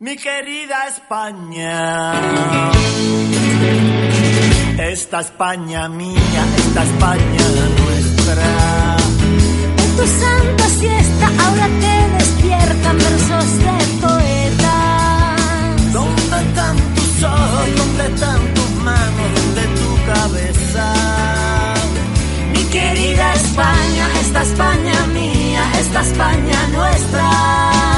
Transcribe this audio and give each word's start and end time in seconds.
Mi 0.00 0.16
querida 0.16 0.88
España, 0.88 2.70
esta 4.76 5.20
España 5.20 5.88
mía, 5.88 6.44
esta 6.56 6.82
España 6.82 7.44
nuestra. 7.78 8.96
En 9.78 9.96
tu 9.96 10.04
santa 10.04 10.68
siesta 10.80 11.30
ahora 11.46 11.68
te 11.80 12.08
despiertan 12.18 12.98
versos 12.98 13.58
de 13.58 13.76
poetas. 14.04 15.92
¿Dónde 15.92 16.40
están 16.42 16.76
tus 16.96 17.22
ojos? 17.22 17.76
¿Dónde 17.76 18.06
están 18.14 18.54
tus 18.54 18.70
manos? 18.82 19.30
¿Dónde 19.36 19.62
tu 19.78 20.06
cabeza? 20.12 20.92
Mi 22.52 22.64
querida 22.64 23.32
España, 23.34 24.08
esta 24.22 24.42
España 24.42 25.06
mía, 25.14 25.62
esta 25.78 26.00
España 26.00 26.68
nuestra. 26.72 27.93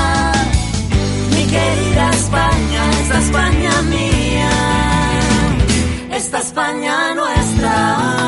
Querida 1.57 2.11
España, 2.11 2.91
esta 3.01 3.19
España 3.19 3.83
mía, 3.83 4.51
esta 6.13 6.39
España 6.39 7.15
nuestra. 7.15 8.27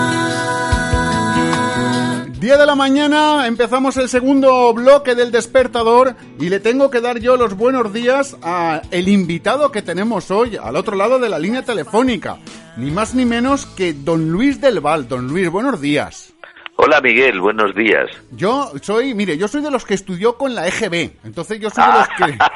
10 2.41 2.59
de 2.59 2.67
la 2.67 2.75
mañana, 2.75 3.47
empezamos 3.47 3.97
el 3.99 4.09
segundo 4.09 4.73
bloque 4.73 5.15
del 5.15 5.31
despertador 5.31 6.15
y 6.41 6.49
le 6.49 6.61
tengo 6.61 6.89
que 6.89 7.01
dar 7.01 7.19
yo 7.19 7.37
los 7.37 7.55
buenos 7.55 7.93
días 7.93 8.37
a 8.43 8.81
el 8.91 9.09
invitado 9.09 9.73
que 9.73 9.83
tenemos 9.83 10.31
hoy 10.31 10.57
al 10.57 10.77
otro 10.77 10.97
lado 10.97 11.19
de 11.19 11.29
la 11.29 11.39
línea 11.39 11.65
telefónica. 11.65 12.39
Ni 12.77 12.91
más 12.91 13.15
ni 13.15 13.27
menos 13.27 13.67
que 13.67 13.93
don 13.93 14.31
Luis 14.31 14.61
del 14.61 14.81
Val. 14.81 15.09
Don 15.09 15.29
Luis, 15.29 15.51
buenos 15.51 15.81
días. 15.81 16.33
Hola 16.81 17.01
Miguel, 17.01 17.41
buenos 17.41 17.75
días. 17.75 18.09
Yo 18.31 18.71
soy, 18.83 19.13
mire, 19.13 19.37
yo 19.37 19.49
soy 19.49 19.63
de 19.63 19.71
los 19.71 19.85
que 19.85 19.95
estudió 19.95 20.37
con 20.37 20.55
la 20.55 20.69
EGB, 20.69 21.11
entonces 21.25 21.59
yo 21.59 21.71
soy 21.71 21.83
de 21.85 21.93
los 21.93 22.09
que... 22.09 22.39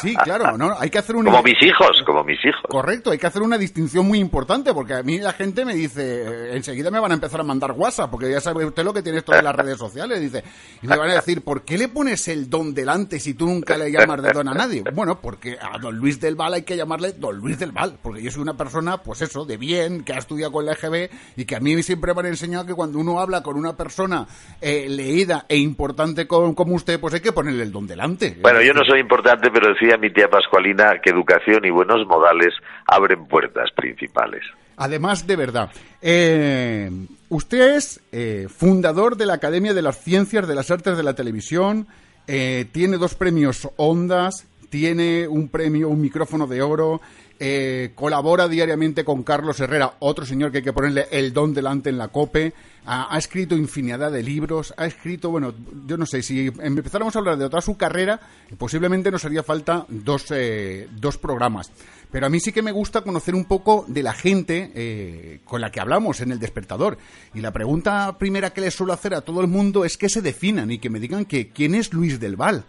Sí, 0.00 0.16
claro, 0.16 0.56
no, 0.56 0.74
hay 0.78 0.88
que 0.88 0.98
hacer 0.98 1.14
un... 1.16 1.26
Como 1.26 1.42
mis 1.42 1.62
hijos, 1.62 2.02
como 2.06 2.24
mis 2.24 2.42
hijos. 2.42 2.62
Correcto, 2.66 3.10
hay 3.10 3.18
que 3.18 3.26
hacer 3.26 3.42
una 3.42 3.58
distinción 3.58 4.06
muy 4.08 4.18
importante, 4.18 4.72
porque 4.72 4.94
a 4.94 5.02
mí 5.02 5.18
la 5.18 5.34
gente 5.34 5.66
me 5.66 5.74
dice, 5.74 6.22
eh, 6.22 6.56
enseguida 6.56 6.90
me 6.90 6.98
van 6.98 7.10
a 7.10 7.14
empezar 7.14 7.40
a 7.40 7.44
mandar 7.44 7.72
WhatsApp, 7.72 8.10
porque 8.10 8.30
ya 8.30 8.40
sabe 8.40 8.64
usted 8.64 8.82
lo 8.82 8.94
que 8.94 9.02
tiene 9.02 9.18
esto 9.18 9.32
de 9.32 9.42
las 9.42 9.54
redes 9.54 9.76
sociales, 9.76 10.18
dice, 10.18 10.42
y 10.80 10.86
me 10.86 10.96
van 10.96 11.10
a 11.10 11.14
decir, 11.14 11.44
¿por 11.44 11.62
qué 11.62 11.76
le 11.76 11.88
pones 11.88 12.26
el 12.28 12.48
don 12.48 12.72
delante 12.72 13.20
si 13.20 13.34
tú 13.34 13.46
nunca 13.46 13.76
le 13.76 13.92
llamas 13.92 14.22
de 14.22 14.32
don 14.32 14.48
a 14.48 14.54
nadie? 14.54 14.84
Bueno, 14.94 15.20
porque 15.20 15.58
a 15.60 15.78
don 15.78 15.96
Luis 15.96 16.18
del 16.18 16.36
Val 16.36 16.54
hay 16.54 16.62
que 16.62 16.78
llamarle 16.78 17.12
don 17.12 17.36
Luis 17.36 17.58
del 17.58 17.72
Val, 17.72 17.98
porque 18.02 18.22
yo 18.22 18.30
soy 18.30 18.40
una 18.40 18.56
persona, 18.56 19.02
pues 19.02 19.20
eso, 19.20 19.44
de 19.44 19.58
bien, 19.58 20.02
que 20.02 20.14
ha 20.14 20.18
estudiado 20.18 20.52
con 20.52 20.64
la 20.64 20.72
EGB, 20.72 21.10
y 21.36 21.44
que 21.44 21.56
a 21.56 21.60
mí 21.60 21.82
siempre 21.82 22.14
me 22.14 22.20
han 22.20 22.26
enseñado 22.26 22.64
que 22.64 22.74
cuando 22.74 23.01
uno 23.02 23.20
habla 23.20 23.42
con 23.42 23.56
una 23.56 23.76
persona 23.76 24.26
eh, 24.60 24.86
leída 24.88 25.44
e 25.48 25.56
importante 25.58 26.26
como, 26.26 26.54
como 26.54 26.74
usted, 26.74 26.98
pues 26.98 27.14
hay 27.14 27.20
que 27.20 27.32
ponerle 27.32 27.62
el 27.62 27.72
don 27.72 27.86
delante. 27.86 28.38
Bueno, 28.40 28.62
yo 28.62 28.72
no 28.72 28.84
soy 28.84 29.00
importante, 29.00 29.50
pero 29.52 29.74
decía 29.74 29.98
mi 29.98 30.10
tía 30.10 30.28
Pascualina 30.28 31.00
que 31.02 31.10
educación 31.10 31.64
y 31.64 31.70
buenos 31.70 32.06
modales 32.06 32.54
abren 32.86 33.26
puertas 33.26 33.70
principales. 33.72 34.42
Además, 34.76 35.26
de 35.26 35.36
verdad, 35.36 35.70
eh, 36.00 36.90
usted 37.28 37.76
es 37.76 38.00
eh, 38.10 38.46
fundador 38.48 39.16
de 39.16 39.26
la 39.26 39.34
Academia 39.34 39.74
de 39.74 39.82
las 39.82 40.00
Ciencias 40.00 40.48
de 40.48 40.54
las 40.54 40.70
Artes 40.70 40.96
de 40.96 41.02
la 41.02 41.14
Televisión, 41.14 41.86
eh, 42.26 42.66
tiene 42.72 42.96
dos 42.96 43.14
premios 43.14 43.68
Ondas, 43.76 44.46
tiene 44.72 45.28
un 45.28 45.48
premio, 45.48 45.90
un 45.90 46.00
micrófono 46.00 46.46
de 46.46 46.62
oro, 46.62 47.02
eh, 47.38 47.90
colabora 47.94 48.48
diariamente 48.48 49.04
con 49.04 49.22
Carlos 49.22 49.60
Herrera, 49.60 49.96
otro 49.98 50.24
señor 50.24 50.50
que 50.50 50.58
hay 50.58 50.64
que 50.64 50.72
ponerle 50.72 51.08
el 51.10 51.34
don 51.34 51.52
delante 51.52 51.90
en 51.90 51.98
la 51.98 52.08
COPE, 52.08 52.54
ha, 52.86 53.14
escrito 53.18 53.54
infinidad 53.54 54.10
de 54.10 54.22
libros, 54.22 54.72
ha 54.78 54.86
escrito, 54.86 55.28
bueno, 55.28 55.52
yo 55.86 55.98
no 55.98 56.06
sé, 56.06 56.22
si 56.22 56.50
empezáramos 56.60 57.14
a 57.14 57.18
hablar 57.18 57.36
de 57.36 57.50
toda 57.50 57.60
su 57.60 57.76
carrera, 57.76 58.18
posiblemente 58.56 59.10
nos 59.10 59.26
haría 59.26 59.42
falta 59.42 59.84
dos, 59.90 60.24
eh, 60.30 60.88
dos 60.90 61.18
programas. 61.18 61.70
Pero 62.10 62.24
a 62.24 62.30
mí 62.30 62.40
sí 62.40 62.50
que 62.50 62.62
me 62.62 62.72
gusta 62.72 63.02
conocer 63.02 63.34
un 63.34 63.44
poco 63.44 63.84
de 63.88 64.02
la 64.02 64.14
gente 64.14 64.72
eh, 64.74 65.40
con 65.44 65.60
la 65.60 65.70
que 65.70 65.80
hablamos 65.80 66.22
en 66.22 66.32
el 66.32 66.38
despertador. 66.38 66.96
Y 67.34 67.40
la 67.40 67.52
pregunta 67.52 68.16
primera 68.16 68.54
que 68.54 68.62
les 68.62 68.72
suelo 68.72 68.94
hacer 68.94 69.12
a 69.12 69.20
todo 69.20 69.42
el 69.42 69.48
mundo 69.48 69.84
es 69.84 69.98
que 69.98 70.08
se 70.08 70.22
definan 70.22 70.70
y 70.70 70.78
que 70.78 70.88
me 70.88 70.98
digan 70.98 71.26
que 71.26 71.50
quién 71.50 71.74
es 71.74 71.92
Luis 71.92 72.18
del 72.20 72.36
Val. 72.36 72.64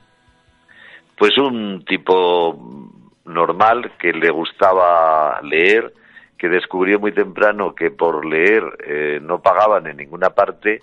Pues 1.18 1.38
un 1.38 1.84
tipo 1.86 2.90
normal 3.26 3.94
que 4.00 4.12
le 4.14 4.30
gustaba 4.32 5.40
leer, 5.42 5.94
que 6.38 6.50
descubrió 6.50 7.00
muy 7.00 7.14
temprano 7.14 7.74
que 7.74 7.92
por 7.92 8.26
leer 8.26 8.64
eh, 8.86 9.20
no 9.22 9.42
pagaban 9.42 9.88
en 9.88 9.98
ninguna 9.98 10.32
parte 10.32 10.82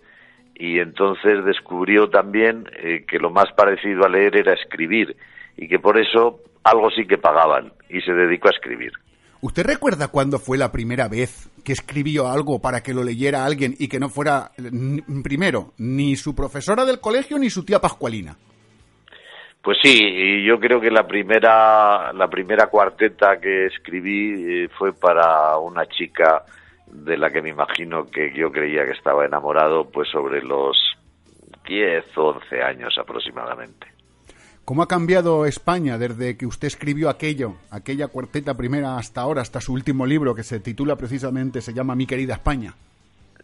y 0.54 0.78
entonces 0.78 1.44
descubrió 1.44 2.08
también 2.08 2.68
eh, 2.82 3.04
que 3.06 3.18
lo 3.18 3.30
más 3.30 3.52
parecido 3.56 4.04
a 4.04 4.08
leer 4.08 4.36
era 4.36 4.54
escribir 4.54 5.16
y 5.56 5.68
que 5.68 5.78
por 5.78 5.98
eso 5.98 6.40
algo 6.64 6.90
sí 6.90 7.06
que 7.06 7.18
pagaban 7.18 7.72
y 7.88 8.00
se 8.00 8.12
dedicó 8.12 8.48
a 8.48 8.52
escribir. 8.52 8.92
¿Usted 9.42 9.64
recuerda 9.66 10.08
cuándo 10.08 10.38
fue 10.38 10.58
la 10.58 10.70
primera 10.70 11.08
vez 11.08 11.50
que 11.64 11.72
escribió 11.72 12.28
algo 12.28 12.60
para 12.60 12.82
que 12.82 12.92
lo 12.94 13.02
leyera 13.04 13.44
alguien 13.44 13.74
y 13.78 13.88
que 13.88 13.98
no 13.98 14.10
fuera, 14.10 14.50
n- 14.58 15.02
primero, 15.22 15.72
ni 15.78 16.16
su 16.16 16.34
profesora 16.34 16.84
del 16.84 17.00
colegio 17.00 17.38
ni 17.38 17.48
su 17.48 17.64
tía 17.64 17.80
Pascualina? 17.80 18.36
Pues 19.62 19.76
sí, 19.82 19.92
y 19.92 20.44
yo 20.44 20.58
creo 20.58 20.80
que 20.80 20.90
la 20.90 21.06
primera, 21.06 22.12
la 22.14 22.28
primera 22.28 22.68
cuarteta 22.68 23.38
que 23.38 23.66
escribí 23.66 24.64
eh, 24.64 24.68
fue 24.78 24.94
para 24.94 25.58
una 25.58 25.86
chica 25.86 26.44
de 26.86 27.18
la 27.18 27.30
que 27.30 27.42
me 27.42 27.50
imagino 27.50 28.06
que 28.06 28.32
yo 28.34 28.50
creía 28.50 28.86
que 28.86 28.92
estaba 28.92 29.26
enamorado, 29.26 29.90
pues 29.90 30.08
sobre 30.08 30.42
los 30.42 30.78
10 31.68 32.04
o 32.16 32.28
11 32.30 32.62
años 32.62 32.96
aproximadamente. 32.98 33.86
¿Cómo 34.64 34.82
ha 34.82 34.88
cambiado 34.88 35.46
España 35.46 35.98
desde 35.98 36.36
que 36.36 36.46
usted 36.46 36.68
escribió 36.68 37.10
aquello, 37.10 37.56
aquella 37.70 38.08
cuarteta 38.08 38.56
primera 38.56 38.96
hasta 38.96 39.20
ahora, 39.20 39.42
hasta 39.42 39.60
su 39.60 39.72
último 39.74 40.06
libro 40.06 40.34
que 40.34 40.42
se 40.42 40.60
titula 40.60 40.96
precisamente, 40.96 41.60
se 41.60 41.74
llama 41.74 41.94
Mi 41.94 42.06
querida 42.06 42.34
España? 42.34 42.74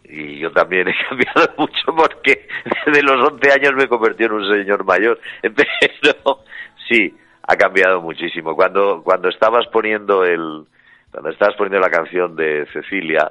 Y 0.09 0.39
yo 0.39 0.51
también 0.53 0.89
he 0.89 0.95
cambiado 1.09 1.55
mucho 1.59 1.95
porque 1.97 2.49
desde 2.87 3.03
los 3.03 3.33
11 3.33 3.53
años 3.53 3.75
me 3.75 3.89
convertí 3.89 4.25
en 4.25 4.33
un 4.33 4.53
señor 4.53 4.85
mayor. 4.85 5.19
Pero 5.43 6.45
sí, 6.89 7.15
ha 7.43 7.57
cambiado 7.57 8.01
muchísimo. 8.01 8.55
Cuando, 8.55 9.03
cuando 9.03 9.29
estabas 9.29 9.67
poniendo 9.69 10.25
el, 10.25 10.65
cuando 11.11 11.31
estabas 11.31 11.57
poniendo 11.57 11.81
la 11.81 11.91
canción 11.91 12.37
de 12.37 12.67
Cecilia, 12.73 13.31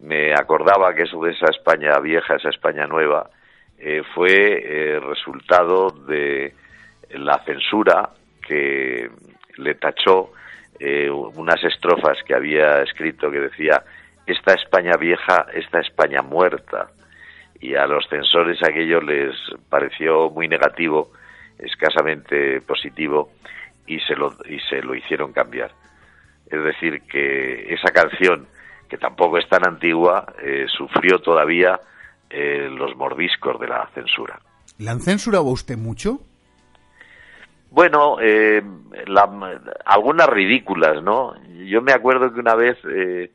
me 0.00 0.32
acordaba 0.32 0.94
que 0.94 1.02
eso 1.02 1.22
de 1.22 1.32
esa 1.32 1.50
España 1.50 1.98
vieja, 1.98 2.36
esa 2.36 2.50
España 2.50 2.86
nueva, 2.86 3.30
eh, 3.78 4.02
fue 4.14 4.62
eh, 4.64 5.00
resultado 5.00 5.90
de 5.90 6.54
la 7.10 7.38
censura 7.44 8.10
que 8.46 9.08
le 9.56 9.74
tachó 9.74 10.32
eh, 10.78 11.10
unas 11.10 11.62
estrofas 11.64 12.18
que 12.24 12.34
había 12.34 12.82
escrito 12.82 13.30
que 13.30 13.40
decía 13.40 13.82
esta 14.32 14.54
España 14.54 14.92
vieja, 14.98 15.46
esta 15.54 15.80
España 15.80 16.22
muerta. 16.22 16.90
Y 17.60 17.74
a 17.74 17.86
los 17.86 18.06
censores 18.08 18.58
aquello 18.62 19.00
les 19.00 19.34
pareció 19.68 20.30
muy 20.30 20.46
negativo, 20.48 21.10
escasamente 21.58 22.60
positivo, 22.60 23.30
y 23.86 23.98
se 24.00 24.14
lo, 24.14 24.32
y 24.48 24.60
se 24.60 24.80
lo 24.82 24.94
hicieron 24.94 25.32
cambiar. 25.32 25.72
Es 26.46 26.62
decir, 26.62 27.02
que 27.02 27.72
esa 27.74 27.90
canción, 27.92 28.46
que 28.88 28.96
tampoco 28.96 29.38
es 29.38 29.48
tan 29.48 29.66
antigua, 29.66 30.32
eh, 30.42 30.66
sufrió 30.68 31.18
todavía 31.18 31.80
eh, 32.30 32.68
los 32.70 32.94
mordiscos 32.96 33.58
de 33.60 33.66
la 33.68 33.88
censura. 33.94 34.38
¿La 34.78 34.92
han 34.92 35.00
censurado 35.00 35.44
usted 35.44 35.76
mucho? 35.76 36.20
Bueno, 37.70 38.16
eh, 38.20 38.62
la- 39.06 39.60
algunas 39.84 40.26
ridículas, 40.28 41.02
¿no? 41.02 41.34
Yo 41.66 41.82
me 41.82 41.92
acuerdo 41.92 42.32
que 42.32 42.40
una 42.40 42.54
vez 42.54 42.78
eh, 42.90 43.30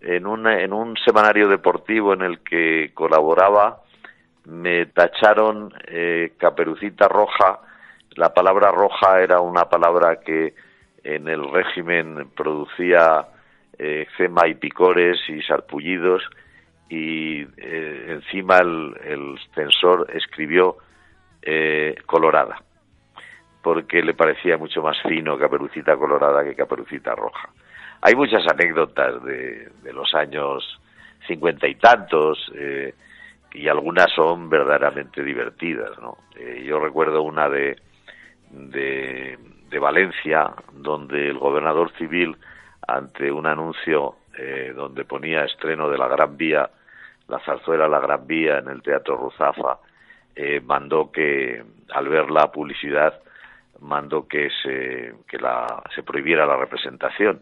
en, 0.00 0.26
un, 0.26 0.46
en 0.46 0.72
un 0.72 0.96
semanario 0.96 1.48
deportivo 1.48 2.12
en 2.14 2.22
el 2.22 2.40
que 2.40 2.92
colaboraba 2.94 3.80
me 4.44 4.86
tacharon 4.86 5.72
eh, 5.86 6.32
caperucita 6.38 7.08
roja. 7.08 7.60
La 8.16 8.34
palabra 8.34 8.70
roja 8.70 9.20
era 9.20 9.40
una 9.40 9.68
palabra 9.68 10.20
que 10.20 10.54
en 11.04 11.28
el 11.28 11.50
régimen 11.50 12.30
producía 12.36 13.26
eh, 13.78 14.06
eczema 14.08 14.48
y 14.48 14.54
picores 14.54 15.18
y 15.28 15.42
sarpullidos 15.42 16.22
y 16.88 17.42
eh, 17.56 18.06
encima 18.08 18.58
el, 18.58 18.94
el 19.04 19.38
censor 19.54 20.06
escribió 20.12 20.76
eh, 21.42 21.94
colorada 22.06 22.60
porque 23.62 24.02
le 24.02 24.14
parecía 24.14 24.56
mucho 24.56 24.82
más 24.82 25.00
fino 25.02 25.38
Caperucita 25.38 25.96
Colorada 25.96 26.42
que 26.44 26.54
Caperucita 26.54 27.14
Roja. 27.14 27.50
Hay 28.02 28.14
muchas 28.14 28.46
anécdotas 28.48 29.22
de, 29.24 29.70
los 29.92 30.14
años 30.14 30.80
cincuenta 31.26 31.68
y 31.68 31.74
tantos 31.74 32.50
eh, 32.54 32.94
y 33.52 33.68
algunas 33.68 34.10
son 34.12 34.48
verdaderamente 34.48 35.22
divertidas. 35.22 35.98
¿no? 36.00 36.16
Eh, 36.36 36.64
yo 36.66 36.80
recuerdo 36.80 37.22
una 37.22 37.48
de, 37.48 37.76
Valencia, 39.80 40.52
donde 40.72 41.28
el 41.28 41.38
gobernador 41.38 41.90
civil, 41.96 42.36
ante 42.86 43.32
un 43.32 43.46
anuncio 43.46 44.16
eh, 44.36 44.72
donde 44.74 45.04
ponía 45.04 45.44
estreno 45.44 45.88
de 45.88 45.96
la 45.96 46.06
Gran 46.06 46.36
Vía, 46.36 46.68
la 47.28 47.38
zarzuela 47.40 47.88
La 47.88 47.98
Gran 47.98 48.26
Vía 48.26 48.58
en 48.58 48.68
el 48.68 48.82
Teatro 48.82 49.16
Ruzafa, 49.16 49.78
mandó 50.64 51.10
que, 51.12 51.62
al 51.92 52.08
ver 52.08 52.30
la 52.30 52.50
publicidad, 52.50 53.20
mandó 53.80 54.26
que 54.26 54.48
se, 54.62 55.14
que 55.28 55.38
la, 55.38 55.82
se 55.94 56.02
prohibiera 56.02 56.46
la 56.46 56.56
representación 56.56 57.40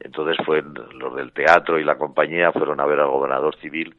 entonces 0.00 0.36
fue 0.44 0.62
los 0.94 1.16
del 1.16 1.32
teatro 1.32 1.78
y 1.78 1.84
la 1.84 1.96
compañía 1.96 2.52
fueron 2.52 2.80
a 2.80 2.86
ver 2.86 3.00
al 3.00 3.08
gobernador 3.08 3.56
civil 3.56 3.94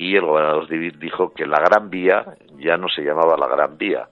y 0.00 0.16
el 0.16 0.22
gobernador 0.22 0.66
civil 0.66 0.98
dijo 0.98 1.34
que 1.34 1.46
la 1.46 1.60
Gran 1.60 1.90
Vía 1.90 2.24
ya 2.56 2.78
no 2.78 2.88
se 2.88 3.02
llamaba 3.02 3.36
la 3.36 3.46
Gran 3.46 3.76
Vía, 3.76 4.08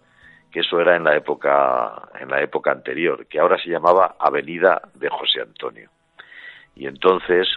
que 0.51 0.61
eso 0.61 0.79
era 0.81 0.97
en 0.97 1.05
la 1.05 1.17
época 1.17 2.11
en 2.21 2.29
la 2.29 2.43
época 2.43 2.73
anterior, 2.73 3.27
que 3.27 3.41
ahora 3.41 3.57
se 3.57 3.71
llamaba 3.71 4.17
Avenida 4.19 4.83
de 4.95 5.09
José 5.09 5.41
Antonio. 5.41 5.89
Y 6.77 6.87
entonces 6.87 7.49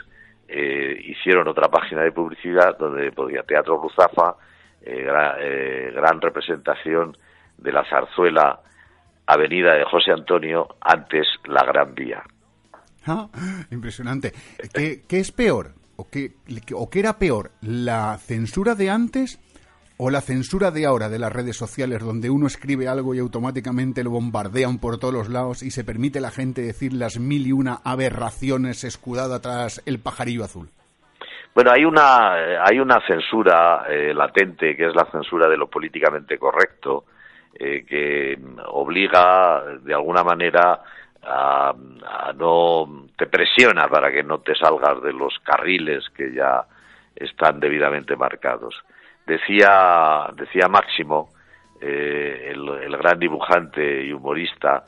eh, 0.47 0.97
hicieron 1.07 1.47
otra 1.49 1.67
página 1.69 2.03
de 2.03 2.11
publicidad 2.11 2.77
donde 2.77 3.11
podía 3.11 3.43
Teatro 3.43 3.77
Ruzafa, 3.77 4.35
eh, 4.81 5.07
eh, 5.39 5.91
gran 5.93 6.21
representación 6.21 7.17
de 7.57 7.71
la 7.71 7.83
zarzuela 7.83 8.61
Avenida 9.27 9.73
de 9.73 9.83
José 9.83 10.11
Antonio, 10.11 10.75
antes 10.79 11.27
la 11.45 11.63
Gran 11.63 11.93
Vía. 11.93 12.23
Ah, 13.07 13.27
impresionante. 13.71 14.31
¿Qué, 14.74 15.03
es 15.09 15.31
peor? 15.31 15.74
¿O 15.95 16.07
qué, 16.09 16.33
¿O 16.75 16.89
qué 16.89 17.00
era 17.00 17.18
peor? 17.18 17.51
¿La 17.62 18.18
censura 18.19 18.75
de 18.75 18.89
antes 18.89 19.39
o 20.03 20.09
la 20.09 20.21
censura 20.21 20.71
de 20.71 20.88
ahora 20.88 21.09
de 21.09 21.19
las 21.19 21.31
redes 21.31 21.56
sociales 21.56 22.03
donde 22.03 22.31
uno 22.31 22.48
escribe 22.48 22.88
algo 22.88 23.13
y 23.13 23.19
automáticamente 23.19 24.03
lo 24.03 24.09
bombardean 24.09 24.80
por 24.80 24.98
todos 24.98 25.13
los 25.13 25.30
lados 25.30 25.62
y 25.62 25.69
se 25.69 25.83
permite 25.83 26.19
la 26.19 26.31
gente 26.31 26.62
decir 26.62 26.94
las 26.94 27.19
mil 27.19 27.45
y 27.45 27.51
una 27.51 27.81
aberraciones 27.83 28.83
escudada 28.83 29.42
tras 29.42 29.83
el 29.86 30.00
pajarillo 30.00 30.44
azul? 30.44 30.69
Bueno, 31.54 31.71
hay 31.71 31.86
una, 31.86 32.33
hay 32.65 32.80
una 32.80 33.00
censura 33.06 33.86
eh, 33.89 34.13
latente 34.13 34.75
que 34.75 34.88
es 34.88 34.95
la 34.95 35.06
censura 35.12 35.47
de 35.47 35.57
lo 35.57 35.68
políticamente 35.68 36.39
correcto 36.39 37.06
eh, 37.54 37.86
que 37.86 38.39
obliga 38.69 39.62
de 39.83 39.94
alguna 39.94 40.24
manera 40.24 40.81
a, 41.23 41.73
no 42.35 43.07
te 43.18 43.27
presiona 43.27 43.88
para 43.88 44.12
que 44.12 44.23
no 44.23 44.39
te 44.39 44.56
salgas 44.56 45.01
de 45.01 45.13
los 45.13 45.38
carriles 45.39 46.09
que 46.15 46.33
ya 46.33 46.65
están 47.15 47.59
debidamente 47.59 48.15
marcados. 48.15 48.75
Decía, 49.25 50.27
decía 50.35 50.68
Máximo, 50.68 51.29
eh, 51.79 52.53
el, 52.53 52.97
gran 52.97 53.19
dibujante 53.19 54.03
y 54.03 54.13
humorista, 54.13 54.85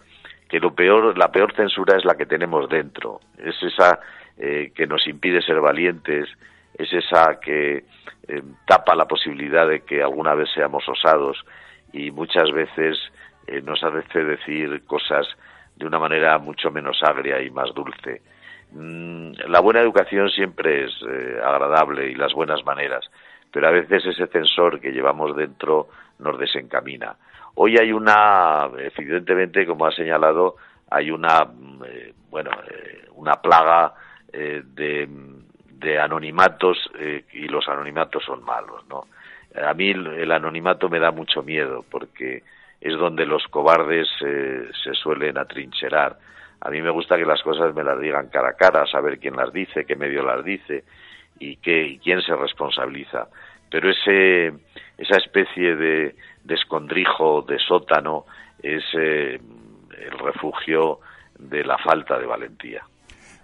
que 0.48 0.60
lo 0.60 0.74
peor, 0.74 1.18
la 1.18 1.32
peor 1.32 1.54
censura 1.56 1.98
es 1.98 2.06
la 2.06 2.16
que 2.16 2.26
tenemos 2.26 2.70
dentro, 2.70 3.20
es 3.38 3.56
esa 3.64 4.00
eh, 4.38 4.72
que 4.76 4.86
nos 4.86 5.08
impide 5.08 5.42
ser 5.42 5.60
valientes, 5.60 6.30
es 6.78 6.94
esa 6.94 7.40
que 7.40 7.86
eh, 8.28 8.44
tapa 8.66 8.96
la 8.96 9.06
posibilidad 9.06 9.68
de 9.68 9.82
que 9.82 10.02
alguna 10.02 10.34
vez 10.34 10.50
seamos 10.54 10.88
osados 10.88 11.44
y 11.92 12.12
muchas 12.12 12.52
veces 12.52 12.98
nos 13.64 13.84
hace 13.84 14.24
decir 14.24 14.86
cosas 14.86 15.28
de 15.76 15.86
una 15.86 16.00
manera 16.00 16.38
mucho 16.38 16.72
menos 16.72 17.02
agria 17.04 17.42
y 17.42 17.50
más 17.50 17.74
dulce. 17.74 18.22
Mm, 18.72 19.34
la 19.48 19.60
buena 19.60 19.82
educación 19.82 20.30
siempre 20.30 20.86
es 20.86 20.92
eh, 21.08 21.40
agradable 21.44 22.10
y 22.10 22.16
las 22.16 22.34
buenas 22.34 22.64
maneras, 22.66 23.06
pero 23.52 23.68
a 23.68 23.72
veces 23.72 24.06
ese 24.06 24.28
censor 24.28 24.80
que 24.80 24.92
llevamos 24.92 25.36
dentro 25.36 25.90
nos 26.20 26.40
desencamina. 26.40 27.16
Hoy 27.56 27.78
hay 27.78 27.92
una, 27.92 28.70
evidentemente, 28.98 29.66
como 29.68 29.86
ha 29.86 29.92
señalado, 29.92 30.56
hay 30.90 31.12
una, 31.12 31.46
mm, 31.46 31.84
eh, 31.86 32.14
bueno, 32.30 32.52
eh, 32.68 33.08
una 33.16 33.36
plaga 33.36 33.94
de, 34.32 35.08
de, 35.70 36.00
anonimatos 36.00 36.90
y 37.34 37.48
los 37.48 37.68
anonimatos 37.68 38.24
son 38.24 38.44
malos, 38.44 38.84
¿no? 38.90 39.06
A 39.64 39.76
mí 39.76 39.92
el 39.92 40.32
anonimato 40.32 40.90
me 40.90 41.00
da 41.00 41.12
mucho 41.12 41.44
miedo 41.44 41.86
porque 41.92 42.42
es 42.84 42.98
donde 42.98 43.26
los 43.26 43.48
cobardes 43.48 44.10
eh, 44.26 44.70
se 44.84 44.94
suelen 44.94 45.38
atrincherar. 45.38 46.18
A 46.60 46.70
mí 46.70 46.82
me 46.82 46.90
gusta 46.90 47.16
que 47.16 47.26
las 47.26 47.42
cosas 47.42 47.74
me 47.74 47.82
las 47.82 47.98
digan 47.98 48.28
cara 48.28 48.50
a 48.50 48.58
cara, 48.58 48.86
saber 48.88 49.20
quién 49.20 49.38
las 49.38 49.54
dice, 49.54 49.86
qué 49.86 49.96
medio 49.96 50.22
las 50.22 50.44
dice 50.44 50.84
y, 51.40 51.56
qué, 51.58 51.98
quién 52.04 52.22
se 52.22 52.36
responsabiliza. 52.36 53.30
Pero 53.70 53.90
ese, 53.90 54.48
esa 54.98 55.16
especie 55.16 55.78
de, 55.78 56.16
de 56.44 56.56
escondrijo, 56.56 57.44
de 57.44 57.58
sótano, 57.58 58.26
es 58.62 58.84
eh, 59.00 59.40
el 59.98 60.20
refugio 60.20 61.00
de 61.40 61.64
la 61.64 61.78
falta 61.78 62.20
de 62.20 62.26
valentía. 62.26 62.84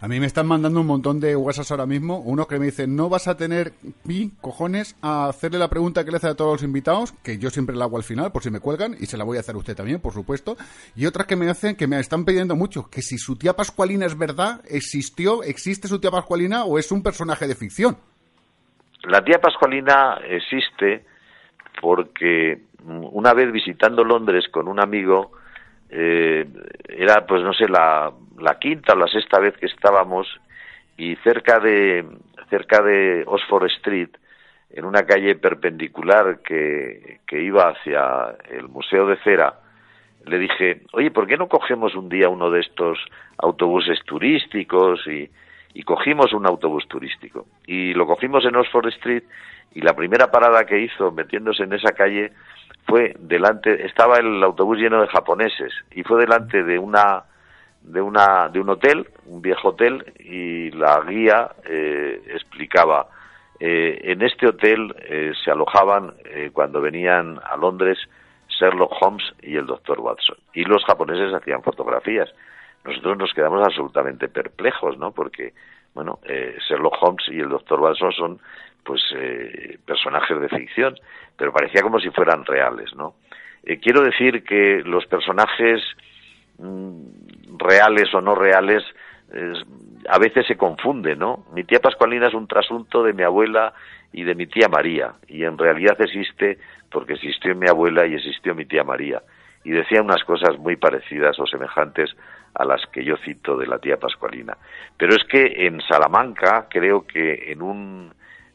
A 0.01 0.07
mí 0.07 0.18
me 0.22 0.28
están 0.28 0.48
mandando 0.48 0.80
un 0.80 0.88
montón 0.88 1.19
de 1.19 1.36
WhatsApp 1.36 1.72
ahora 1.72 1.86
mismo. 1.86 2.19
Uno 2.19 2.48
que 2.48 2.57
me 2.57 2.68
dice, 2.68 2.88
no 2.88 3.10
vas 3.10 3.28
a 3.28 3.36
tener 3.36 3.74
mi 4.06 4.31
cojones 4.40 4.96
a 5.01 5.28
hacerle 5.28 5.60
la 5.60 5.68
pregunta 5.68 6.06
que 6.06 6.12
le 6.12 6.18
hace 6.18 6.30
a 6.30 6.36
todos 6.36 6.54
los 6.54 6.63
invitados, 6.63 7.12
que 7.22 7.38
yo 7.38 7.50
siempre 7.50 7.75
la 7.75 7.84
hago 7.84 7.98
al 7.98 8.04
final, 8.04 8.31
por 8.31 8.42
si 8.42 8.50
me 8.50 8.62
cuelgan, 8.62 8.96
y 8.98 9.07
se 9.07 9.18
la 9.18 9.25
voy 9.25 9.36
a 9.36 9.42
hacer 9.42 9.56
a 9.56 9.57
usted 9.57 9.75
también, 9.75 10.00
por 10.00 10.13
supuesto. 10.13 10.56
Y 10.96 11.06
otras 11.06 11.28
que 11.28 11.36
me 11.36 11.50
hacen, 11.50 11.75
que 11.75 11.86
me 11.86 12.00
están 12.00 12.24
pidiendo 12.24 12.56
mucho, 12.56 12.90
que 12.90 13.01
si 13.01 13.18
su 13.18 13.36
tía 13.36 13.57
Pascualina 13.57 14.06
es 14.06 14.18
verdad, 14.18 14.62
existió, 14.69 15.44
existe 15.44 15.90
su 15.90 16.00
tía 16.00 16.12
Pascualina 16.12 16.63
o 16.63 16.80
es 16.80 16.94
un 16.94 17.04
personaje 17.04 17.46
de 17.46 17.56
ficción. 17.56 17.98
La 19.04 19.22
tía 19.22 19.42
Pascualina 19.42 20.19
existe 20.30 21.06
porque 21.81 22.62
una 22.86 23.34
vez 23.34 23.51
visitando 23.51 24.06
Londres 24.06 24.46
con 24.50 24.69
un 24.69 24.80
amigo, 24.80 25.31
eh, 25.89 26.45
era 26.88 27.25
pues 27.25 27.41
no 27.44 27.53
sé 27.53 27.68
la, 27.68 28.12
la 28.39 28.59
quinta 28.59 28.94
o 28.94 28.97
la 28.97 29.07
sexta 29.07 29.39
vez 29.39 29.57
que 29.57 29.65
estábamos 29.65 30.27
y 30.97 31.15
cerca 31.18 31.59
de 31.59 32.06
cerca 32.50 32.81
de 32.81 33.24
Oxford 33.25 33.65
Street 33.65 34.09
en 34.71 34.86
una 34.86 35.03
calle 35.03 35.36
perpendicular 35.36 36.39
que, 36.44 37.19
que 37.25 37.41
iba 37.41 37.69
hacia 37.69 38.36
el 38.50 38.68
Museo 38.68 39.07
de 39.07 39.18
Cera 39.18 39.56
le 40.25 40.38
dije 40.38 40.81
oye 40.94 41.12
por 41.12 41.27
qué 41.27 41.38
no 41.38 41.47
cogemos 41.47 41.95
un 41.95 42.09
día 42.09 42.30
uno 42.30 42.51
de 42.51 42.59
estos 42.59 43.00
autobuses 43.38 44.00
turísticos 44.06 45.05
y, 45.08 45.29
y 45.74 45.84
cogimos 45.84 46.34
un 46.34 46.46
autobús 46.46 46.88
turístico 46.88 47.48
y 47.65 47.93
lo 47.93 48.05
cogimos 48.05 48.46
en 48.46 48.55
Oxford 48.55 48.89
Street 48.89 49.24
y 49.74 49.81
la 49.81 49.96
primera 49.96 50.29
parada 50.31 50.65
que 50.65 50.79
hizo 50.79 51.12
metiéndose 51.12 51.63
en 51.63 51.74
esa 51.74 51.93
calle 51.93 52.31
fue 52.89 53.15
delante, 53.19 53.86
estaba 53.86 54.17
el 54.17 54.43
autobús 54.43 54.77
lleno 54.77 55.01
de 55.01 55.08
japoneses 55.08 55.72
y 55.91 56.03
fue 56.03 56.19
delante 56.19 56.63
de 56.63 56.79
una 56.79 57.24
de 57.81 58.01
una 58.01 58.50
de 58.50 58.60
un 58.60 58.69
hotel, 58.69 59.08
un 59.25 59.41
viejo 59.41 59.69
hotel 59.69 60.13
y 60.19 60.72
la 60.72 61.00
guía 61.08 61.51
eh, 61.65 62.22
explicaba 62.27 63.08
eh, 63.60 64.00
en 64.03 64.22
este 64.22 64.48
hotel 64.48 64.93
eh, 65.00 65.31
se 65.43 65.51
alojaban 65.51 66.13
cuando 66.53 66.81
venían 66.81 67.39
a 67.43 67.58
Londres 67.58 67.98
Sherlock 68.48 68.93
Holmes 69.01 69.24
y 69.41 69.55
el 69.55 69.65
doctor 69.65 70.00
Watson 70.00 70.38
y 70.53 70.63
los 70.63 70.84
japoneses 70.86 71.34
hacían 71.34 71.63
fotografías. 71.63 72.29
Nosotros 72.84 73.17
nos 73.17 73.34
quedamos 73.34 73.62
absolutamente 73.65 74.29
perplejos, 74.29 74.98
¿no? 74.98 75.12
Porque 75.12 75.53
bueno, 75.93 76.19
Sherlock 76.67 76.96
Holmes 77.01 77.27
y 77.29 77.39
el 77.39 77.50
doctor 77.50 77.79
Watson 77.81 78.12
son 78.13 78.39
pues 78.83 79.01
personajes 79.86 80.39
de 80.41 80.50
ficción 80.50 80.95
pero 81.39 81.53
parecía 81.53 81.81
como 81.81 82.00
si 82.00 82.09
fueran 82.09 82.45
reales, 82.45 82.93
¿no? 82.95 83.15
Eh, 83.63 83.79
quiero 83.79 84.03
decir 84.03 84.43
que 84.43 84.83
los 84.83 85.05
personajes 85.05 85.81
mm, 86.57 87.57
reales 87.57 88.13
o 88.13 88.21
no 88.21 88.36
reales 88.36 88.83
a 90.09 90.17
veces 90.17 90.48
se 90.48 90.57
confunden, 90.57 91.19
¿no? 91.19 91.45
Mi 91.53 91.63
tía 91.63 91.79
Pascualina 91.79 92.27
es 92.27 92.33
un 92.33 92.48
trasunto 92.48 93.03
de 93.03 93.13
mi 93.13 93.21
abuela 93.21 93.74
y 94.12 94.24
de 94.24 94.33
mi 94.33 94.48
tía 94.48 94.67
María, 94.67 95.13
y 95.27 95.43
en 95.43 95.55
realidad 95.55 96.01
existe 96.01 96.57
porque 96.89 97.13
existió 97.13 97.55
mi 97.55 97.67
abuela 97.67 98.07
y 98.07 98.15
existió 98.15 98.55
mi 98.55 98.65
tía 98.65 98.83
María, 98.83 99.21
y 99.63 99.69
decía 99.69 100.01
unas 100.01 100.24
cosas 100.24 100.57
muy 100.57 100.77
parecidas 100.77 101.38
o 101.39 101.45
semejantes 101.45 102.09
a 102.55 102.65
las 102.65 102.83
que 102.88 103.03
yo 103.03 103.17
cito 103.17 103.55
de 103.55 103.67
la 103.67 103.77
tía 103.77 103.98
Pascualina. 103.98 104.57
Pero 104.98 105.13
es 105.13 105.24
que 105.25 105.67
en 105.67 105.79
Salamanca, 105.81 106.65
creo 106.67 107.05
que 107.05 107.51
en 107.51 107.62
un, 107.62 108.12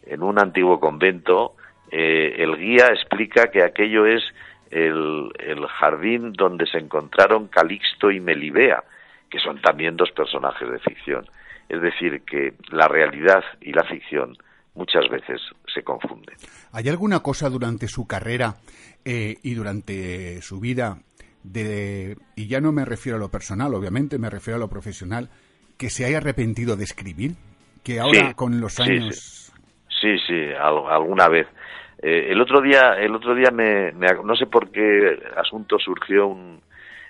en 0.06 0.22
un 0.22 0.38
antiguo 0.38 0.80
convento, 0.80 1.54
eh, 1.90 2.36
el 2.38 2.56
guía 2.56 2.86
explica 2.86 3.50
que 3.50 3.62
aquello 3.62 4.06
es 4.06 4.22
el, 4.70 5.30
jardín 5.78 6.32
donde 6.32 6.66
se 6.66 6.78
encontraron 6.78 7.48
Calixto 7.48 8.10
y 8.10 8.20
Melibea, 8.20 8.82
que 9.30 9.38
son 9.38 9.60
también 9.60 9.96
dos 9.96 10.10
personajes 10.12 10.70
de 10.70 10.78
ficción. 10.78 11.24
Es 11.68 11.80
decir, 11.80 12.22
que 12.22 12.54
la 12.70 12.88
realidad 12.88 13.42
y 13.60 13.72
la 13.72 13.84
ficción 13.84 14.36
muchas 14.74 15.08
veces 15.08 15.40
se 15.72 15.82
confunden. 15.82 16.36
¿Hay 16.72 16.88
alguna 16.88 17.20
cosa 17.20 17.48
durante 17.48 17.88
su 17.88 18.06
carrera 18.06 18.56
eh, 19.04 19.36
y 19.42 19.54
durante 19.54 20.42
su 20.42 20.60
vida 20.60 20.98
de, 21.42 22.16
y 22.34 22.48
ya 22.48 22.60
no 22.60 22.72
me 22.72 22.84
refiero 22.84 23.16
a 23.16 23.20
lo 23.20 23.30
personal, 23.30 23.74
obviamente, 23.74 24.18
me 24.18 24.30
refiero 24.30 24.56
a 24.56 24.60
lo 24.60 24.68
profesional, 24.68 25.30
que 25.78 25.90
se 25.90 26.04
haya 26.04 26.18
arrepentido 26.18 26.76
de 26.76 26.84
escribir? 26.84 27.36
Que 27.82 28.00
ahora 28.00 28.34
con 28.34 28.60
los 28.60 28.80
años... 28.80 29.14
Sí, 29.14 29.20
sí, 29.20 29.43
alguna 30.58 31.28
vez. 31.28 31.46
Eh, 32.02 32.28
el 32.30 32.40
otro 32.40 32.60
día, 32.60 32.94
el 32.98 33.14
otro 33.14 33.34
día 33.34 33.50
me, 33.50 33.92
no 33.92 34.36
sé 34.36 34.46
por 34.46 34.70
qué 34.70 35.18
asunto 35.36 35.78
surgió 35.78 36.26
un, 36.26 36.60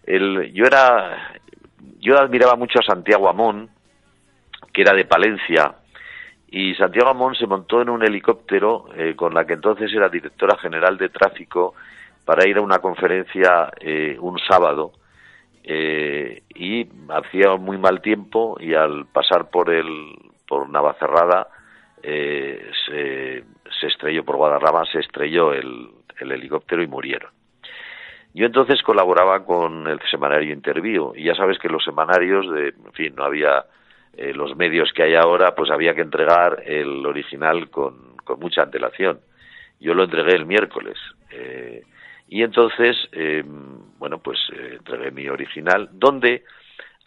yo 0.07 0.65
era, 0.65 1.35
yo 1.99 2.19
admiraba 2.19 2.57
mucho 2.57 2.79
a 2.79 2.83
Santiago 2.83 3.29
Amón, 3.29 3.71
que 4.73 4.83
era 4.83 4.93
de 4.93 5.05
Palencia, 5.05 5.75
y 6.49 6.75
Santiago 6.75 7.11
Amón 7.11 7.35
se 7.35 7.47
montó 7.47 7.83
en 7.83 7.89
un 7.89 8.05
helicóptero 8.05 8.87
eh, 8.97 9.15
con 9.17 9.35
la 9.35 9.45
que 9.45 9.55
entonces 9.55 9.93
era 9.93 10.09
directora 10.09 10.57
general 10.59 10.97
de 10.97 11.09
tráfico 11.09 11.75
para 12.25 12.49
ir 12.49 12.59
a 12.59 12.63
una 12.63 12.79
conferencia 12.79 13.73
eh, 13.81 14.17
un 14.21 14.39
sábado 14.39 14.93
eh, 15.65 16.43
y 16.55 16.87
hacía 17.09 17.57
muy 17.57 17.79
mal 17.79 18.01
tiempo 18.01 18.57
y 18.61 18.75
al 18.75 19.07
pasar 19.07 19.51
por 19.51 19.71
el 19.71 19.87
por 20.47 20.69
Navacerrada 20.69 21.49
eh, 22.05 22.71
se, 22.87 23.87
estrelló 23.87 24.25
por 24.25 24.37
Guadarrama 24.37 24.85
se 24.87 25.01
estrelló 25.01 25.53
el, 25.53 25.89
el, 26.19 26.33
helicóptero 26.33 26.83
y 26.83 26.87
murieron. 26.87 27.31
Yo 28.33 28.47
entonces 28.47 28.83
colaboraba 28.83 29.45
con 29.45 29.87
el 29.87 30.01
semanario 30.11 30.53
Interview 30.53 31.13
y 31.17 31.25
ya 31.25 31.35
sabes 31.35 31.59
que 31.59 31.69
los 31.69 31.85
semanarios 31.85 32.51
de 32.51 32.69
en 32.69 32.93
fin 32.93 33.15
no 33.15 33.25
había 33.25 33.65
eh, 34.17 34.33
los 34.33 34.57
medios 34.57 34.93
que 34.93 35.03
hay 35.03 35.15
ahora 35.15 35.55
pues 35.55 35.71
había 35.71 35.95
que 35.95 36.01
entregar 36.01 36.63
el 36.67 37.05
original 37.07 37.71
con, 37.71 38.15
mucha 38.39 38.63
antelación. 38.63 39.21
Yo 39.81 39.95
lo 39.95 40.05
entregué 40.05 40.35
el 40.35 40.47
miércoles 40.47 40.97
eh, 41.31 41.83
y 42.29 42.43
entonces, 42.43 42.97
eh, 43.13 43.45
bueno, 43.99 44.19
pues 44.19 44.39
eh, 44.53 44.77
entregué 44.79 45.11
mi 45.11 45.29
original, 45.29 45.89
donde 45.93 46.45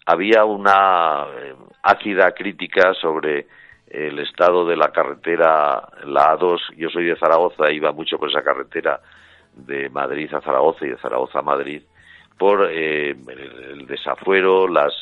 había 0.06 0.46
una 0.46 1.26
eh, 1.38 1.54
ácida 1.84 2.32
crítica 2.32 2.94
sobre 2.94 3.48
el 3.90 4.20
estado 4.20 4.66
de 4.66 4.76
la 4.76 4.92
carretera, 4.92 5.88
la 6.06 6.38
A2. 6.38 6.76
Yo 6.76 6.90
soy 6.90 7.06
de 7.06 7.16
Zaragoza, 7.16 7.72
iba 7.72 7.92
mucho 7.92 8.18
por 8.18 8.30
esa 8.30 8.44
carretera 8.44 9.00
de 9.56 9.90
Madrid 9.90 10.34
a 10.34 10.42
Zaragoza 10.42 10.86
y 10.86 10.90
de 10.90 10.98
Zaragoza 10.98 11.40
a 11.40 11.44
Madrid, 11.44 11.82
por 12.38 12.70
eh, 12.72 13.12
el, 13.12 13.88
desafuero, 13.88 14.68
las, 14.68 14.94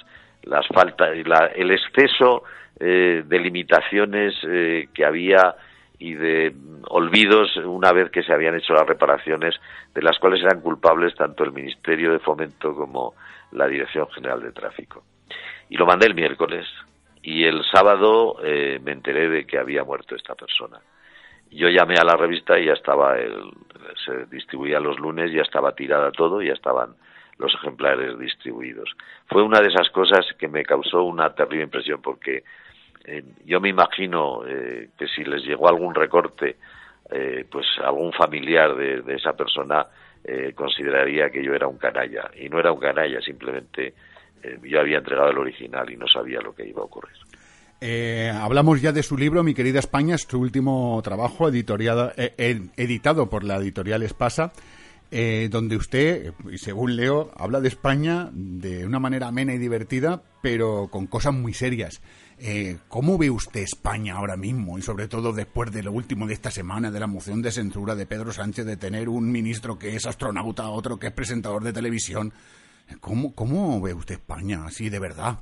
las 0.44 0.66
faltas, 0.68 1.16
la, 1.26 1.48
el 1.56 1.72
exceso 1.72 2.44
eh, 2.80 3.24
de 3.26 3.40
limitaciones 3.40 4.34
eh, 4.48 4.90
que 4.94 5.06
había 5.06 5.56
y 5.98 6.14
de 6.14 6.54
olvidos 6.90 7.56
una 7.58 7.92
vez 7.92 8.12
que 8.12 8.22
se 8.24 8.34
habían 8.34 8.56
hecho 8.56 8.74
las 8.74 8.86
reparaciones 8.86 9.56
de 9.94 10.02
las 10.02 10.20
cuales 10.20 10.42
eran 10.44 10.62
culpables 10.62 11.16
tanto 11.16 11.44
el 11.44 11.54
Ministerio 11.54 12.12
de 12.12 12.20
Fomento 12.20 12.76
como 12.76 13.14
la 13.54 13.68
Dirección 13.68 14.10
General 14.10 14.42
de 14.42 14.52
Tráfico. 14.52 15.04
Y 15.70 15.78
lo 15.78 15.86
mandé 15.86 16.08
el 16.08 16.16
miércoles 16.16 16.68
y 17.26 17.44
el 17.44 17.64
sábado 17.64 18.38
eh, 18.44 18.80
me 18.84 18.92
enteré 18.92 19.28
de 19.28 19.48
que 19.48 19.58
había 19.58 19.84
muerto 19.84 20.16
esta 20.16 20.36
persona. 20.36 20.80
Yo 21.50 21.70
llamé 21.70 21.96
a 21.96 22.04
la 22.04 22.16
revista 22.16 22.60
y 22.60 22.66
ya 22.66 22.74
estaba, 22.74 23.18
el, 23.18 23.52
se 24.06 24.28
distribuía 24.28 24.80
los 24.80 25.00
lunes, 25.00 25.32
ya 25.32 25.42
estaba 25.42 25.74
tirada 25.74 26.12
todo, 26.12 26.42
ya 26.42 26.54
estaban 26.54 26.96
los 27.40 27.52
ejemplares 27.56 28.20
distribuidos. 28.20 28.90
Fue 29.28 29.42
una 29.42 29.60
de 29.60 29.70
esas 29.70 29.90
cosas 29.90 30.24
que 30.38 30.48
me 30.48 30.64
causó 30.64 31.04
una 31.04 31.34
terrible 31.34 31.64
impresión 31.64 32.00
porque 32.00 32.44
eh, 33.06 33.24
yo 33.44 33.60
me 33.60 33.70
imagino 33.70 34.44
eh, 34.48 34.90
que 34.96 35.08
si 35.08 35.24
les 35.24 35.44
llegó 35.44 35.68
algún 35.68 35.96
recorte, 35.96 36.58
eh, 37.10 37.46
pues 37.50 37.66
algún 37.84 38.14
familiar 38.14 38.76
de, 38.76 39.02
de 39.02 39.16
esa 39.16 39.34
persona 39.34 39.88
eh, 40.24 40.54
consideraría 40.56 41.32
que 41.32 41.44
yo 41.44 41.56
era 41.56 41.68
un 41.68 41.78
canalla. 41.78 42.30
Y 42.36 42.50
no 42.50 42.60
era 42.60 42.72
un 42.72 42.80
canalla, 42.80 43.20
simplemente 43.22 43.96
eh, 44.44 44.60
yo 44.64 44.80
había 44.80 44.98
entregado 44.98 45.30
el 45.30 45.38
original 45.38 45.90
y 45.92 45.98
no 45.98 46.08
sabía 46.08 46.40
lo 46.42 46.54
que 46.54 46.68
iba 46.68 46.82
a 46.82 46.86
ocurrir. 46.86 47.16
Eh, 47.82 48.32
hablamos 48.34 48.82
ya 48.82 48.92
de 48.92 49.04
su 49.04 49.18
libro, 49.18 49.44
Mi 49.44 49.54
querida 49.54 49.80
España, 49.80 50.16
es 50.16 50.22
su 50.22 50.40
último 50.40 51.00
trabajo 51.04 51.50
editoriado, 51.50 52.12
eh, 52.16 52.62
editado 52.78 53.30
por 53.30 53.44
la 53.44 53.58
editorial 53.58 54.02
Espasa, 54.02 54.54
eh, 55.12 55.50
donde 55.52 55.76
usted, 55.76 56.34
y 56.52 56.58
según 56.58 56.96
leo, 56.96 57.32
habla 57.38 57.62
de 57.62 57.68
España 57.68 58.30
de 58.34 58.86
una 58.86 59.00
manera 59.00 59.28
amena 59.28 59.54
y 59.54 59.60
divertida, 59.60 60.24
pero 60.42 60.88
con 60.90 61.08
cosas 61.08 61.34
muy 61.34 61.54
serias. 61.54 62.02
Eh, 62.38 62.80
¿Cómo 62.88 63.18
ve 63.18 63.30
usted 63.30 63.62
España 63.62 64.16
ahora 64.16 64.36
mismo 64.36 64.78
y 64.78 64.82
sobre 64.82 65.08
todo 65.08 65.32
después 65.32 65.72
de 65.72 65.84
lo 65.84 65.92
último 65.92 66.28
de 66.28 66.34
esta 66.34 66.52
semana 66.52 66.92
de 66.92 67.00
la 67.00 67.08
moción 67.08 67.42
de 67.42 67.52
censura 67.52 67.96
de 67.96 68.06
Pedro 68.06 68.34
Sánchez 68.34 68.66
de 68.66 68.78
tener 68.78 69.08
un 69.08 69.32
ministro 69.32 69.78
que 69.78 69.96
es 69.96 70.06
astronauta, 70.06 70.70
otro 70.70 70.98
que 70.98 71.08
es 71.08 71.14
presentador 71.14 71.64
de 71.64 71.72
televisión? 71.72 72.34
¿Cómo, 73.02 73.34
cómo 73.36 73.82
ve 73.82 73.94
usted 73.94 74.16
España 74.16 74.66
así 74.66 74.90
de 74.90 75.00
verdad? 75.00 75.40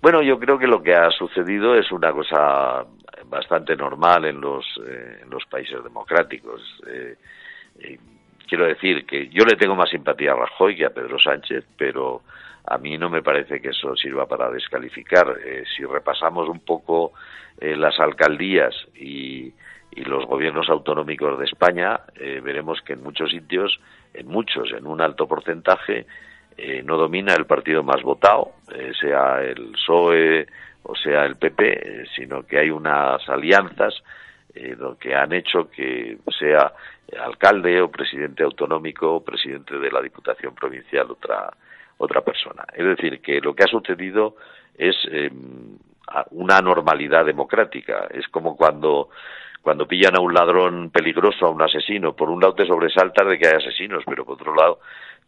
Bueno, 0.00 0.22
yo 0.22 0.38
creo 0.38 0.58
que 0.58 0.66
lo 0.66 0.82
que 0.82 0.94
ha 0.94 1.10
sucedido 1.10 1.74
es 1.74 1.90
una 1.90 2.12
cosa 2.12 2.86
bastante 3.26 3.76
normal 3.76 4.24
en 4.26 4.40
los, 4.40 4.64
eh, 4.86 5.20
en 5.22 5.30
los 5.30 5.44
países 5.46 5.82
democráticos. 5.82 6.62
Eh, 6.86 7.16
eh, 7.80 7.98
quiero 8.46 8.66
decir 8.66 9.04
que 9.06 9.28
yo 9.28 9.44
le 9.44 9.56
tengo 9.56 9.74
más 9.74 9.90
simpatía 9.90 10.32
a 10.32 10.36
Rajoy 10.36 10.76
que 10.76 10.86
a 10.86 10.90
Pedro 10.90 11.18
Sánchez, 11.18 11.64
pero 11.76 12.22
a 12.64 12.78
mí 12.78 12.96
no 12.96 13.10
me 13.10 13.22
parece 13.22 13.60
que 13.60 13.70
eso 13.70 13.96
sirva 13.96 14.26
para 14.26 14.50
descalificar. 14.50 15.36
Eh, 15.44 15.64
si 15.76 15.84
repasamos 15.84 16.48
un 16.48 16.60
poco 16.60 17.12
las 17.60 17.98
alcaldías 17.98 18.72
y, 18.94 19.52
y, 19.90 20.04
los 20.04 20.26
gobiernos 20.26 20.68
autonómicos 20.68 21.40
de 21.40 21.44
España, 21.44 21.98
veremos 22.14 22.80
que 22.82 22.92
en 22.92 23.02
muchos 23.02 23.32
sitios, 23.32 23.80
en 24.14 24.26
muchos, 24.28 24.72
en 24.72 24.86
un 24.86 25.00
alto 25.00 25.26
porcentaje, 25.26 26.06
eh, 26.56 26.82
no 26.82 26.96
domina 26.96 27.34
el 27.34 27.46
partido 27.46 27.82
más 27.82 28.02
votado, 28.02 28.52
eh, 28.74 28.92
sea 29.00 29.42
el 29.42 29.72
PSOE 29.72 30.46
o 30.82 30.94
sea 30.96 31.24
el 31.24 31.36
PP, 31.36 31.64
eh, 31.72 32.04
sino 32.16 32.46
que 32.46 32.58
hay 32.58 32.70
unas 32.70 33.26
alianzas 33.28 33.94
lo 34.76 34.98
que 34.98 35.14
han 35.14 35.32
hecho 35.32 35.70
que 35.70 36.18
sea 36.36 36.72
alcalde 37.22 37.80
o 37.80 37.92
presidente 37.92 38.42
autonómico 38.42 39.14
o 39.14 39.24
presidente 39.24 39.78
de 39.78 39.88
la 39.88 40.02
Diputación 40.02 40.52
Provincial 40.52 41.08
otra 41.12 41.48
otra 41.98 42.22
persona. 42.22 42.64
Es 42.74 42.84
decir, 42.84 43.20
que 43.20 43.40
lo 43.40 43.54
que 43.54 43.64
ha 43.64 43.68
sucedido 43.68 44.36
es 44.76 44.96
eh, 45.10 45.30
una 46.30 46.58
anormalidad 46.58 47.26
democrática. 47.26 48.08
Es 48.10 48.26
como 48.28 48.56
cuando 48.56 49.10
cuando 49.62 49.86
pillan 49.86 50.16
a 50.16 50.20
un 50.20 50.32
ladrón 50.32 50.90
peligroso, 50.90 51.46
a 51.46 51.50
un 51.50 51.62
asesino, 51.62 52.14
por 52.14 52.30
un 52.30 52.40
lado 52.40 52.54
te 52.54 52.66
sobresaltas 52.66 53.28
de 53.28 53.38
que 53.38 53.48
hay 53.48 53.54
asesinos, 53.54 54.04
pero 54.06 54.24
por 54.24 54.34
otro 54.34 54.54
lado 54.54 54.80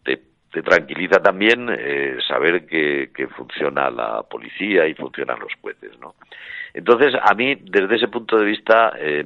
te, 0.02 0.20
te 0.52 0.62
tranquiliza 0.62 1.20
también 1.20 1.68
eh, 1.70 2.18
saber 2.26 2.66
que, 2.66 3.10
que, 3.14 3.26
funciona 3.28 3.90
la 3.90 4.22
policía 4.22 4.86
y 4.86 4.94
funcionan 4.94 5.38
los 5.38 5.52
jueces, 5.60 5.98
¿no? 6.00 6.14
Entonces, 6.72 7.14
a 7.20 7.34
mí, 7.34 7.56
desde 7.56 7.96
ese 7.96 8.08
punto 8.08 8.38
de 8.38 8.44
vista, 8.44 8.92
eh, 8.96 9.24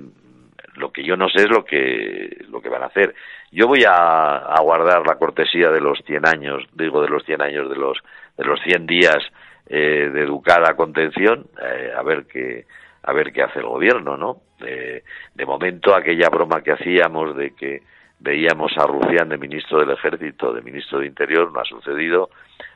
lo 0.77 0.91
que 0.91 1.05
yo 1.05 1.17
no 1.17 1.29
sé 1.29 1.43
es 1.43 1.51
lo 1.51 1.65
que 1.65 2.45
lo 2.49 2.61
que 2.61 2.69
van 2.69 2.83
a 2.83 2.87
hacer. 2.87 3.15
Yo 3.53 3.69
voy 3.69 3.85
a, 3.85 4.39
a 4.39 4.61
guardar 4.63 5.07
la 5.07 5.17
cortesía 5.17 5.71
de 5.71 5.81
los 5.81 5.99
100 6.07 6.27
años, 6.27 6.65
digo 6.73 7.03
de 7.03 7.09
los 7.09 7.25
100 7.25 7.43
años, 7.43 7.71
de 7.71 7.77
los 7.77 7.99
de 8.37 8.45
los 8.45 8.61
100 8.63 8.87
días 8.87 9.19
eh, 9.67 10.11
de 10.13 10.23
educada 10.23 10.75
contención, 10.75 11.47
eh, 11.63 11.93
a 11.97 12.03
ver 12.03 12.27
qué 12.27 12.67
a 13.05 13.13
ver 13.13 13.33
qué 13.33 13.43
hace 13.43 13.61
el 13.61 13.67
gobierno, 13.67 14.17
¿no? 14.17 14.39
De, 14.59 15.05
de 15.35 15.47
momento 15.47 15.95
aquella 15.95 16.29
broma 16.29 16.63
que 16.63 16.73
hacíamos 16.73 17.37
de 17.37 17.55
que 17.55 17.83
veíamos 18.21 18.73
a 18.79 18.87
Rufián 18.87 19.29
de 19.29 19.39
ministro 19.39 19.81
del 19.81 19.91
Ejército, 19.91 20.53
de 20.53 20.63
ministro 20.63 21.01
de 21.01 21.07
Interior, 21.07 21.53
no 21.53 21.61
ha 21.61 21.65
sucedido, 21.65 22.31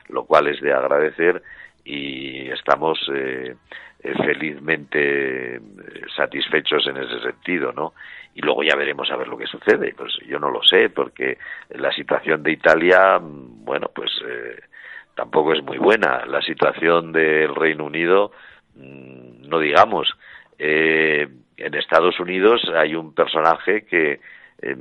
lo 0.09 0.25
cual 0.25 0.47
es 0.47 0.61
de 0.61 0.73
agradecer 0.73 1.41
y 1.83 2.49
estamos 2.51 2.99
eh, 3.13 3.55
eh, 4.01 4.13
felizmente 4.23 5.55
eh, 5.57 5.61
satisfechos 6.15 6.87
en 6.87 6.95
ese 6.97 7.19
sentido, 7.19 7.73
¿no? 7.73 7.93
Y 8.33 8.39
luego 8.39 8.63
ya 8.63 8.77
veremos 8.77 9.11
a 9.11 9.17
ver 9.17 9.27
lo 9.27 9.37
que 9.37 9.45
sucede. 9.45 9.93
Pues 9.93 10.13
yo 10.25 10.39
no 10.39 10.49
lo 10.49 10.63
sé, 10.63 10.89
porque 10.89 11.37
la 11.71 11.91
situación 11.91 12.41
de 12.41 12.53
Italia, 12.53 13.19
mm, 13.19 13.65
bueno, 13.65 13.91
pues 13.93 14.09
eh, 14.25 14.61
tampoco 15.15 15.51
es 15.51 15.61
muy 15.63 15.77
buena. 15.77 16.25
La 16.27 16.41
situación 16.41 17.11
del 17.11 17.53
Reino 17.53 17.83
Unido, 17.83 18.31
no 18.79 19.59
digamos. 19.59 20.09
Eh, 20.57 21.27
en 21.57 21.73
Estados 21.75 22.19
Unidos 22.19 22.61
hay 22.75 22.95
un 22.95 23.13
personaje 23.13 23.85
que, 23.85 24.19
eh, 24.61 24.77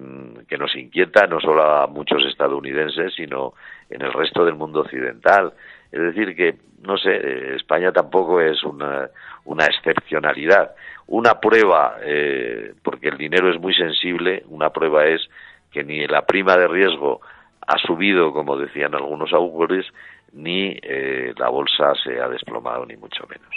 que 0.49 0.59
nos 0.59 0.75
inquieta 0.77 1.27
no 1.27 1.41
solo 1.41 1.63
a 1.63 1.87
muchos 1.87 2.25
estadounidenses, 2.27 3.15
sino 3.15 3.55
en 3.91 4.03
el 4.03 4.13
resto 4.13 4.45
del 4.45 4.55
mundo 4.55 4.81
occidental. 4.81 5.53
Es 5.91 6.01
decir, 6.01 6.37
que, 6.37 6.57
no 6.83 6.99
sé, 6.99 7.55
España 7.57 7.93
tampoco 7.93 8.41
es 8.41 8.63
una, 8.63 9.09
una 9.45 9.65
excepcionalidad. 9.65 10.75
Una 11.07 11.41
prueba, 11.41 11.97
eh, 12.03 12.75
porque 12.83 13.09
el 13.09 13.17
dinero 13.17 13.51
es 13.51 13.59
muy 13.59 13.75
sensible, 13.75 14.45
una 14.49 14.71
prueba 14.71 15.07
es 15.07 15.27
que 15.73 15.83
ni 15.83 16.07
la 16.07 16.27
prima 16.27 16.57
de 16.57 16.69
riesgo 16.69 17.21
ha 17.67 17.79
subido, 17.79 18.33
como 18.33 18.57
decían 18.57 18.95
algunos 18.95 19.33
augures, 19.33 19.87
ni 20.33 20.77
eh, 20.83 21.33
la 21.37 21.49
bolsa 21.49 21.93
se 22.05 22.21
ha 22.21 22.29
desplomado, 22.29 22.85
ni 22.87 22.97
mucho 22.97 23.25
menos. 23.29 23.49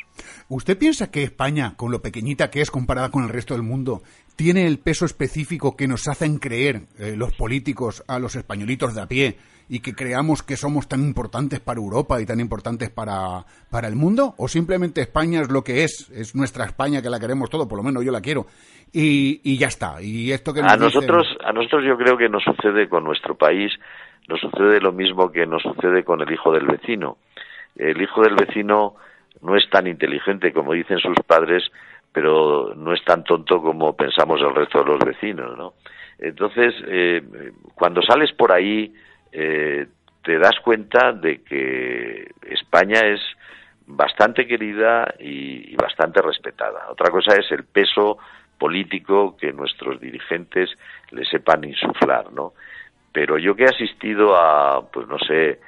¿Usted 0.49 0.77
piensa 0.77 1.11
que 1.11 1.23
España, 1.23 1.75
con 1.77 1.91
lo 1.91 2.01
pequeñita 2.01 2.49
que 2.49 2.61
es 2.61 2.71
comparada 2.71 3.09
con 3.09 3.23
el 3.23 3.29
resto 3.29 3.53
del 3.53 3.63
mundo, 3.63 4.01
tiene 4.35 4.67
el 4.67 4.79
peso 4.79 5.05
específico 5.05 5.75
que 5.75 5.87
nos 5.87 6.07
hacen 6.07 6.39
creer 6.39 6.83
eh, 6.99 7.15
los 7.15 7.33
políticos 7.33 8.03
a 8.07 8.19
los 8.19 8.35
españolitos 8.35 8.95
de 8.95 9.01
a 9.01 9.07
pie 9.07 9.37
y 9.69 9.79
que 9.79 9.93
creamos 9.93 10.43
que 10.43 10.57
somos 10.57 10.89
tan 10.89 11.01
importantes 11.01 11.61
para 11.61 11.79
Europa 11.79 12.21
y 12.21 12.25
tan 12.25 12.41
importantes 12.41 12.89
para, 12.89 13.45
para 13.69 13.87
el 13.87 13.95
mundo? 13.95 14.33
¿O 14.37 14.49
simplemente 14.49 14.99
España 14.99 15.39
es 15.39 15.49
lo 15.49 15.63
que 15.63 15.85
es? 15.85 16.09
Es 16.11 16.35
nuestra 16.35 16.65
España 16.65 17.01
que 17.01 17.09
la 17.09 17.21
queremos 17.21 17.49
todo, 17.49 17.69
por 17.69 17.77
lo 17.77 17.83
menos 17.83 18.03
yo 18.03 18.11
la 18.11 18.19
quiero. 18.19 18.47
Y, 18.91 19.39
y 19.49 19.57
ya 19.57 19.67
está. 19.67 20.01
Y 20.01 20.33
esto 20.33 20.53
que 20.53 20.59
a 20.59 20.75
nosotros, 20.75 21.25
a 21.41 21.53
nosotros 21.53 21.85
yo 21.87 21.97
creo 21.97 22.17
que 22.17 22.27
nos 22.27 22.43
sucede 22.43 22.89
con 22.89 23.05
nuestro 23.05 23.35
país, 23.35 23.71
nos 24.27 24.39
sucede 24.39 24.79
lo 24.79 24.91
mismo 24.91 25.31
que 25.31 25.45
nos 25.45 25.61
sucede 25.61 26.03
con 26.03 26.21
el 26.21 26.31
hijo 26.31 26.51
del 26.51 26.65
vecino. 26.65 27.17
El 27.75 28.01
hijo 28.01 28.21
del 28.21 28.35
vecino 28.35 28.95
no 29.41 29.55
es 29.55 29.69
tan 29.69 29.87
inteligente 29.87 30.53
como 30.53 30.73
dicen 30.73 30.99
sus 30.99 31.17
padres, 31.25 31.71
pero 32.11 32.73
no 32.75 32.93
es 32.93 33.03
tan 33.03 33.23
tonto 33.23 33.61
como 33.61 33.95
pensamos 33.95 34.39
el 34.41 34.53
resto 34.53 34.79
de 34.79 34.85
los 34.85 34.99
vecinos, 34.99 35.57
¿no? 35.57 35.73
Entonces, 36.19 36.75
eh, 36.87 37.21
cuando 37.73 38.01
sales 38.01 38.31
por 38.33 38.51
ahí, 38.51 38.93
eh, 39.31 39.87
te 40.23 40.37
das 40.37 40.59
cuenta 40.63 41.13
de 41.13 41.41
que 41.41 42.29
España 42.43 42.99
es 42.99 43.21
bastante 43.87 44.45
querida 44.45 45.13
y, 45.19 45.75
bastante 45.75 46.21
respetada. 46.21 46.89
Otra 46.89 47.09
cosa 47.09 47.35
es 47.35 47.51
el 47.51 47.63
peso 47.63 48.19
político 48.57 49.35
que 49.35 49.51
nuestros 49.51 49.99
dirigentes 49.99 50.69
le 51.09 51.25
sepan 51.25 51.63
insuflar, 51.63 52.31
¿no? 52.31 52.53
Pero 53.11 53.37
yo 53.37 53.55
que 53.55 53.63
he 53.63 53.67
asistido 53.67 54.35
a, 54.35 54.89
pues 54.89 55.07
no 55.07 55.17
sé, 55.19 55.59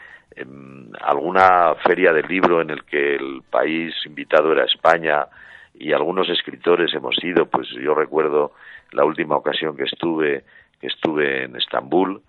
alguna 1.02 1.76
feria 1.86 2.12
del 2.14 2.28
libro 2.28 2.62
en 2.62 2.70
el 2.70 2.84
que 2.86 3.16
el 3.16 3.44
país 3.50 3.94
invitado 4.06 4.52
era 4.52 4.66
España 4.66 5.28
y 5.76 5.92
algunos 5.92 6.30
escritores 6.30 6.94
hemos 6.94 7.22
ido, 7.24 7.46
pues 7.48 7.68
yo 7.70 7.94
recuerdo 7.94 8.54
la 8.92 9.06
última 9.06 9.36
ocasión 9.36 9.76
que 9.76 9.84
estuve, 9.84 10.44
que 10.80 10.88
estuve 10.88 11.46
en 11.46 11.56
Estambul, 11.56 12.22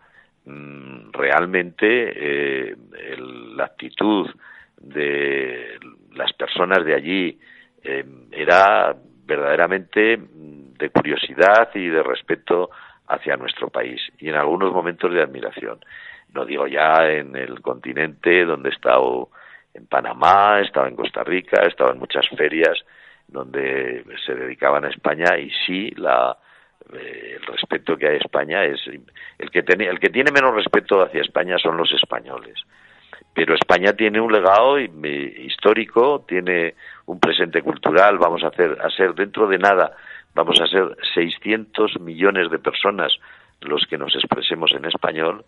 mm, 0.47 1.13
realmente 1.13 1.87
eh, 2.71 2.77
la 3.55 3.65
actitud 3.65 4.29
de 4.81 5.79
las 6.15 6.33
personas 6.33 6.85
de 6.85 6.95
allí 6.95 7.39
eh, 7.83 8.05
era 8.33 8.95
verdaderamente 9.27 10.19
de 10.19 10.91
curiosidad 10.91 11.71
y 11.75 11.89
de 11.89 12.03
respeto 12.03 12.71
hacia 13.09 13.37
nuestro 13.37 13.69
país 13.69 14.01
y 14.19 14.29
en 14.29 14.37
algunos 14.37 14.73
momentos 14.73 15.13
de 15.13 15.23
admiración. 15.23 15.79
No 16.33 16.45
digo 16.45 16.67
ya 16.67 17.09
en 17.09 17.37
el 17.37 17.61
continente 17.61 18.45
donde 18.45 18.71
he 18.71 18.73
estado 18.73 19.31
en 19.73 19.87
Panamá, 19.87 20.61
he 20.61 20.63
estado 20.63 20.87
en 20.87 20.97
Costa 20.97 21.23
Rica, 21.23 21.63
he 21.63 21.69
estado 21.69 21.93
en 21.93 21.99
muchas 21.99 22.27
ferias 22.37 22.79
donde 23.29 24.05
se 24.25 24.35
dedicaban 24.35 24.85
a 24.85 24.89
España 24.89 25.39
y 25.39 25.51
sí 25.67 25.91
la 25.97 26.37
eh, 26.93 27.39
el 27.41 27.47
respeto 27.47 27.97
que 27.97 28.07
hay 28.07 28.15
a 28.15 28.19
España 28.19 28.65
es 28.65 28.81
el 29.39 29.51
que 29.51 29.63
tiene 29.63 29.87
el 29.87 29.99
que 29.99 30.11
tiene 30.11 30.31
menos 30.31 30.55
respeto 30.55 31.01
hacia 31.03 31.23
España 31.23 31.57
son 31.59 31.77
los 31.79 31.91
españoles 31.93 32.61
pero 33.33 33.55
España 33.55 33.95
tiene 33.95 34.21
un 34.21 34.31
legado 34.31 34.79
histórico 34.79 36.25
tiene 36.29 36.75
un 37.07 37.19
presente 37.19 37.63
cultural 37.63 38.19
vamos 38.19 38.45
a 38.45 38.49
hacer 38.49 38.77
a 38.83 38.91
ser 38.91 39.15
dentro 39.15 39.49
de 39.49 39.59
nada 39.59 39.97
vamos 40.35 40.61
a 40.61 40.67
ser 40.67 40.97
600 41.15 42.01
millones 42.01 42.51
de 42.51 42.59
personas 42.59 43.13
los 43.61 43.87
que 43.87 43.99
nos 43.99 44.15
expresemos 44.15 44.73
en 44.73 44.85
español 44.85 45.45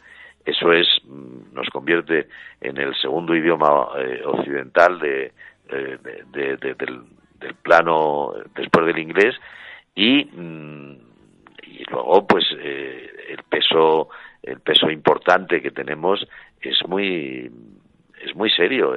eso 0.47 0.73
es 0.73 0.87
mm, 1.05 1.55
nos 1.55 1.69
convierte 1.71 2.29
en 2.61 2.79
el 2.79 2.95
segundo 2.95 3.35
idioma 3.35 3.89
eh, 3.99 4.23
occidental 4.25 4.99
de, 5.01 5.33
eh, 5.69 5.99
del, 6.33 7.05
plano 7.63 8.33
después 8.55 8.87
del 8.87 8.99
inglés 8.99 9.35
y, 9.95 10.25
mm, 10.25 10.93
y 11.65 11.85
luego 11.91 12.27
pues 12.27 12.45
eh, 12.59 13.11
el 13.31 13.43
peso 13.43 14.09
el 14.43 14.61
peso 14.61 14.91
importante 14.91 15.61
que 15.61 15.73
tenemos 15.73 16.27
es 16.61 16.79
muy 16.87 17.51
es 18.25 18.35
muy 18.35 18.51
serio. 18.51 18.95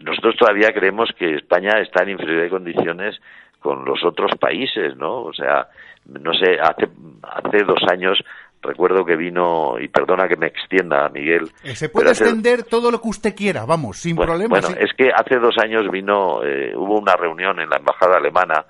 nosotros 0.00 0.36
todavía 0.36 0.72
creemos 0.72 1.10
que 1.18 1.34
España 1.34 1.78
está 1.80 2.02
en 2.02 2.10
inferioridad 2.10 2.44
de 2.44 2.50
condiciones 2.50 3.20
con 3.62 3.84
los 3.84 4.04
otros 4.04 4.32
países, 4.38 4.96
¿no? 4.96 5.22
O 5.22 5.32
sea, 5.32 5.68
no 6.06 6.34
sé, 6.34 6.58
hace, 6.60 6.88
hace 7.22 7.64
dos 7.64 7.80
años 7.90 8.18
recuerdo 8.62 9.04
que 9.04 9.16
vino, 9.16 9.78
y 9.78 9.88
perdona 9.88 10.28
que 10.28 10.36
me 10.36 10.46
extienda, 10.46 11.08
Miguel. 11.08 11.50
Eh, 11.64 11.74
se 11.74 11.88
puede 11.88 12.10
extender 12.10 12.62
todo 12.62 12.90
lo 12.90 13.00
que 13.00 13.08
usted 13.08 13.34
quiera, 13.34 13.64
vamos, 13.64 13.98
sin 13.98 14.16
problema. 14.16 14.48
Bueno, 14.48 14.68
es 14.78 14.92
que 14.96 15.10
hace 15.12 15.38
dos 15.38 15.56
años 15.58 15.90
vino, 15.90 16.44
eh, 16.44 16.72
hubo 16.76 16.98
una 16.98 17.16
reunión 17.16 17.58
en 17.60 17.68
la 17.68 17.78
embajada 17.78 18.18
alemana, 18.18 18.64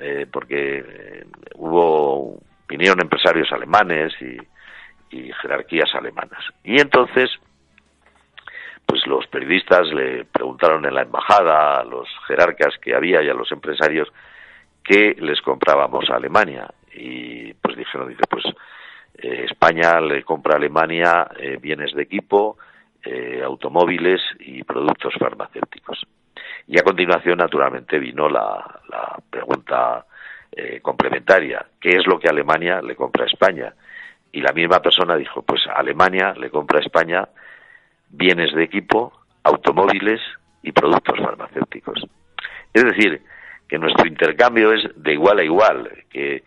eh, 0.00 0.26
porque 0.32 1.26
hubo, 1.56 2.38
vinieron 2.66 3.00
empresarios 3.02 3.52
alemanes 3.52 4.12
y, 4.22 4.38
y 5.16 5.30
jerarquías 5.42 5.94
alemanas. 5.94 6.42
Y 6.64 6.80
entonces, 6.80 7.30
pues 8.90 9.06
los 9.06 9.24
periodistas 9.28 9.86
le 9.92 10.24
preguntaron 10.24 10.84
en 10.84 10.92
la 10.92 11.02
embajada 11.02 11.78
a 11.78 11.84
los 11.84 12.08
jerarcas 12.26 12.76
que 12.78 12.92
había 12.92 13.22
y 13.22 13.28
a 13.28 13.34
los 13.34 13.52
empresarios 13.52 14.08
qué 14.82 15.14
les 15.16 15.40
comprábamos 15.42 16.10
a 16.10 16.16
Alemania. 16.16 16.66
Y 16.92 17.54
pues 17.54 17.76
dijeron, 17.76 18.08
dice, 18.08 18.24
pues 18.28 18.44
eh, 19.18 19.44
España 19.48 20.00
le 20.00 20.24
compra 20.24 20.54
a 20.54 20.56
Alemania 20.56 21.28
eh, 21.38 21.56
bienes 21.62 21.94
de 21.94 22.02
equipo, 22.02 22.58
eh, 23.04 23.40
automóviles 23.44 24.20
y 24.40 24.64
productos 24.64 25.14
farmacéuticos. 25.20 26.04
Y 26.66 26.76
a 26.76 26.82
continuación, 26.82 27.38
naturalmente, 27.38 27.96
vino 27.96 28.28
la, 28.28 28.80
la 28.88 29.16
pregunta 29.30 30.04
complementaria. 30.82 31.64
¿Qué 31.80 31.90
es 31.90 32.06
lo 32.08 32.18
que 32.18 32.28
Alemania 32.28 32.82
le 32.82 32.96
compra 32.96 33.22
a 33.22 33.28
España? 33.28 33.72
Y 34.32 34.40
la 34.40 34.52
misma 34.52 34.82
persona 34.82 35.14
dijo, 35.14 35.42
pues 35.42 35.64
Alemania 35.68 36.34
le 36.36 36.50
compra 36.50 36.78
a 36.78 36.82
España 36.82 37.28
bienes 38.10 38.52
de 38.54 38.64
equipo, 38.64 39.12
automóviles 39.44 40.20
y 40.62 40.72
productos 40.72 41.18
farmacéuticos. 41.18 42.04
Es 42.72 42.84
decir, 42.84 43.22
que 43.68 43.78
nuestro 43.78 44.06
intercambio 44.06 44.72
es 44.72 44.82
de 44.96 45.12
igual 45.12 45.38
a 45.38 45.44
igual, 45.44 45.90
que 46.10 46.42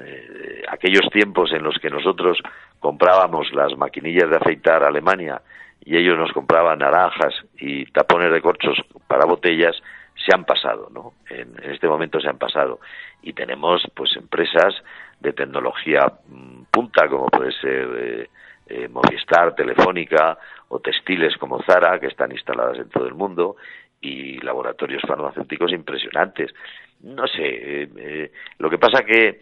eh, 0.00 0.62
aquellos 0.68 1.08
tiempos 1.10 1.52
en 1.52 1.62
los 1.62 1.78
que 1.78 1.90
nosotros 1.90 2.38
comprábamos 2.78 3.52
las 3.52 3.76
maquinillas 3.76 4.30
de 4.30 4.36
afeitar 4.36 4.82
a 4.82 4.88
Alemania 4.88 5.40
y 5.84 5.96
ellos 5.96 6.18
nos 6.18 6.32
compraban 6.32 6.80
naranjas 6.80 7.34
y 7.58 7.86
tapones 7.86 8.30
de 8.32 8.42
corchos 8.42 8.76
para 9.06 9.24
botellas, 9.24 9.76
se 10.14 10.34
han 10.34 10.44
pasado, 10.44 10.90
¿no? 10.92 11.14
En, 11.30 11.54
este 11.72 11.88
momento 11.88 12.20
se 12.20 12.28
han 12.28 12.38
pasado. 12.38 12.80
Y 13.22 13.32
tenemos, 13.32 13.82
pues, 13.94 14.14
empresas 14.16 14.74
de 15.20 15.32
tecnología 15.32 16.12
mm, 16.26 16.64
punta, 16.70 17.08
como 17.08 17.26
puede 17.28 17.52
ser 17.52 17.88
eh, 17.96 18.30
eh, 18.66 18.88
Movistar, 18.88 19.54
Telefónica, 19.54 20.38
o 20.68 20.80
textiles 20.80 21.36
como 21.36 21.62
Zara, 21.62 21.98
que 21.98 22.06
están 22.06 22.32
instaladas 22.32 22.78
en 22.78 22.88
todo 22.88 23.06
el 23.06 23.14
mundo, 23.14 23.56
y 24.00 24.38
laboratorios 24.40 25.02
farmacéuticos 25.02 25.72
impresionantes. 25.72 26.54
No 27.00 27.26
sé, 27.26 28.30
lo 28.58 28.70
que 28.70 28.78
pasa 28.78 29.04
que 29.04 29.40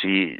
si, 0.00 0.36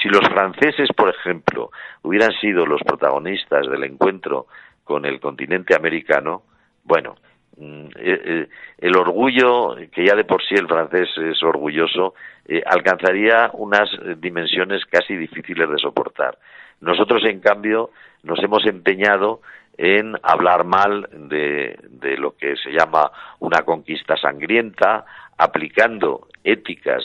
si 0.00 0.08
los 0.08 0.28
franceses, 0.28 0.88
por 0.96 1.08
ejemplo, 1.08 1.70
hubieran 2.02 2.32
sido 2.40 2.66
los 2.66 2.82
protagonistas 2.82 3.68
del 3.68 3.84
encuentro 3.84 4.46
con 4.84 5.04
el 5.04 5.20
continente 5.20 5.74
americano, 5.74 6.42
bueno, 6.84 7.16
mm, 7.56 7.86
eh, 7.96 8.22
eh, 8.24 8.48
el 8.78 8.96
orgullo, 8.96 9.76
que 9.92 10.04
ya 10.04 10.14
de 10.14 10.24
por 10.24 10.42
sí 10.42 10.54
el 10.54 10.68
francés 10.68 11.08
es 11.18 11.42
orgulloso, 11.42 12.14
eh, 12.46 12.62
alcanzaría 12.64 13.50
unas 13.54 13.88
dimensiones 14.18 14.84
casi 14.86 15.16
difíciles 15.16 15.68
de 15.68 15.78
soportar. 15.78 16.38
Nosotros, 16.80 17.24
en 17.24 17.40
cambio, 17.40 17.90
nos 18.24 18.42
hemos 18.42 18.66
empeñado 18.66 19.40
en 19.76 20.16
hablar 20.22 20.64
mal 20.64 21.08
de, 21.12 21.76
lo 22.18 22.36
que 22.36 22.56
se 22.56 22.70
llama 22.70 23.10
una 23.40 23.62
conquista 23.62 24.16
sangrienta, 24.16 25.04
aplicando 25.38 26.28
éticas 26.44 27.02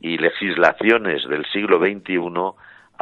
y 0.00 0.18
legislaciones 0.18 1.26
del 1.28 1.44
siglo 1.46 1.78
XXI 1.78 2.18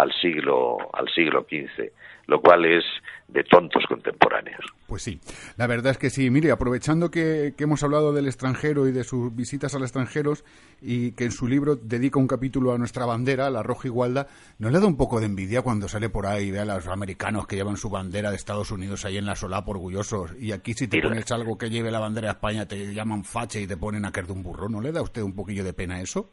al 0.00 0.12
siglo 0.12 0.78
al 0.92 1.08
siglo 1.14 1.46
XV, 1.48 1.92
lo 2.26 2.40
cual 2.40 2.64
es 2.64 2.84
de 3.28 3.44
tontos 3.44 3.84
contemporáneos. 3.86 4.64
Pues 4.86 5.02
sí, 5.02 5.20
la 5.56 5.66
verdad 5.66 5.92
es 5.92 5.98
que 5.98 6.10
sí. 6.10 6.30
Mire, 6.30 6.50
aprovechando 6.50 7.10
que, 7.10 7.54
hemos 7.58 7.82
hablado 7.82 8.12
del 8.12 8.26
extranjero 8.26 8.88
y 8.88 8.92
de 8.92 9.04
sus 9.04 9.34
visitas 9.34 9.74
al 9.74 9.82
extranjeros 9.82 10.44
y 10.80 11.12
que 11.12 11.24
en 11.24 11.32
su 11.32 11.46
libro 11.46 11.76
dedica 11.76 12.18
un 12.18 12.26
capítulo 12.26 12.72
a 12.72 12.78
nuestra 12.78 13.04
bandera, 13.04 13.50
la 13.50 13.62
roja 13.62 13.88
igualdad, 13.88 14.26
¿no 14.58 14.70
le 14.70 14.80
da 14.80 14.86
un 14.86 14.96
poco 14.96 15.20
de 15.20 15.26
envidia 15.26 15.62
cuando 15.62 15.86
sale 15.86 16.08
por 16.08 16.26
ahí 16.26 16.46
y 16.46 16.50
ve 16.50 16.60
a 16.60 16.64
los 16.64 16.86
americanos 16.88 17.46
que 17.46 17.56
llevan 17.56 17.76
su 17.76 17.90
bandera 17.90 18.30
de 18.30 18.36
Estados 18.36 18.70
Unidos 18.70 19.04
ahí 19.04 19.18
en 19.18 19.26
la 19.26 19.36
solapa 19.36 19.70
orgullosos 19.70 20.32
y 20.40 20.52
aquí 20.52 20.72
si 20.72 20.88
te 20.88 21.00
pones 21.02 21.30
algo 21.30 21.58
que 21.58 21.68
lleve 21.68 21.90
la 21.90 22.00
bandera 22.00 22.28
de 22.28 22.32
España 22.32 22.66
te 22.66 22.94
llaman 22.94 23.24
fache 23.24 23.60
y 23.60 23.66
te 23.66 23.76
ponen 23.76 24.04
a 24.06 24.12
caer 24.12 24.26
de 24.26 24.32
un 24.32 24.42
burro? 24.42 24.68
¿No 24.68 24.80
le 24.80 24.92
da 24.92 25.00
a 25.00 25.04
usted 25.04 25.22
un 25.22 25.34
poquillo 25.34 25.62
de 25.62 25.74
pena 25.74 26.00
eso? 26.00 26.30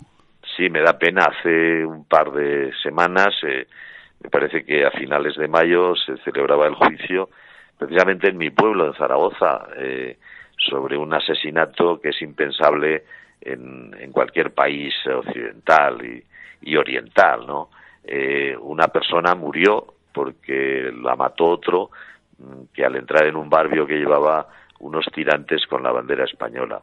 Sí, 0.56 0.70
me 0.70 0.82
da 0.82 0.98
pena. 0.98 1.26
Hace 1.26 1.86
un 1.86 2.06
par 2.06 2.32
de 2.32 2.72
semanas, 2.82 3.36
eh, 3.44 3.68
me 4.24 4.30
parece 4.30 4.64
que 4.64 4.86
a 4.86 4.92
finales 4.92 5.36
de 5.36 5.48
mayo 5.48 5.96
se 5.96 6.18
celebraba 6.18 6.68
el 6.68 6.76
juicio, 6.76 7.30
precisamente 7.78 8.30
en 8.30 8.38
mi 8.38 8.50
pueblo, 8.50 8.88
en 8.88 8.94
Zaragoza, 8.94 9.68
eh, 9.78 10.18
sobre 10.58 10.98
un 10.98 11.14
asesinato 11.14 12.00
que 12.02 12.10
es 12.10 12.22
impensable 12.22 13.04
en, 13.42 13.96
en 14.00 14.12
cualquier 14.12 14.54
país 14.54 14.94
occidental 15.06 16.04
y, 16.62 16.76
oriental, 16.76 17.46
¿no? 17.46 17.70
Eh, 18.04 18.56
una 18.60 18.88
persona 18.88 19.36
murió 19.36 19.86
porque 20.12 20.92
la 21.04 21.16
mató 21.16 21.46
otro 21.46 21.92
mm, 22.40 22.74
que 22.74 22.84
al 22.84 22.96
entrar 22.96 23.28
en 23.28 23.36
un 23.36 23.50
barrio 23.50 23.86
que 23.86 23.98
llevaba 23.98 24.48
unos 24.80 25.06
tirantes 25.14 25.66
con 25.68 25.84
la 25.84 25.92
bandera 25.92 26.26
española. 26.26 26.82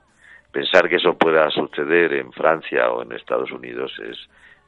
Pensar 0.55 0.89
que 0.89 0.97
eso 0.97 1.19
pueda 1.19 1.51
suceder 1.51 2.13
en 2.13 2.33
Francia 2.33 2.89
o 2.93 3.03
en 3.03 3.11
Estados 3.11 3.51
Unidos 3.51 3.93
es 3.99 4.17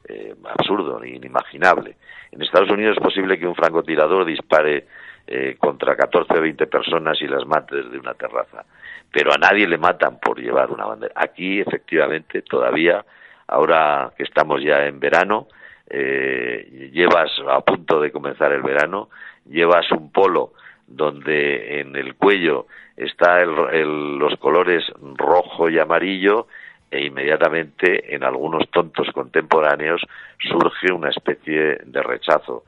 eh, 0.09 0.35
absurdo, 0.43 1.01
inimaginable. 1.05 1.95
En 2.29 2.41
Estados 2.41 2.69
Unidos 2.69 2.97
es 2.97 3.01
posible 3.01 3.39
que 3.39 3.47
un 3.47 3.55
francotirador 3.55 4.25
dispare 4.25 4.85
eh, 5.25 5.55
contra 5.57 5.95
14 5.95 6.39
o 6.39 6.41
20 6.41 6.67
personas 6.67 7.21
y 7.21 7.27
las 7.27 7.47
mate 7.47 7.77
desde 7.77 7.97
una 7.97 8.15
terraza, 8.15 8.65
pero 9.13 9.31
a 9.31 9.37
nadie 9.37 9.65
le 9.65 9.77
matan 9.77 10.19
por 10.19 10.41
llevar 10.41 10.71
una 10.71 10.87
bandera. 10.87 11.13
Aquí, 11.15 11.61
efectivamente, 11.61 12.41
todavía, 12.41 13.05
ahora 13.47 14.11
que 14.17 14.23
estamos 14.23 14.61
ya 14.61 14.87
en 14.87 14.99
verano, 14.99 15.47
eh, 15.89 16.89
llevas 16.91 17.31
a 17.49 17.61
punto 17.61 18.01
de 18.01 18.11
comenzar 18.11 18.51
el 18.51 18.61
verano, 18.61 19.07
llevas 19.45 19.89
un 19.93 20.11
polo 20.11 20.51
donde 20.85 21.79
en 21.79 21.95
el 21.95 22.15
cuello 22.15 22.67
está 22.97 23.45
los 23.45 24.35
colores 24.39 24.83
rojo 25.15 25.69
y 25.69 25.79
amarillo 25.79 26.47
e 26.89 27.05
inmediatamente 27.05 28.15
en 28.15 28.23
algunos 28.23 28.69
tontos 28.71 29.07
contemporáneos 29.13 30.01
surge 30.49 30.91
una 30.91 31.09
especie 31.09 31.77
de 31.85 32.03
rechazo. 32.03 32.63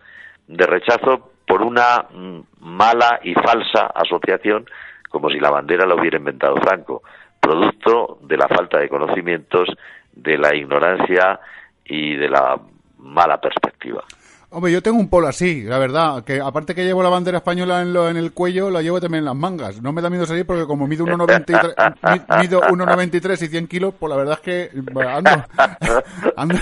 De 0.47 0.65
rechazo 0.65 1.31
por 1.47 1.63
una 1.63 2.05
mm, 2.11 2.39
mala 2.61 3.19
y 3.23 3.33
falsa 3.33 3.87
asociación 3.87 4.65
como 5.09 5.29
si 5.29 5.39
la 5.39 5.49
bandera 5.49 5.87
la 5.87 5.95
hubiera 5.95 6.17
inventado 6.17 6.55
Franco, 6.57 7.01
producto 7.39 8.19
de 8.21 8.37
la 8.37 8.47
falta 8.47 8.77
de 8.77 8.87
conocimientos, 8.87 9.67
de 10.13 10.37
la 10.37 10.55
ignorancia 10.55 11.39
y 11.83 12.15
de 12.15 12.29
la 12.29 12.59
mala 12.99 13.41
perspectiva. 13.41 14.03
Hombre, 14.51 14.71
yo 14.71 14.81
tengo 14.81 14.97
un 14.97 15.09
polo 15.09 15.27
así, 15.27 15.61
la 15.61 15.77
verdad, 15.77 16.23
que 16.23 16.41
aparte 16.41 16.73
que 16.73 16.83
llevo 16.83 17.03
la 17.03 17.09
bandera 17.09 17.37
española 17.37 17.83
en, 17.83 17.93
lo, 17.93 18.09
en 18.09 18.17
el 18.17 18.33
cuello, 18.33 18.71
la 18.71 18.81
llevo 18.81 18.99
también 18.99 19.19
en 19.19 19.25
las 19.25 19.35
mangas. 19.35 19.79
No 19.79 19.93
me 19.93 20.01
da 20.01 20.09
miedo 20.09 20.25
salir 20.25 20.43
porque 20.43 20.65
como 20.65 20.87
mido 20.87 21.05
1,93 21.05 22.41
mido 22.41 22.61
1,93 22.61 23.43
y 23.43 23.47
100 23.47 23.67
kilos, 23.67 23.93
pues 23.99 24.09
la 24.09 24.17
verdad 24.17 24.39
es 24.41 24.41
que 24.41 24.71
ando, 26.35 26.59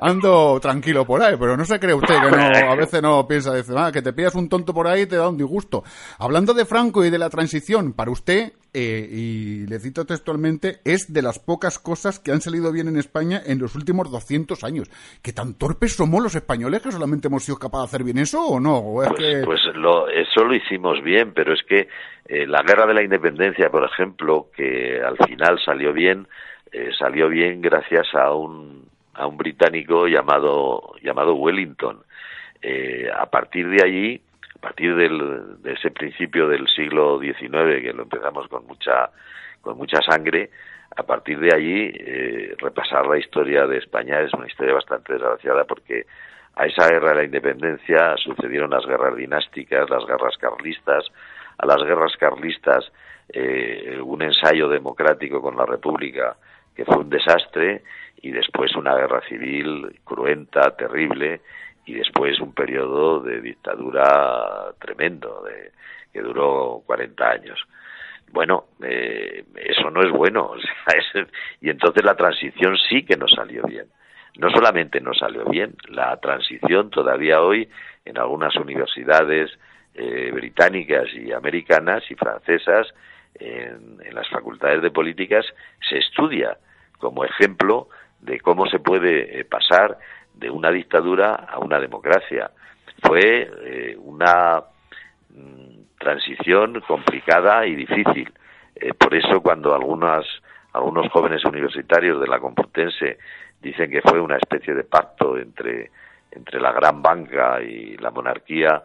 ando, 0.00 0.60
tranquilo 0.60 1.06
por 1.06 1.22
ahí, 1.22 1.36
pero 1.40 1.56
no 1.56 1.64
se 1.64 1.80
cree 1.80 1.94
usted 1.94 2.14
que 2.20 2.30
no, 2.30 2.72
a 2.72 2.74
veces 2.74 3.00
no 3.00 3.26
piensa, 3.26 3.54
dice, 3.54 3.72
ah, 3.74 3.90
que 3.90 4.02
te 4.02 4.12
pillas 4.12 4.34
un 4.34 4.50
tonto 4.50 4.74
por 4.74 4.86
ahí 4.86 5.02
y 5.02 5.06
te 5.06 5.16
da 5.16 5.30
un 5.30 5.38
disgusto. 5.38 5.82
Hablando 6.18 6.52
de 6.52 6.66
Franco 6.66 7.06
y 7.06 7.10
de 7.10 7.18
la 7.18 7.30
transición, 7.30 7.94
para 7.94 8.10
usted, 8.10 8.52
eh, 8.72 9.08
y 9.10 9.66
le 9.66 9.80
cito 9.80 10.06
textualmente, 10.06 10.78
es 10.84 11.12
de 11.12 11.22
las 11.22 11.38
pocas 11.38 11.78
cosas 11.78 12.20
que 12.20 12.30
han 12.30 12.40
salido 12.40 12.72
bien 12.72 12.86
en 12.86 12.96
España 12.96 13.40
en 13.44 13.58
los 13.58 13.74
últimos 13.74 14.10
200 14.10 14.62
años. 14.62 14.88
¿Que 15.22 15.32
tan 15.32 15.58
torpes 15.58 15.96
somos 15.96 16.22
los 16.22 16.34
españoles 16.34 16.80
que 16.82 16.92
solamente 16.92 17.28
hemos 17.28 17.44
sido 17.44 17.58
capaces 17.58 17.90
de 17.90 17.96
hacer 17.96 18.04
bien 18.04 18.18
eso 18.18 18.40
o 18.44 18.60
no? 18.60 18.82
pues, 19.08 19.44
pues 19.44 19.60
lo, 19.74 20.08
eso 20.08 20.44
lo 20.44 20.54
hicimos 20.54 21.02
bien, 21.02 21.32
pero 21.34 21.52
es 21.52 21.62
que 21.64 21.88
eh, 22.26 22.46
la 22.46 22.62
guerra 22.62 22.86
de 22.86 22.94
la 22.94 23.02
independencia, 23.02 23.70
por 23.70 23.84
ejemplo, 23.84 24.48
que 24.54 25.00
al 25.02 25.16
final 25.26 25.58
salió 25.64 25.92
bien, 25.92 26.28
eh, 26.70 26.90
salió 26.96 27.28
bien 27.28 27.60
gracias 27.60 28.06
a 28.14 28.32
un, 28.32 28.88
a 29.14 29.26
un 29.26 29.36
británico 29.36 30.06
llamado, 30.06 30.94
llamado 31.02 31.34
Wellington. 31.34 32.04
a 33.16 33.26
partir 33.30 33.68
de 33.68 33.82
allí, 33.82 34.22
partir 34.60 34.94
del, 34.94 35.62
de 35.62 35.72
ese 35.72 35.90
principio 35.90 36.48
del 36.48 36.68
siglo 36.68 37.18
XIX, 37.18 37.82
que 37.82 37.92
lo 37.94 38.02
empezamos 38.02 38.48
con 38.48 38.66
mucha, 38.66 39.10
con 39.60 39.76
mucha 39.76 40.00
sangre, 40.02 40.50
a 40.96 41.02
partir 41.02 41.38
de 41.38 41.54
allí 41.54 41.92
eh, 41.94 42.54
repasar 42.58 43.06
la 43.06 43.18
historia 43.18 43.66
de 43.66 43.78
España 43.78 44.20
es 44.20 44.32
una 44.34 44.46
historia 44.46 44.74
bastante 44.74 45.12
desgraciada 45.12 45.64
porque 45.64 46.04
a 46.56 46.66
esa 46.66 46.88
guerra 46.88 47.10
de 47.10 47.14
la 47.14 47.24
independencia 47.24 48.16
sucedieron 48.16 48.70
las 48.70 48.84
guerras 48.84 49.16
dinásticas, 49.16 49.88
las 49.88 50.04
guerras 50.04 50.36
carlistas, 50.36 51.06
a 51.58 51.66
las 51.66 51.82
guerras 51.84 52.16
carlistas 52.18 52.90
eh, 53.28 54.00
un 54.02 54.22
ensayo 54.22 54.68
democrático 54.68 55.40
con 55.40 55.56
la 55.56 55.64
República 55.64 56.36
que 56.74 56.84
fue 56.84 56.96
un 56.96 57.10
desastre 57.10 57.82
y 58.22 58.32
después 58.32 58.74
una 58.74 58.94
guerra 58.96 59.20
civil 59.28 60.00
cruenta, 60.04 60.76
terrible 60.76 61.40
y 61.90 61.94
después 61.94 62.38
un 62.38 62.52
periodo 62.52 63.20
de 63.20 63.40
dictadura 63.40 64.72
tremendo, 64.78 65.42
de, 65.42 65.72
que 66.12 66.20
duró 66.20 66.82
40 66.86 67.28
años. 67.28 67.58
Bueno, 68.30 68.66
eh, 68.80 69.44
eso 69.56 69.90
no 69.90 70.02
es 70.02 70.10
bueno. 70.12 70.52
y 71.60 71.68
entonces 71.68 72.04
la 72.04 72.14
transición 72.14 72.76
sí 72.88 73.02
que 73.02 73.16
nos 73.16 73.32
salió 73.32 73.64
bien. 73.64 73.86
No 74.36 74.50
solamente 74.50 75.00
nos 75.00 75.18
salió 75.18 75.44
bien, 75.46 75.74
la 75.88 76.16
transición 76.18 76.90
todavía 76.90 77.42
hoy 77.42 77.68
en 78.04 78.18
algunas 78.18 78.54
universidades 78.54 79.50
eh, 79.94 80.30
británicas 80.32 81.12
y 81.12 81.32
americanas 81.32 82.08
y 82.08 82.14
francesas, 82.14 82.86
en, 83.34 83.98
en 84.04 84.14
las 84.14 84.28
facultades 84.28 84.80
de 84.80 84.92
políticas, 84.92 85.44
se 85.88 85.98
estudia 85.98 86.56
como 86.98 87.24
ejemplo 87.24 87.88
de 88.20 88.38
cómo 88.38 88.66
se 88.66 88.78
puede 88.78 89.40
eh, 89.40 89.44
pasar 89.44 89.98
de 90.34 90.50
una 90.50 90.70
dictadura 90.70 91.34
a 91.34 91.58
una 91.58 91.78
democracia. 91.78 92.50
Fue 93.02 93.50
eh, 93.62 93.96
una 93.98 94.62
mm, 95.30 95.98
transición 95.98 96.80
complicada 96.86 97.66
y 97.66 97.74
difícil. 97.74 98.32
Eh, 98.74 98.94
por 98.94 99.14
eso 99.14 99.40
cuando 99.40 99.74
algunas, 99.74 100.24
algunos 100.72 101.10
jóvenes 101.10 101.44
universitarios 101.44 102.20
de 102.20 102.26
la 102.26 102.38
Complutense 102.38 103.18
dicen 103.60 103.90
que 103.90 104.02
fue 104.02 104.20
una 104.20 104.36
especie 104.36 104.74
de 104.74 104.84
pacto 104.84 105.36
entre, 105.36 105.90
entre 106.30 106.60
la 106.60 106.72
gran 106.72 107.02
banca 107.02 107.60
y 107.62 107.96
la 107.98 108.10
monarquía, 108.10 108.82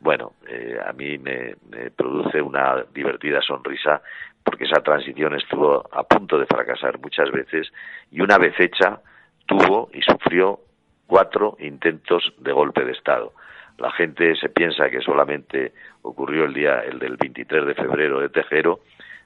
bueno, 0.00 0.34
eh, 0.46 0.78
a 0.84 0.92
mí 0.92 1.18
me, 1.18 1.56
produce 1.96 2.40
una 2.40 2.84
divertida 2.94 3.40
sonrisa 3.42 4.00
porque 4.44 4.64
esa 4.64 4.80
transición 4.80 5.34
estuvo 5.34 5.84
a 5.92 6.04
punto 6.04 6.38
de 6.38 6.46
fracasar 6.46 6.98
muchas 7.00 7.30
veces 7.30 7.70
y 8.10 8.20
una 8.20 8.38
vez 8.38 8.54
hecha 8.58 9.00
tuvo 9.46 9.90
y 9.92 10.00
sufrió 10.02 10.60
cuatro 11.08 11.56
intentos 11.58 12.32
de 12.38 12.52
golpe 12.52 12.84
de 12.84 12.92
Estado. 12.92 13.32
La 13.78 13.90
gente 13.90 14.36
se 14.36 14.48
piensa 14.48 14.90
que 14.90 15.00
solamente 15.00 15.72
ocurrió 16.02 16.44
el 16.44 16.54
día, 16.54 16.80
el 16.80 16.98
del 16.98 17.16
23 17.16 17.66
de 17.66 17.74
febrero 17.74 18.20
de 18.20 18.28
Tejero, 18.28 18.80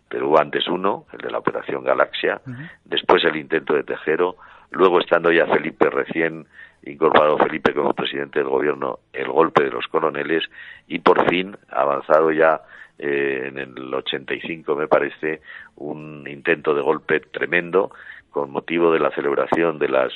pero 0.08 0.28
hubo 0.28 0.38
antes 0.38 0.68
uno, 0.68 1.06
el 1.12 1.18
de 1.18 1.30
la 1.30 1.38
Operación 1.38 1.84
Galaxia, 1.84 2.40
después 2.84 3.24
el 3.24 3.36
intento 3.36 3.74
de 3.74 3.82
Tejero, 3.82 4.36
luego 4.70 5.00
estando 5.00 5.32
ya 5.32 5.46
Felipe 5.46 5.90
recién 5.90 6.46
incorporado 6.84 7.38
Felipe 7.38 7.74
como 7.74 7.94
presidente 7.94 8.38
del 8.38 8.48
gobierno, 8.48 9.00
el 9.12 9.28
golpe 9.28 9.64
de 9.64 9.70
los 9.70 9.86
coroneles 9.88 10.44
y 10.86 10.98
por 10.98 11.28
fin 11.28 11.56
avanzado 11.70 12.30
ya 12.30 12.60
eh, 12.98 13.44
en 13.48 13.58
el 13.58 13.94
85 13.94 14.76
me 14.76 14.86
parece 14.86 15.40
un 15.76 16.26
intento 16.28 16.74
de 16.74 16.82
golpe 16.82 17.20
tremendo 17.20 17.90
con 18.30 18.50
motivo 18.50 18.92
de 18.92 19.00
la 19.00 19.10
celebración 19.10 19.78
de 19.78 19.88
las 19.88 20.12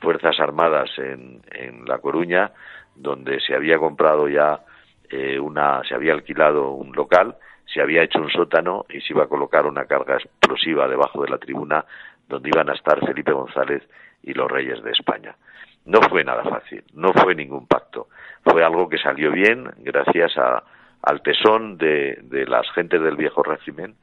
Fuerzas 0.00 0.38
Armadas 0.40 0.90
en, 0.98 1.40
en 1.50 1.84
La 1.86 1.98
Coruña, 1.98 2.52
donde 2.94 3.40
se 3.40 3.54
había 3.54 3.78
comprado 3.78 4.28
ya 4.28 4.60
eh, 5.10 5.38
una, 5.38 5.82
se 5.84 5.94
había 5.94 6.12
alquilado 6.12 6.70
un 6.70 6.92
local, 6.92 7.36
se 7.66 7.80
había 7.80 8.02
hecho 8.02 8.20
un 8.20 8.30
sótano 8.30 8.86
y 8.88 9.00
se 9.00 9.12
iba 9.12 9.24
a 9.24 9.28
colocar 9.28 9.66
una 9.66 9.84
carga 9.84 10.16
explosiva 10.16 10.88
debajo 10.88 11.22
de 11.22 11.30
la 11.30 11.38
tribuna 11.38 11.84
donde 12.28 12.48
iban 12.48 12.68
a 12.70 12.74
estar 12.74 13.04
Felipe 13.06 13.32
González 13.32 13.82
y 14.22 14.34
los 14.34 14.50
reyes 14.50 14.82
de 14.82 14.90
España. 14.92 15.36
No 15.84 16.00
fue 16.02 16.24
nada 16.24 16.44
fácil, 16.44 16.84
no 16.92 17.12
fue 17.12 17.34
ningún 17.34 17.66
pacto. 17.66 18.08
Fue 18.42 18.62
algo 18.62 18.88
que 18.88 18.98
salió 18.98 19.30
bien 19.32 19.70
gracias 19.78 20.36
a, 20.36 20.62
al 21.02 21.22
tesón 21.22 21.78
de, 21.78 22.18
de 22.22 22.46
las 22.46 22.70
gentes 22.72 23.00
del 23.00 23.16
viejo 23.16 23.42
régimen, 23.42 23.94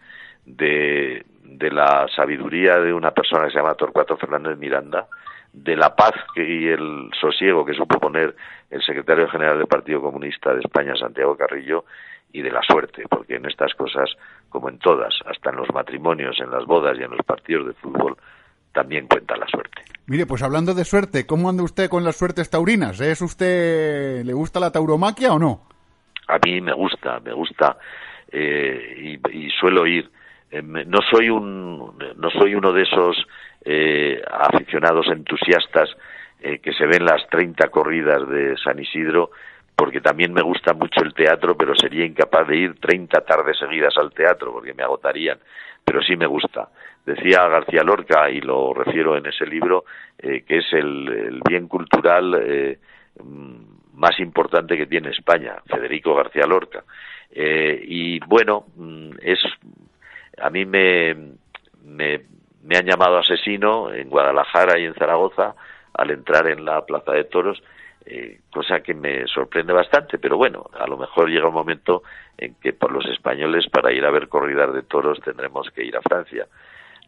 de, 0.45 1.25
de 1.43 1.71
la 1.71 2.07
sabiduría 2.15 2.79
de 2.79 2.93
una 2.93 3.11
persona 3.11 3.45
que 3.45 3.51
se 3.51 3.57
llama 3.57 3.75
Torcuato 3.75 4.17
Fernández 4.17 4.57
Miranda, 4.57 5.07
de 5.55 5.75
la 5.75 5.95
paz 5.95 6.13
y 6.35 6.67
el 6.67 7.09
sosiego 7.19 7.65
que 7.65 7.73
supo 7.73 7.99
poner 7.99 8.35
el 8.69 8.81
secretario 8.83 9.27
general 9.29 9.57
del 9.57 9.67
Partido 9.67 10.01
Comunista 10.01 10.53
de 10.53 10.59
España, 10.59 10.95
Santiago 10.95 11.37
Carrillo, 11.37 11.85
y 12.33 12.41
de 12.41 12.51
la 12.51 12.61
suerte, 12.61 13.03
porque 13.09 13.35
en 13.35 13.45
estas 13.45 13.73
cosas, 13.75 14.09
como 14.49 14.67
en 14.67 14.77
todas, 14.79 15.13
hasta 15.25 15.51
en 15.51 15.55
los 15.55 15.73
matrimonios, 15.73 16.37
en 16.41 16.51
las 16.51 16.65
bodas 16.65 16.97
y 16.99 17.03
en 17.03 17.11
los 17.11 17.25
partidos 17.25 17.67
de 17.67 17.73
fútbol, 17.73 18.17
también 18.73 19.07
cuenta 19.07 19.37
la 19.37 19.47
suerte. 19.47 19.83
Mire, 20.07 20.25
pues 20.25 20.43
hablando 20.43 20.73
de 20.73 20.83
suerte, 20.83 21.25
¿cómo 21.25 21.49
anda 21.49 21.63
usted 21.63 21.89
con 21.89 22.03
las 22.03 22.17
suertes 22.17 22.49
taurinas? 22.49 22.99
¿Es 22.99 23.21
usted, 23.21 24.23
le 24.25 24.33
gusta 24.33 24.59
la 24.59 24.71
tauromaquia 24.71 25.33
o 25.33 25.39
no? 25.39 25.61
A 26.27 26.37
mí 26.45 26.59
me 26.59 26.73
gusta, 26.73 27.21
me 27.21 27.31
gusta 27.31 27.77
eh, 28.31 29.17
y, 29.31 29.49
suelo 29.51 29.87
ir. 29.87 30.11
Eh, 30.51 30.61
no 30.61 30.99
soy 31.09 31.29
un, 31.29 31.97
no 32.17 32.29
soy 32.31 32.53
uno 32.53 32.73
de 32.73 32.83
esos 32.83 33.15
eh, 33.65 34.21
aficionados 34.31 35.07
entusiastas 35.07 35.89
eh, 36.39 36.59
que 36.59 36.73
se 36.73 36.85
ven 36.85 37.05
las 37.05 37.27
30 37.29 37.69
corridas 37.69 38.27
de 38.29 38.55
San 38.57 38.79
Isidro, 38.79 39.31
porque 39.75 40.01
también 40.01 40.33
me 40.33 40.41
gusta 40.41 40.73
mucho 40.73 41.01
el 41.01 41.13
teatro, 41.13 41.57
pero 41.57 41.75
sería 41.75 42.05
incapaz 42.05 42.47
de 42.47 42.57
ir 42.57 42.79
30 42.79 43.21
tardes 43.21 43.57
seguidas 43.57 43.97
al 43.97 44.13
teatro 44.13 44.53
porque 44.53 44.73
me 44.73 44.83
agotarían. 44.83 45.39
Pero 45.83 46.01
sí 46.01 46.15
me 46.15 46.25
gusta. 46.25 46.69
Decía 47.05 47.47
García 47.47 47.83
Lorca, 47.83 48.29
y 48.29 48.41
lo 48.41 48.73
refiero 48.73 49.17
en 49.17 49.25
ese 49.25 49.45
libro, 49.45 49.85
eh, 50.17 50.43
que 50.47 50.59
es 50.59 50.73
el, 50.73 51.41
bien 51.47 51.67
cultural 51.67 52.39
eh, 52.41 52.79
mm, 53.23 53.55
más 53.93 54.19
importante 54.19 54.77
que 54.77 54.87
tiene 54.87 55.09
España, 55.09 55.55
Federico 55.67 56.15
García 56.15 56.45
Lorca. 56.45 56.83
Y 57.37 58.19
bueno, 58.19 58.65
mm, 58.75 59.11
es 59.21 59.39
a 60.41 60.49
mí 60.49 60.65
me, 60.65 61.15
me, 61.83 62.21
me 62.65 62.77
han 62.77 62.85
llamado 62.85 63.17
asesino 63.17 63.93
en 63.93 64.09
Guadalajara 64.09 64.79
y 64.79 64.85
en 64.85 64.95
Zaragoza 64.95 65.55
al 65.93 66.11
entrar 66.11 66.47
en 66.47 66.65
la 66.65 66.85
Plaza 66.85 67.13
de 67.13 67.23
Toros 67.25 67.61
eh, 68.07 68.41
cosa 68.51 68.81
que 68.81 68.93
me 68.93 69.25
sorprende 69.25 69.73
bastante, 69.73 70.19
pero 70.19 70.37
bueno, 70.37 70.69
a 70.79 70.85
lo 70.85 70.95
mejor 70.95 71.27
llega 71.27 71.47
un 71.47 71.55
momento 71.55 72.03
en 72.37 72.53
que 72.61 72.71
por 72.71 72.91
los 72.91 73.03
españoles 73.07 73.67
para 73.67 73.91
ir 73.91 74.05
a 74.05 74.11
ver 74.11 74.27
corridas 74.27 74.71
de 74.75 74.83
toros 74.83 75.19
tendremos 75.21 75.71
que 75.71 75.83
ir 75.83 75.97
a 75.97 76.03
Francia. 76.03 76.45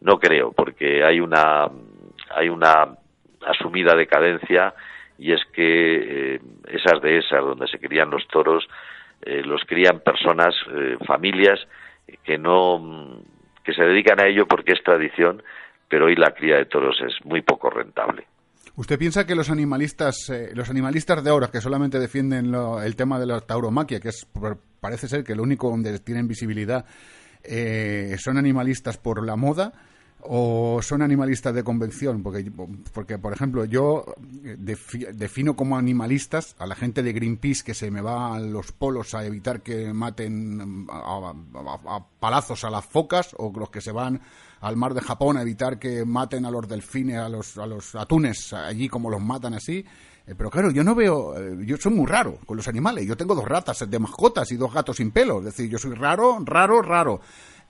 No 0.00 0.18
creo, 0.18 0.50
porque 0.50 1.04
hay 1.04 1.20
una 1.20 1.68
hay 2.30 2.48
una 2.48 2.88
asumida 3.46 3.94
decadencia 3.94 4.74
y 5.18 5.32
es 5.32 5.44
que 5.52 6.34
eh, 6.34 6.40
esas 6.66 7.00
donde 7.30 7.68
se 7.68 7.78
crían 7.78 8.10
los 8.10 8.26
toros 8.26 8.68
eh, 9.22 9.42
los 9.44 9.62
crían 9.66 10.00
personas, 10.00 10.52
familias 11.06 11.60
que 12.24 12.38
no 12.38 13.20
que 13.68 13.74
se 13.74 13.82
dedican 13.82 14.18
a 14.18 14.26
ello 14.26 14.46
porque 14.48 14.72
es 14.72 14.82
tradición, 14.82 15.42
pero 15.90 16.06
hoy 16.06 16.16
la 16.16 16.30
cría 16.30 16.56
de 16.56 16.64
toros 16.64 16.96
es 17.06 17.22
muy 17.26 17.42
poco 17.42 17.68
rentable. 17.68 18.26
¿Usted 18.76 18.98
piensa 18.98 19.26
que 19.26 19.34
los 19.34 19.50
animalistas, 19.50 20.30
eh, 20.30 20.52
los 20.54 20.70
animalistas 20.70 21.22
de 21.22 21.28
ahora 21.28 21.50
que 21.52 21.60
solamente 21.60 21.98
defienden 21.98 22.54
el 22.82 22.96
tema 22.96 23.20
de 23.20 23.26
la 23.26 23.42
tauromaquia, 23.42 24.00
que 24.00 24.08
es 24.08 24.26
parece 24.80 25.06
ser 25.06 25.22
que 25.22 25.34
lo 25.34 25.42
único 25.42 25.68
donde 25.68 25.98
tienen 25.98 26.26
visibilidad, 26.26 26.86
eh, 27.44 28.16
son 28.18 28.38
animalistas 28.38 28.96
por 28.96 29.22
la 29.22 29.36
moda? 29.36 29.74
O 30.20 30.80
son 30.82 31.02
animalistas 31.02 31.54
de 31.54 31.62
convención? 31.62 32.22
Porque, 32.22 32.50
porque 32.92 33.18
por 33.18 33.32
ejemplo, 33.32 33.64
yo 33.64 34.04
defino 34.30 35.56
como 35.56 35.76
animalistas 35.76 36.54
a 36.58 36.66
la 36.66 36.74
gente 36.74 37.02
de 37.02 37.12
Greenpeace 37.12 37.64
que 37.64 37.74
se 37.74 37.90
me 37.90 38.00
va 38.00 38.34
a 38.34 38.40
los 38.40 38.72
polos 38.72 39.14
a 39.14 39.24
evitar 39.24 39.62
que 39.62 39.92
maten 39.92 40.86
a, 40.90 41.32
a 41.86 42.06
palazos 42.20 42.64
a 42.64 42.70
las 42.70 42.84
focas, 42.84 43.34
o 43.38 43.52
los 43.56 43.70
que 43.70 43.80
se 43.80 43.92
van 43.92 44.20
al 44.60 44.76
mar 44.76 44.94
de 44.94 45.00
Japón 45.00 45.36
a 45.36 45.42
evitar 45.42 45.78
que 45.78 46.04
maten 46.04 46.44
a 46.44 46.50
los 46.50 46.68
delfines, 46.68 47.18
a 47.18 47.28
los, 47.28 47.58
a 47.58 47.66
los 47.66 47.94
atunes 47.94 48.52
allí 48.52 48.88
como 48.88 49.10
los 49.10 49.20
matan 49.20 49.54
así. 49.54 49.84
Eh, 50.26 50.34
pero 50.36 50.50
claro, 50.50 50.70
yo 50.70 50.84
no 50.84 50.94
veo, 50.94 51.36
eh, 51.38 51.56
yo 51.64 51.76
soy 51.76 51.92
muy 51.92 52.06
raro 52.06 52.38
con 52.44 52.56
los 52.56 52.68
animales. 52.68 53.06
Yo 53.06 53.16
tengo 53.16 53.34
dos 53.34 53.46
ratas 53.46 53.88
de 53.88 53.98
mascotas 53.98 54.50
y 54.52 54.56
dos 54.56 54.72
gatos 54.72 54.96
sin 54.96 55.10
pelo. 55.10 55.38
Es 55.38 55.46
decir, 55.46 55.70
yo 55.70 55.78
soy 55.78 55.94
raro, 55.94 56.38
raro, 56.44 56.82
raro. 56.82 57.20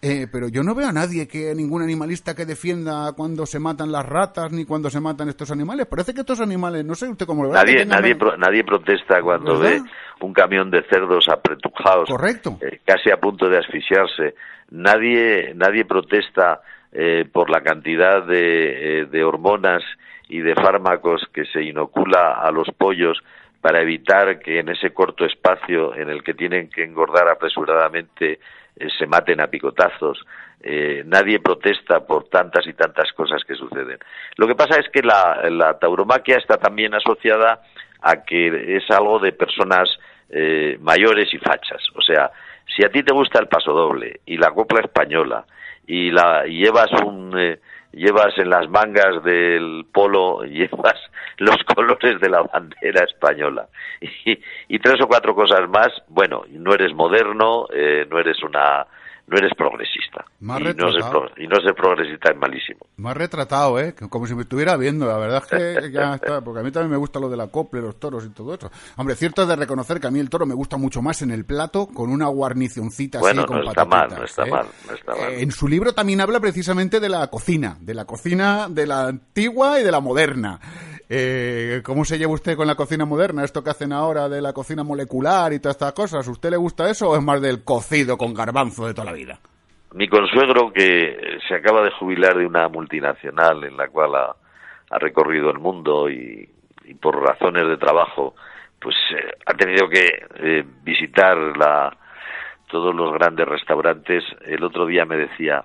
Eh, 0.01 0.29
pero 0.31 0.49
yo 0.49 0.63
no 0.63 0.77
veo 0.77 0.89
a 0.89 0.93
nadie 0.93 1.27
que, 1.27 1.53
ningún 1.57 1.83
animalista 1.83 2.35
que 2.35 2.47
defienda 2.47 3.13
cuando 3.17 3.47
se 3.47 3.59
matan 3.59 3.91
las 3.91 4.07
ratas 4.07 4.53
ni 4.53 4.65
cuando 4.65 4.91
se 4.91 5.01
matan 5.01 5.29
estos 5.29 5.51
animales. 5.51 5.87
Parece 5.87 6.15
que 6.15 6.21
estos 6.21 6.41
animales, 6.41 6.85
no 6.85 6.95
sé 6.95 7.09
usted 7.09 7.27
cómo 7.27 7.43
lo 7.43 7.51
ve. 7.51 7.55
Nadie, 7.57 7.85
nadie, 7.85 8.17
nadie 8.39 8.63
protesta 8.63 9.21
cuando 9.23 9.59
ve 9.59 9.83
un 10.21 10.33
camión 10.33 10.71
de 10.71 10.85
cerdos 10.85 11.29
apretujados, 11.29 12.09
Correcto. 12.09 12.59
casi 12.85 13.11
a 13.11 13.17
punto 13.17 13.49
de 13.49 13.59
asfixiarse. 13.59 14.35
Nadie, 14.71 15.53
nadie 15.55 15.85
protesta 15.85 16.61
eh, 16.93 17.25
por 17.33 17.51
la 17.51 17.63
cantidad 17.63 18.25
de, 18.25 19.01
eh, 19.01 19.07
de 19.07 19.25
hormonas 19.25 19.83
y 20.29 20.41
de 20.41 20.55
fármacos 20.55 21.23
que 21.33 21.45
se 21.47 21.63
inocula 21.63 22.35
a 22.41 22.53
los 22.53 22.69
pollos 22.77 23.19
para 23.61 23.83
evitar 23.83 24.39
que 24.39 24.61
en 24.61 24.69
ese 24.69 24.91
corto 24.93 25.25
espacio 25.25 25.95
en 25.97 26.09
el 26.09 26.23
que 26.23 26.35
tienen 26.35 26.71
que 26.71 26.85
engordar 26.85 27.29
apresuradamente 27.29 28.39
eh, 28.79 28.89
se 28.99 29.07
maten 29.07 29.41
a 29.41 29.49
picotazos. 29.49 30.25
nadie 31.05 31.39
protesta 31.39 32.01
por 32.05 32.29
tantas 32.29 32.67
y 32.67 32.73
tantas 32.73 33.13
cosas 33.13 33.45
que 33.45 33.55
suceden. 33.55 33.99
Lo 34.37 34.47
que 34.47 34.57
pasa 34.57 34.81
es 34.81 34.89
que 34.91 35.03
la, 35.03 35.79
tauromaquia 35.81 36.37
está 36.37 36.57
también 36.57 36.95
asociada 36.95 37.63
a 38.03 38.25
que 38.25 38.77
es 38.77 38.91
algo 38.91 39.21
de 39.21 39.33
personas 39.33 39.89
mayores 40.81 41.33
y 41.33 41.39
fachas. 41.39 41.83
O 41.95 42.03
sea, 42.03 42.31
si 42.79 42.85
a 42.85 42.91
ti 42.91 43.03
te 43.03 43.13
gusta 43.13 43.41
el 43.41 43.49
paso 43.49 43.73
doble 43.73 44.21
y 44.27 44.37
la 44.37 44.51
copla 44.51 44.81
española 44.81 45.45
y 45.87 46.11
la 46.11 46.45
llevas 46.45 46.93
un 47.03 47.33
eh, 47.37 47.59
llevas 47.93 48.37
en 48.39 48.51
las 48.51 48.69
mangas 48.69 49.23
del 49.25 49.87
polo 49.93 50.43
llevas 50.45 50.97
los 51.39 51.57
colores 51.75 52.21
de 52.21 52.29
la 52.29 52.43
bandera 52.43 53.05
española. 53.05 53.69
Y, 54.25 54.39
y 54.69 54.79
tres 54.79 55.01
o 55.03 55.09
cuatro 55.09 55.35
cosas 55.35 55.69
más. 55.69 55.89
Bueno 56.09 56.45
no 56.51 56.73
eres 56.73 56.95
moderno 56.95 57.67
eh, 57.73 58.07
no 58.11 58.19
eres 58.19 58.43
una 58.43 58.87
no 59.29 59.37
eres 59.37 59.53
progresista. 59.55 60.25
Más 60.41 60.61
y, 60.61 60.65
no 60.65 60.91
ser, 60.91 61.03
y 61.37 61.47
no 61.47 61.61
ser 61.61 61.75
progresista 61.75 62.31
es 62.31 62.39
malísimo. 62.39 62.81
Más 62.97 63.17
retratado, 63.17 63.79
¿eh? 63.79 63.95
Como 63.95 64.27
si 64.27 64.35
me 64.35 64.43
estuviera 64.43 64.77
viendo. 64.77 65.07
La 65.07 65.19
verdad 65.19 65.45
es 65.51 65.83
que 65.83 65.93
ya 65.93 66.15
está. 66.15 66.41
Porque 66.41 66.61
a 66.61 66.63
mí 66.63 66.71
también 66.71 66.93
me 66.93 66.97
gusta 66.97 67.21
lo 67.21 67.29
de 67.29 67.37
la 67.37 67.49
copla, 67.49 67.81
los 67.81 68.01
toros 68.01 68.25
y 68.25 68.31
todo 68.31 68.55
eso. 68.55 68.71
Hombre, 68.97 69.15
cierto 69.17 69.43
es 69.43 69.49
de 69.49 69.57
reconocer 69.57 70.01
que 70.01 70.07
a 70.07 70.11
mí 70.11 70.19
el 70.19 70.31
toro 70.31 70.47
me 70.47 70.55
gusta 70.55 70.79
mucho 70.79 71.03
más 71.03 71.21
en 71.21 71.31
el 71.31 71.45
plato 71.45 71.89
con 71.89 72.11
una 72.11 72.27
guarnicioncita 72.29 73.21
bueno, 73.21 73.43
así 73.43 73.49
con 73.49 73.61
no 73.61 73.69
está 73.69 73.85
mal, 73.85 74.09
no 74.09 74.25
está 74.25 74.47
¿eh? 74.47 74.51
mal, 74.51 74.67
no 74.87 74.95
está 74.95 75.15
mal. 75.15 75.33
Eh, 75.33 75.43
en 75.43 75.51
su 75.51 75.69
libro 75.69 75.93
también 75.93 76.23
habla 76.23 76.41
precisamente 76.41 76.99
de 76.99 77.09
la 77.11 77.27
cocina. 77.27 77.77
De 77.81 77.93
la 77.93 78.07
cocina 78.07 78.69
de 78.71 78.87
la 78.87 79.09
antigua 79.09 79.79
y 79.79 79.85
de 79.85 79.93
la 79.93 80.01
moderna. 80.01 80.59
Eh, 81.11 81.81
¿Cómo 81.85 82.05
se 82.05 82.19
lleva 82.19 82.33
usted 82.33 82.57
con 82.57 82.67
la 82.67 82.75
cocina 82.75 83.07
moderna? 83.07 83.43
Esto 83.43 83.65
que 83.65 83.71
hacen 83.71 83.93
ahora 83.93 84.29
de 84.29 84.43
la 84.43 84.53
cocina 84.53 84.85
molecular 84.85 85.53
y 85.53 85.59
todas 85.59 85.77
estas 85.77 85.95
cosas. 85.95 86.29
¿Usted 86.29 86.51
le 86.51 86.59
gusta 86.59 86.91
eso 86.91 87.09
o 87.09 87.17
es 87.17 87.23
más 87.23 87.41
del 87.41 87.65
cocido 87.65 88.19
con 88.19 88.35
garbanzo 88.35 88.87
de 88.87 88.93
toda 88.93 89.07
la 89.07 89.15
vida? 89.15 89.41
Mi 89.95 90.07
consuegro, 90.07 90.71
que 90.71 91.39
se 91.49 91.55
acaba 91.55 91.83
de 91.83 91.91
jubilar 91.93 92.37
de 92.37 92.45
una 92.45 92.69
multinacional 92.69 93.65
en 93.65 93.77
la 93.77 93.89
cual 93.89 94.15
ha, 94.17 94.99
recorrido 94.99 95.51
el 95.51 95.59
mundo 95.59 96.11
y, 96.11 96.47
por 97.01 97.23
razones 97.23 97.67
de 97.67 97.77
trabajo, 97.79 98.35
pues 98.81 98.97
eh, 99.17 99.33
ha 99.47 99.55
tenido 99.55 99.89
que 99.89 100.09
eh, 100.37 100.65
visitar 100.83 101.37
la, 101.57 101.97
todos 102.69 102.95
los 102.95 103.13
grandes 103.15 103.49
restaurantes. 103.49 104.25
El 104.43 104.63
otro 104.63 104.85
día 104.85 105.07
me 105.07 105.17
decía, 105.17 105.65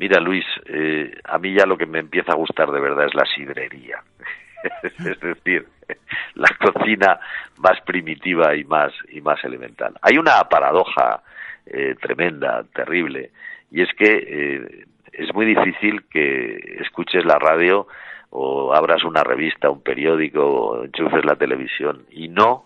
mira 0.00 0.18
Luis, 0.18 0.46
eh, 0.64 1.12
a 1.24 1.38
mí 1.38 1.52
ya 1.52 1.66
lo 1.66 1.76
que 1.76 1.84
me 1.84 1.98
empieza 1.98 2.32
a 2.32 2.36
gustar 2.36 2.70
de 2.72 2.80
verdad 2.80 3.04
es 3.04 3.14
la 3.14 3.26
sidrería. 3.26 4.02
es 4.82 5.20
decir, 5.20 5.68
la 6.34 6.48
cocina 6.58 7.20
más 7.58 7.78
primitiva 7.82 8.54
y 8.54 8.64
más 8.64 8.92
y 9.10 9.20
más 9.20 9.44
elemental. 9.44 9.94
Hay 10.00 10.16
una 10.16 10.42
paradoja 10.48 11.22
eh, 11.66 11.94
tremenda, 12.00 12.64
terrible, 12.74 13.30
y 13.70 13.82
es 13.82 13.92
que 13.92 14.24
eh, 14.26 14.84
es 15.12 15.34
muy 15.34 15.44
difícil 15.44 16.04
que 16.10 16.78
escuches 16.80 17.24
la 17.26 17.38
radio 17.38 17.86
o 18.30 18.72
abras 18.72 19.04
una 19.04 19.22
revista, 19.22 19.68
un 19.68 19.82
periódico, 19.82 20.40
o 20.42 20.84
enchufes 20.84 21.26
la 21.26 21.36
televisión 21.36 22.06
y 22.10 22.28
no 22.28 22.64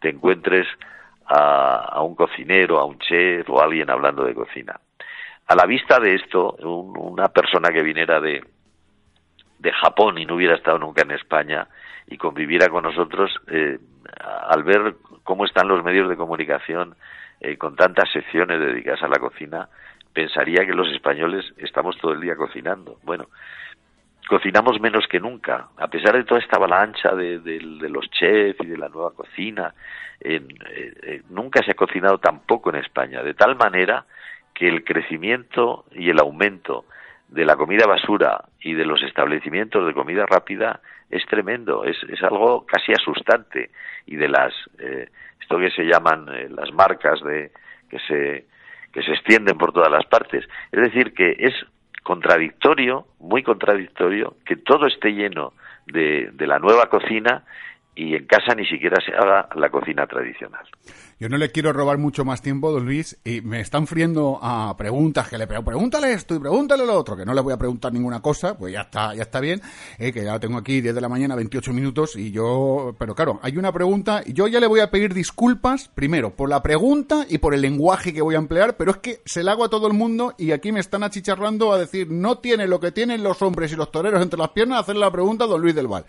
te 0.00 0.08
encuentres 0.08 0.66
a, 1.26 2.02
un 2.02 2.16
cocinero, 2.16 2.78
a 2.78 2.84
un 2.84 2.98
chef 2.98 3.48
o 3.48 3.60
a 3.60 3.64
alguien 3.64 3.88
hablando 3.88 4.24
de 4.24 4.34
cocina. 4.34 4.80
A 5.46 5.54
la 5.54 5.66
vista 5.66 5.98
de 5.98 6.14
esto, 6.14 6.52
una 6.62 7.28
persona 7.28 7.70
que 7.70 7.82
viniera 7.82 8.20
de, 8.20 8.42
de 9.62 9.72
Japón 9.72 10.18
y 10.18 10.26
no 10.26 10.34
hubiera 10.34 10.56
estado 10.56 10.78
nunca 10.78 11.02
en 11.02 11.12
España 11.12 11.68
y 12.08 12.16
conviviera 12.16 12.68
con 12.68 12.82
nosotros, 12.82 13.30
eh, 13.48 13.78
al 14.48 14.64
ver 14.64 14.96
cómo 15.22 15.44
están 15.44 15.68
los 15.68 15.84
medios 15.84 16.08
de 16.08 16.16
comunicación 16.16 16.96
eh, 17.40 17.56
con 17.56 17.76
tantas 17.76 18.10
secciones 18.10 18.60
dedicadas 18.60 19.02
a 19.02 19.08
la 19.08 19.18
cocina, 19.18 19.68
pensaría 20.12 20.66
que 20.66 20.74
los 20.74 20.88
españoles 20.88 21.44
estamos 21.56 21.96
todo 21.98 22.12
el 22.12 22.20
día 22.20 22.36
cocinando. 22.36 22.98
Bueno, 23.04 23.28
cocinamos 24.28 24.80
menos 24.80 25.06
que 25.06 25.20
nunca, 25.20 25.68
a 25.76 25.88
pesar 25.88 26.16
de 26.16 26.24
toda 26.24 26.40
esta 26.40 26.56
avalancha 26.56 27.14
de, 27.14 27.40
los 27.88 28.10
chefs 28.10 28.60
y 28.64 28.66
de 28.66 28.76
la 28.76 28.88
nueva 28.88 29.12
cocina, 29.12 29.74
eh, 30.20 30.40
nunca 31.30 31.62
se 31.64 31.70
ha 31.70 31.74
cocinado 31.74 32.18
tampoco 32.18 32.70
en 32.70 32.76
España, 32.76 33.22
de 33.22 33.34
tal 33.34 33.56
manera 33.56 34.04
que 34.54 34.68
el 34.68 34.84
crecimiento 34.84 35.84
y 35.92 36.10
el 36.10 36.20
aumento 36.20 36.84
de 37.28 37.44
la 37.44 37.56
comida 37.56 37.86
basura 37.86 38.44
y 38.60 38.74
de 38.74 38.84
los 38.84 39.02
establecimientos 39.02 39.86
de 39.86 39.94
comida 39.94 40.26
rápida 40.26 40.80
es 41.10 41.24
tremendo, 41.26 41.84
es, 41.84 41.96
es 42.08 42.22
algo 42.22 42.66
casi 42.66 42.92
asustante 42.92 43.70
y 44.06 44.16
de 44.16 44.28
las 44.28 44.52
eh, 44.78 45.08
esto 45.40 45.58
que 45.58 45.70
se 45.70 45.84
llaman 45.84 46.26
eh, 46.32 46.48
las 46.50 46.72
marcas 46.72 47.20
de 47.22 47.50
que 47.88 47.98
se 48.00 48.46
que 48.92 49.02
se 49.02 49.12
extienden 49.12 49.56
por 49.56 49.72
todas 49.72 49.90
las 49.90 50.04
partes, 50.04 50.46
es 50.70 50.80
decir 50.80 51.14
que 51.14 51.34
es 51.38 51.54
contradictorio, 52.02 53.06
muy 53.20 53.42
contradictorio 53.42 54.36
que 54.44 54.56
todo 54.56 54.86
esté 54.86 55.12
lleno 55.12 55.54
de, 55.86 56.28
de 56.32 56.46
la 56.46 56.58
nueva 56.58 56.90
cocina 56.90 57.44
y 57.94 58.14
en 58.14 58.26
casa 58.26 58.54
ni 58.54 58.66
siquiera 58.66 58.96
se 59.04 59.14
haga 59.14 59.48
la 59.54 59.70
cocina 59.70 60.06
tradicional. 60.06 60.66
Yo 61.20 61.28
no 61.28 61.36
le 61.36 61.50
quiero 61.50 61.72
robar 61.72 61.98
mucho 61.98 62.24
más 62.24 62.42
tiempo, 62.42 62.72
don 62.72 62.84
Luis, 62.84 63.18
y 63.24 63.40
me 63.42 63.60
están 63.60 63.86
friendo 63.86 64.38
a 64.42 64.76
preguntas 64.76 65.28
que 65.28 65.38
le 65.38 65.46
pero 65.46 65.64
pregúntale 65.64 66.12
esto 66.12 66.34
y 66.34 66.38
pregúntale 66.38 66.86
lo 66.86 66.98
otro, 66.98 67.16
que 67.16 67.24
no 67.24 67.34
le 67.34 67.40
voy 67.40 67.52
a 67.52 67.56
preguntar 67.56 67.92
ninguna 67.92 68.20
cosa, 68.20 68.56
pues 68.56 68.72
ya 68.72 68.82
está, 68.82 69.14
ya 69.14 69.22
está 69.22 69.40
bien, 69.40 69.60
eh, 69.98 70.12
que 70.12 70.24
ya 70.24 70.38
tengo 70.40 70.58
aquí 70.58 70.80
10 70.80 70.94
de 70.94 71.00
la 71.00 71.08
mañana, 71.08 71.34
28 71.34 71.72
minutos, 71.72 72.16
y 72.16 72.30
yo, 72.30 72.94
pero 72.98 73.14
claro, 73.14 73.38
hay 73.42 73.56
una 73.56 73.72
pregunta, 73.72 74.22
y 74.24 74.32
yo 74.32 74.48
ya 74.48 74.60
le 74.60 74.66
voy 74.66 74.80
a 74.80 74.90
pedir 74.90 75.14
disculpas, 75.14 75.88
primero, 75.88 76.34
por 76.34 76.48
la 76.48 76.62
pregunta 76.62 77.26
y 77.28 77.38
por 77.38 77.54
el 77.54 77.60
lenguaje 77.60 78.12
que 78.12 78.22
voy 78.22 78.34
a 78.34 78.38
emplear, 78.38 78.76
pero 78.76 78.92
es 78.92 78.96
que 78.98 79.20
se 79.24 79.42
la 79.42 79.52
hago 79.52 79.64
a 79.64 79.70
todo 79.70 79.86
el 79.86 79.92
mundo 79.92 80.34
y 80.38 80.52
aquí 80.52 80.72
me 80.72 80.80
están 80.80 81.02
achicharrando 81.02 81.72
a 81.72 81.78
decir, 81.78 82.10
no 82.10 82.38
tiene 82.38 82.66
lo 82.66 82.80
que 82.80 82.92
tienen 82.92 83.22
los 83.22 83.42
hombres 83.42 83.72
y 83.72 83.76
los 83.76 83.90
toreros 83.90 84.22
entre 84.22 84.38
las 84.38 84.50
piernas, 84.50 84.80
hacer 84.80 84.96
la 84.96 85.10
pregunta 85.10 85.44
a 85.44 85.48
don 85.48 85.60
Luis 85.60 85.74
del 85.74 85.88
Val. 85.88 86.04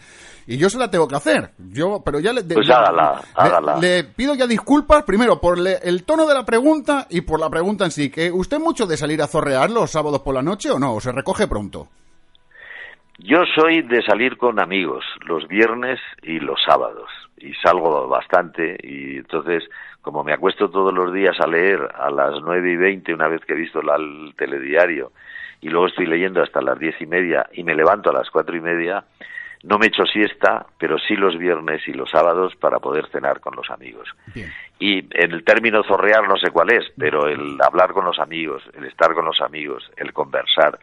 Y 0.47 0.57
yo 0.57 0.69
se 0.69 0.77
la 0.77 0.89
tengo 0.89 1.07
que 1.07 1.15
hacer, 1.15 1.51
yo, 1.57 2.01
pero 2.03 2.19
ya 2.19 2.33
le, 2.33 2.43
pues 2.43 2.69
hágala, 2.69 3.21
hágala. 3.35 3.77
Le, 3.77 4.03
pido 4.03 4.35
ya 4.35 4.47
disculpas, 4.47 5.02
primero, 5.05 5.39
por 5.39 5.57
el 5.59 6.03
tono 6.03 6.25
de 6.25 6.33
la 6.33 6.45
pregunta 6.45 7.07
y 7.09 7.21
por 7.21 7.39
la 7.39 7.49
pregunta 7.49 7.85
en 7.85 7.91
sí, 7.91 8.09
que 8.09 8.31
usted 8.31 8.59
mucho 8.59 8.85
de 8.85 8.97
salir 8.97 9.21
a 9.21 9.27
zorrear 9.27 9.69
los 9.69 9.91
sábados 9.91 10.21
por 10.21 10.33
la 10.33 10.41
noche 10.41 10.71
o 10.71 10.79
no, 10.79 10.95
o 10.95 11.01
se 11.01 11.11
recoge 11.11 11.47
pronto. 11.47 11.87
Yo 13.19 13.43
soy 13.55 13.83
de 13.83 14.01
salir 14.01 14.37
con 14.37 14.59
amigos 14.59 15.05
los 15.25 15.47
viernes 15.47 15.99
y 16.23 16.39
los 16.39 16.59
sábados 16.65 17.09
y 17.37 17.53
salgo 17.55 18.07
bastante 18.07 18.77
y 18.81 19.17
entonces 19.17 19.63
como 20.01 20.23
me 20.23 20.33
acuesto 20.33 20.69
todos 20.69 20.93
los 20.93 21.13
días 21.13 21.39
a 21.39 21.47
leer 21.47 21.79
a 21.95 22.09
las 22.09 22.41
nueve 22.41 22.71
y 22.71 22.75
veinte 22.75 23.13
una 23.13 23.27
vez 23.27 23.41
que 23.45 23.53
he 23.53 23.57
visto 23.57 23.81
el 23.81 24.33
telediario 24.35 25.11
y 25.61 25.69
luego 25.69 25.87
estoy 25.87 26.05
leyendo 26.05 26.41
hasta 26.41 26.61
las 26.61 26.79
diez 26.79 26.99
y 26.99 27.05
media 27.05 27.47
y 27.53 27.63
me 27.63 27.75
levanto 27.75 28.09
a 28.09 28.13
las 28.13 28.29
cuatro 28.29 28.55
y 28.55 28.61
media 28.61 29.05
no 29.63 29.79
me 29.79 29.87
echo 29.87 30.05
siesta, 30.05 30.65
pero 30.77 30.97
sí 30.99 31.15
los 31.15 31.37
viernes 31.37 31.87
y 31.87 31.93
los 31.93 32.11
sábados 32.11 32.53
para 32.57 32.79
poder 32.79 33.07
cenar 33.07 33.39
con 33.39 33.55
los 33.55 33.69
amigos. 33.69 34.09
Y 34.77 34.99
en 34.99 35.31
el 35.31 35.43
término 35.45 35.83
zorrear 35.83 36.27
no 36.27 36.37
sé 36.37 36.51
cuál 36.51 36.71
es, 36.73 36.91
pero 36.97 37.27
el 37.27 37.57
hablar 37.61 37.93
con 37.93 38.03
los 38.03 38.19
amigos, 38.19 38.61
el 38.73 38.85
estar 38.85 39.13
con 39.13 39.25
los 39.25 39.39
amigos, 39.39 39.89
el 39.95 40.11
conversar, 40.11 40.77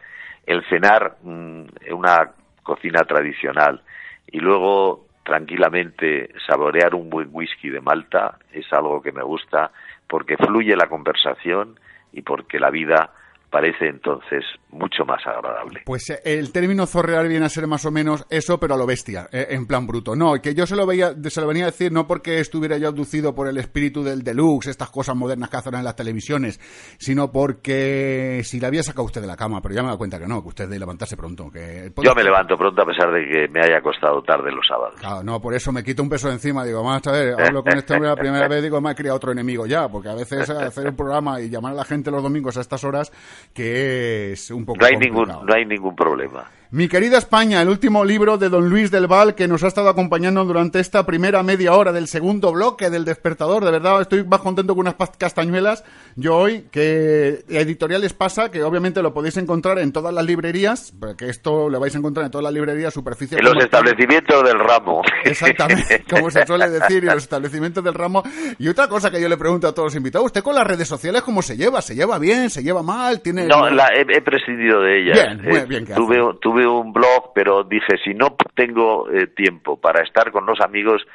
el 0.47 0.63
cenar 0.65 1.17
mm, 1.21 1.63
en 1.81 1.93
una 1.93 2.31
cocina 2.63 3.03
tradicional 3.03 3.81
y 4.27 4.39
luego 4.39 5.05
tranquilamente 5.23 6.33
saborear 6.47 6.95
un 6.95 7.09
buen 7.09 7.29
whisky 7.31 7.69
de 7.69 7.81
Malta 7.81 8.39
es 8.51 8.71
algo 8.73 9.01
que 9.01 9.11
me 9.11 9.21
gusta 9.21 9.71
porque 10.07 10.37
fluye 10.37 10.75
la 10.75 10.87
conversación 10.87 11.79
y 12.11 12.23
porque 12.23 12.59
la 12.59 12.71
vida 12.71 13.11
parece 13.51 13.89
entonces 13.89 14.45
mucho 14.69 15.03
más 15.05 15.21
agradable. 15.27 15.81
Pues 15.85 16.09
eh, 16.09 16.21
el 16.23 16.51
término 16.51 16.87
zorrear 16.87 17.27
viene 17.27 17.45
a 17.45 17.49
ser 17.49 17.67
más 17.67 17.85
o 17.85 17.91
menos 17.91 18.25
eso, 18.29 18.59
pero 18.59 18.75
a 18.75 18.77
lo 18.77 18.87
bestia, 18.87 19.27
eh, 19.31 19.47
en 19.49 19.67
plan 19.67 19.85
bruto. 19.85 20.15
No, 20.15 20.41
que 20.41 20.55
yo 20.55 20.65
se 20.65 20.75
lo, 20.75 20.87
veía, 20.87 21.13
se 21.21 21.41
lo 21.41 21.47
venía 21.47 21.65
a 21.65 21.67
decir 21.67 21.91
no 21.91 22.07
porque 22.07 22.39
estuviera 22.39 22.77
yo 22.77 22.87
abducido 22.87 23.35
por 23.35 23.47
el 23.47 23.57
espíritu 23.57 24.03
del 24.03 24.23
deluxe, 24.23 24.67
estas 24.67 24.89
cosas 24.89 25.15
modernas 25.15 25.49
que 25.49 25.57
hacen 25.57 25.75
en 25.75 25.83
las 25.83 25.97
televisiones, 25.97 26.59
sino 26.97 27.31
porque 27.31 28.41
si 28.43 28.59
la 28.59 28.69
había 28.69 28.83
sacado 28.83 29.03
usted 29.03 29.21
de 29.21 29.27
la 29.27 29.35
cama, 29.35 29.61
pero 29.61 29.75
ya 29.75 29.83
me 29.83 29.89
da 29.89 29.97
cuenta 29.97 30.17
que 30.17 30.27
no, 30.27 30.41
que 30.41 30.47
usted 30.47 30.69
de 30.69 30.79
levantarse 30.79 31.17
pronto. 31.17 31.51
Que 31.51 31.91
yo 32.01 32.15
me 32.15 32.23
levanto 32.23 32.55
pronto 32.55 32.81
a 32.81 32.85
pesar 32.85 33.11
de 33.11 33.25
que 33.27 33.47
me 33.49 33.59
haya 33.59 33.79
acostado 33.79 34.23
tarde 34.23 34.49
los 34.51 34.65
sábados. 34.65 34.95
Claro, 34.97 35.23
no, 35.23 35.41
por 35.41 35.53
eso 35.53 35.73
me 35.73 35.83
quito 35.83 36.01
un 36.01 36.09
peso 36.09 36.29
de 36.29 36.35
encima, 36.35 36.63
digo, 36.63 36.81
vamos 36.81 37.05
a 37.05 37.11
ver, 37.11 37.35
hablo 37.37 37.63
con 37.63 37.77
este 37.77 37.93
hombre 37.93 38.09
la 38.09 38.15
primera 38.15 38.47
vez, 38.47 38.63
digo, 38.63 38.79
me 38.79 38.91
ha 38.91 38.95
criado 38.95 39.17
otro 39.17 39.33
enemigo 39.33 39.65
ya, 39.65 39.89
porque 39.89 40.07
a 40.07 40.15
veces 40.15 40.49
hacer 40.49 40.87
un 40.87 40.95
programa 40.95 41.41
y 41.41 41.49
llamar 41.49 41.73
a 41.73 41.75
la 41.75 41.85
gente 41.85 42.11
los 42.11 42.23
domingos 42.23 42.55
a 42.55 42.61
estas 42.61 42.83
horas 42.85 43.11
que 43.53 44.33
es 44.33 44.51
un 44.51 44.65
poco 44.65 44.79
no 44.79 44.85
hay 44.85 44.97
ningún 44.97 45.27
no 45.27 45.53
hay 45.53 45.65
ningún 45.65 45.95
problema 45.95 46.49
mi 46.73 46.87
querida 46.87 47.17
España, 47.17 47.61
el 47.61 47.67
último 47.67 48.05
libro 48.05 48.37
de 48.37 48.47
don 48.47 48.69
Luis 48.69 48.91
del 48.91 49.05
Val 49.05 49.35
que 49.35 49.45
nos 49.45 49.61
ha 49.65 49.67
estado 49.67 49.89
acompañando 49.89 50.45
durante 50.45 50.79
esta 50.79 51.05
primera 51.05 51.43
media 51.43 51.73
hora 51.73 51.91
del 51.91 52.07
segundo 52.07 52.53
bloque 52.53 52.89
del 52.89 53.03
despertador. 53.03 53.65
De 53.65 53.71
verdad, 53.71 53.99
estoy 53.99 54.23
más 54.23 54.39
contento 54.39 54.73
con 54.73 54.87
unas 54.87 54.95
castañuelas. 55.17 55.83
Yo 56.15 56.37
hoy, 56.37 56.67
que 56.71 57.43
editoriales 57.49 58.13
pasa, 58.13 58.51
que 58.51 58.63
obviamente 58.63 59.01
lo 59.01 59.13
podéis 59.13 59.35
encontrar 59.35 59.79
en 59.79 59.91
todas 59.91 60.13
las 60.13 60.25
librerías, 60.25 60.93
porque 60.97 61.27
esto 61.27 61.69
lo 61.69 61.77
vais 61.77 61.93
a 61.93 61.97
encontrar 61.97 62.27
en 62.27 62.31
todas 62.31 62.43
las 62.43 62.53
librerías, 62.53 62.93
superficie. 62.93 63.37
En 63.37 63.43
los 63.43 63.61
establecimientos 63.61 64.41
del 64.41 64.57
ramo. 64.57 65.01
Exactamente, 65.25 66.05
como 66.09 66.31
se 66.31 66.45
suele 66.45 66.69
decir, 66.69 67.03
en 67.03 67.15
los 67.15 67.23
establecimientos 67.23 67.83
del 67.83 67.95
ramo. 67.95 68.23
Y 68.59 68.69
otra 68.69 68.87
cosa 68.87 69.11
que 69.11 69.19
yo 69.19 69.27
le 69.27 69.35
pregunto 69.35 69.67
a 69.67 69.73
todos 69.73 69.87
los 69.87 69.95
invitados, 69.95 70.27
¿usted 70.27 70.41
con 70.41 70.55
las 70.55 70.65
redes 70.65 70.87
sociales 70.87 71.21
cómo 71.21 71.41
se 71.41 71.57
lleva? 71.57 71.81
¿Se 71.81 71.95
lleva 71.95 72.17
bien? 72.17 72.49
¿Se 72.49 72.63
lleva 72.63 72.81
mal? 72.81 73.19
¿Tiene... 73.19 73.47
No, 73.47 73.69
la, 73.69 73.89
he, 73.93 74.21
prescindido 74.21 74.79
de 74.79 75.01
ellas. 75.01 75.19
Bien, 75.19 75.41
muy 75.41 75.67
bien. 75.67 75.85
tuve, 75.85 76.17
tuve 76.39 76.60
un 76.67 76.93
blog, 76.93 77.33
pero 77.33 77.63
dije, 77.63 77.97
si 78.03 78.13
no 78.13 78.35
tengo 78.55 79.09
eh, 79.09 79.27
tiempo 79.27 79.79
para 79.79 80.03
estar 80.03 80.31
con 80.31 80.45
los 80.45 80.59
amigos, 80.61 81.05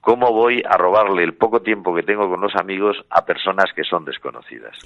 ¿cómo 0.00 0.32
voy 0.32 0.62
a 0.68 0.76
robarle 0.76 1.24
el 1.24 1.34
poco 1.34 1.60
tiempo 1.60 1.94
que 1.94 2.02
tengo 2.02 2.28
con 2.28 2.40
los 2.40 2.54
amigos 2.56 2.96
a 3.10 3.24
personas 3.24 3.66
que 3.74 3.84
son 3.84 4.04
desconocidas? 4.04 4.76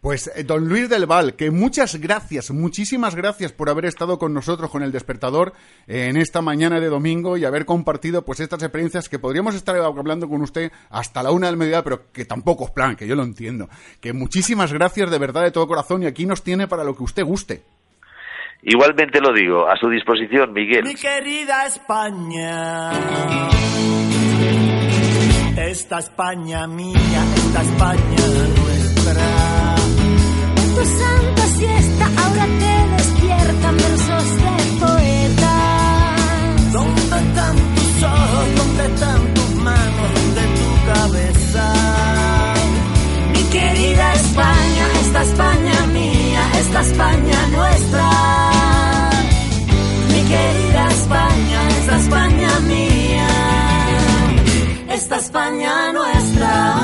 Pues 0.00 0.28
eh, 0.34 0.42
don 0.42 0.68
Luis 0.68 0.88
del 0.88 1.06
Val, 1.06 1.36
que 1.36 1.52
muchas 1.52 2.00
gracias, 2.00 2.50
muchísimas 2.50 3.14
gracias 3.14 3.52
por 3.52 3.70
haber 3.70 3.84
estado 3.84 4.18
con 4.18 4.34
nosotros 4.34 4.70
con 4.70 4.82
el 4.82 4.90
despertador 4.90 5.52
eh, 5.86 6.08
en 6.08 6.16
esta 6.16 6.42
mañana 6.42 6.80
de 6.80 6.88
domingo 6.88 7.36
y 7.36 7.44
haber 7.44 7.64
compartido 7.64 8.24
pues 8.24 8.40
estas 8.40 8.62
experiencias 8.62 9.08
que 9.08 9.20
podríamos 9.20 9.54
estar 9.54 9.76
hablando 9.76 10.28
con 10.28 10.42
usted 10.42 10.72
hasta 10.90 11.22
la 11.22 11.30
una 11.30 11.46
del 11.46 11.56
mediodía, 11.56 11.84
pero 11.84 12.10
que 12.10 12.24
tampoco 12.24 12.64
es 12.64 12.70
plan, 12.72 12.96
que 12.96 13.06
yo 13.06 13.14
lo 13.14 13.22
entiendo. 13.22 13.68
Que 14.00 14.12
muchísimas 14.12 14.72
gracias 14.72 15.10
de 15.10 15.18
verdad 15.18 15.44
de 15.44 15.52
todo 15.52 15.68
corazón 15.68 16.02
y 16.02 16.06
aquí 16.06 16.26
nos 16.26 16.42
tiene 16.42 16.66
para 16.66 16.82
lo 16.82 16.96
que 16.96 17.04
usted 17.04 17.24
guste. 17.24 17.62
Igualmente 18.64 19.20
lo 19.20 19.32
digo, 19.32 19.68
a 19.68 19.76
su 19.76 19.88
disposición, 19.88 20.52
Miguel. 20.52 20.84
Mi 20.84 20.94
querida 20.94 21.66
España, 21.66 22.92
esta 25.56 25.98
España 25.98 26.68
mía, 26.68 27.24
esta 27.34 27.60
España 27.60 28.24
nuestra. 28.62 29.74
Tu 30.76 30.84
santa 30.84 31.42
siesta 31.58 32.06
ahora 32.22 32.46
te 32.46 32.74
despiertan 32.94 33.76
versos 33.76 34.36
de 34.36 34.54
poetas. 34.78 36.72
¿Dónde 36.72 37.00
están 37.00 37.56
tus 37.74 38.02
ojos? 38.04 38.46
¿Dónde 38.56 38.86
están 38.94 39.34
tus 39.34 39.54
manos? 39.56 40.10
¿Dónde 40.14 40.42
tu 40.54 40.86
cabeza? 40.86 41.72
Mi 43.32 43.42
querida 43.50 44.14
España, 44.14 44.86
esta 45.00 45.22
España 45.22 45.86
mía, 45.92 46.42
esta 46.60 46.80
España 46.80 47.46
nuestra 47.48 48.11
Esta 51.92 52.04
España 52.04 52.60
mía, 52.60 53.28
esta 54.88 55.16
España 55.16 55.92
nuestra. 55.92 56.74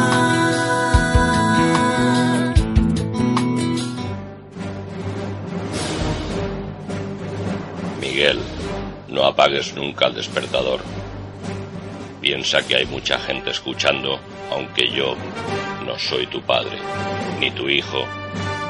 Miguel, 8.03 8.38
no 9.09 9.25
apagues 9.25 9.75
nunca 9.75 10.09
el 10.09 10.14
despertador. 10.14 10.81
Piensa 12.21 12.66
que 12.66 12.77
hay 12.77 12.85
mucha 12.85 13.18
gente 13.18 13.49
escuchando, 13.49 14.21
aunque 14.53 14.90
yo 14.90 15.16
no 15.87 15.99
soy 15.99 16.27
tu 16.27 16.42
padre, 16.42 16.77
ni 17.40 17.51
tu 17.53 17.66
hijo, 17.71 18.05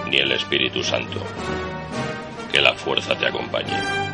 ni 0.09 0.19
el 0.19 0.31
Espíritu 0.31 0.85
Santo. 0.85 1.21
Que 2.53 2.61
la 2.61 2.75
fuerza 2.75 3.17
te 3.17 3.27
acompañe. 3.27 4.09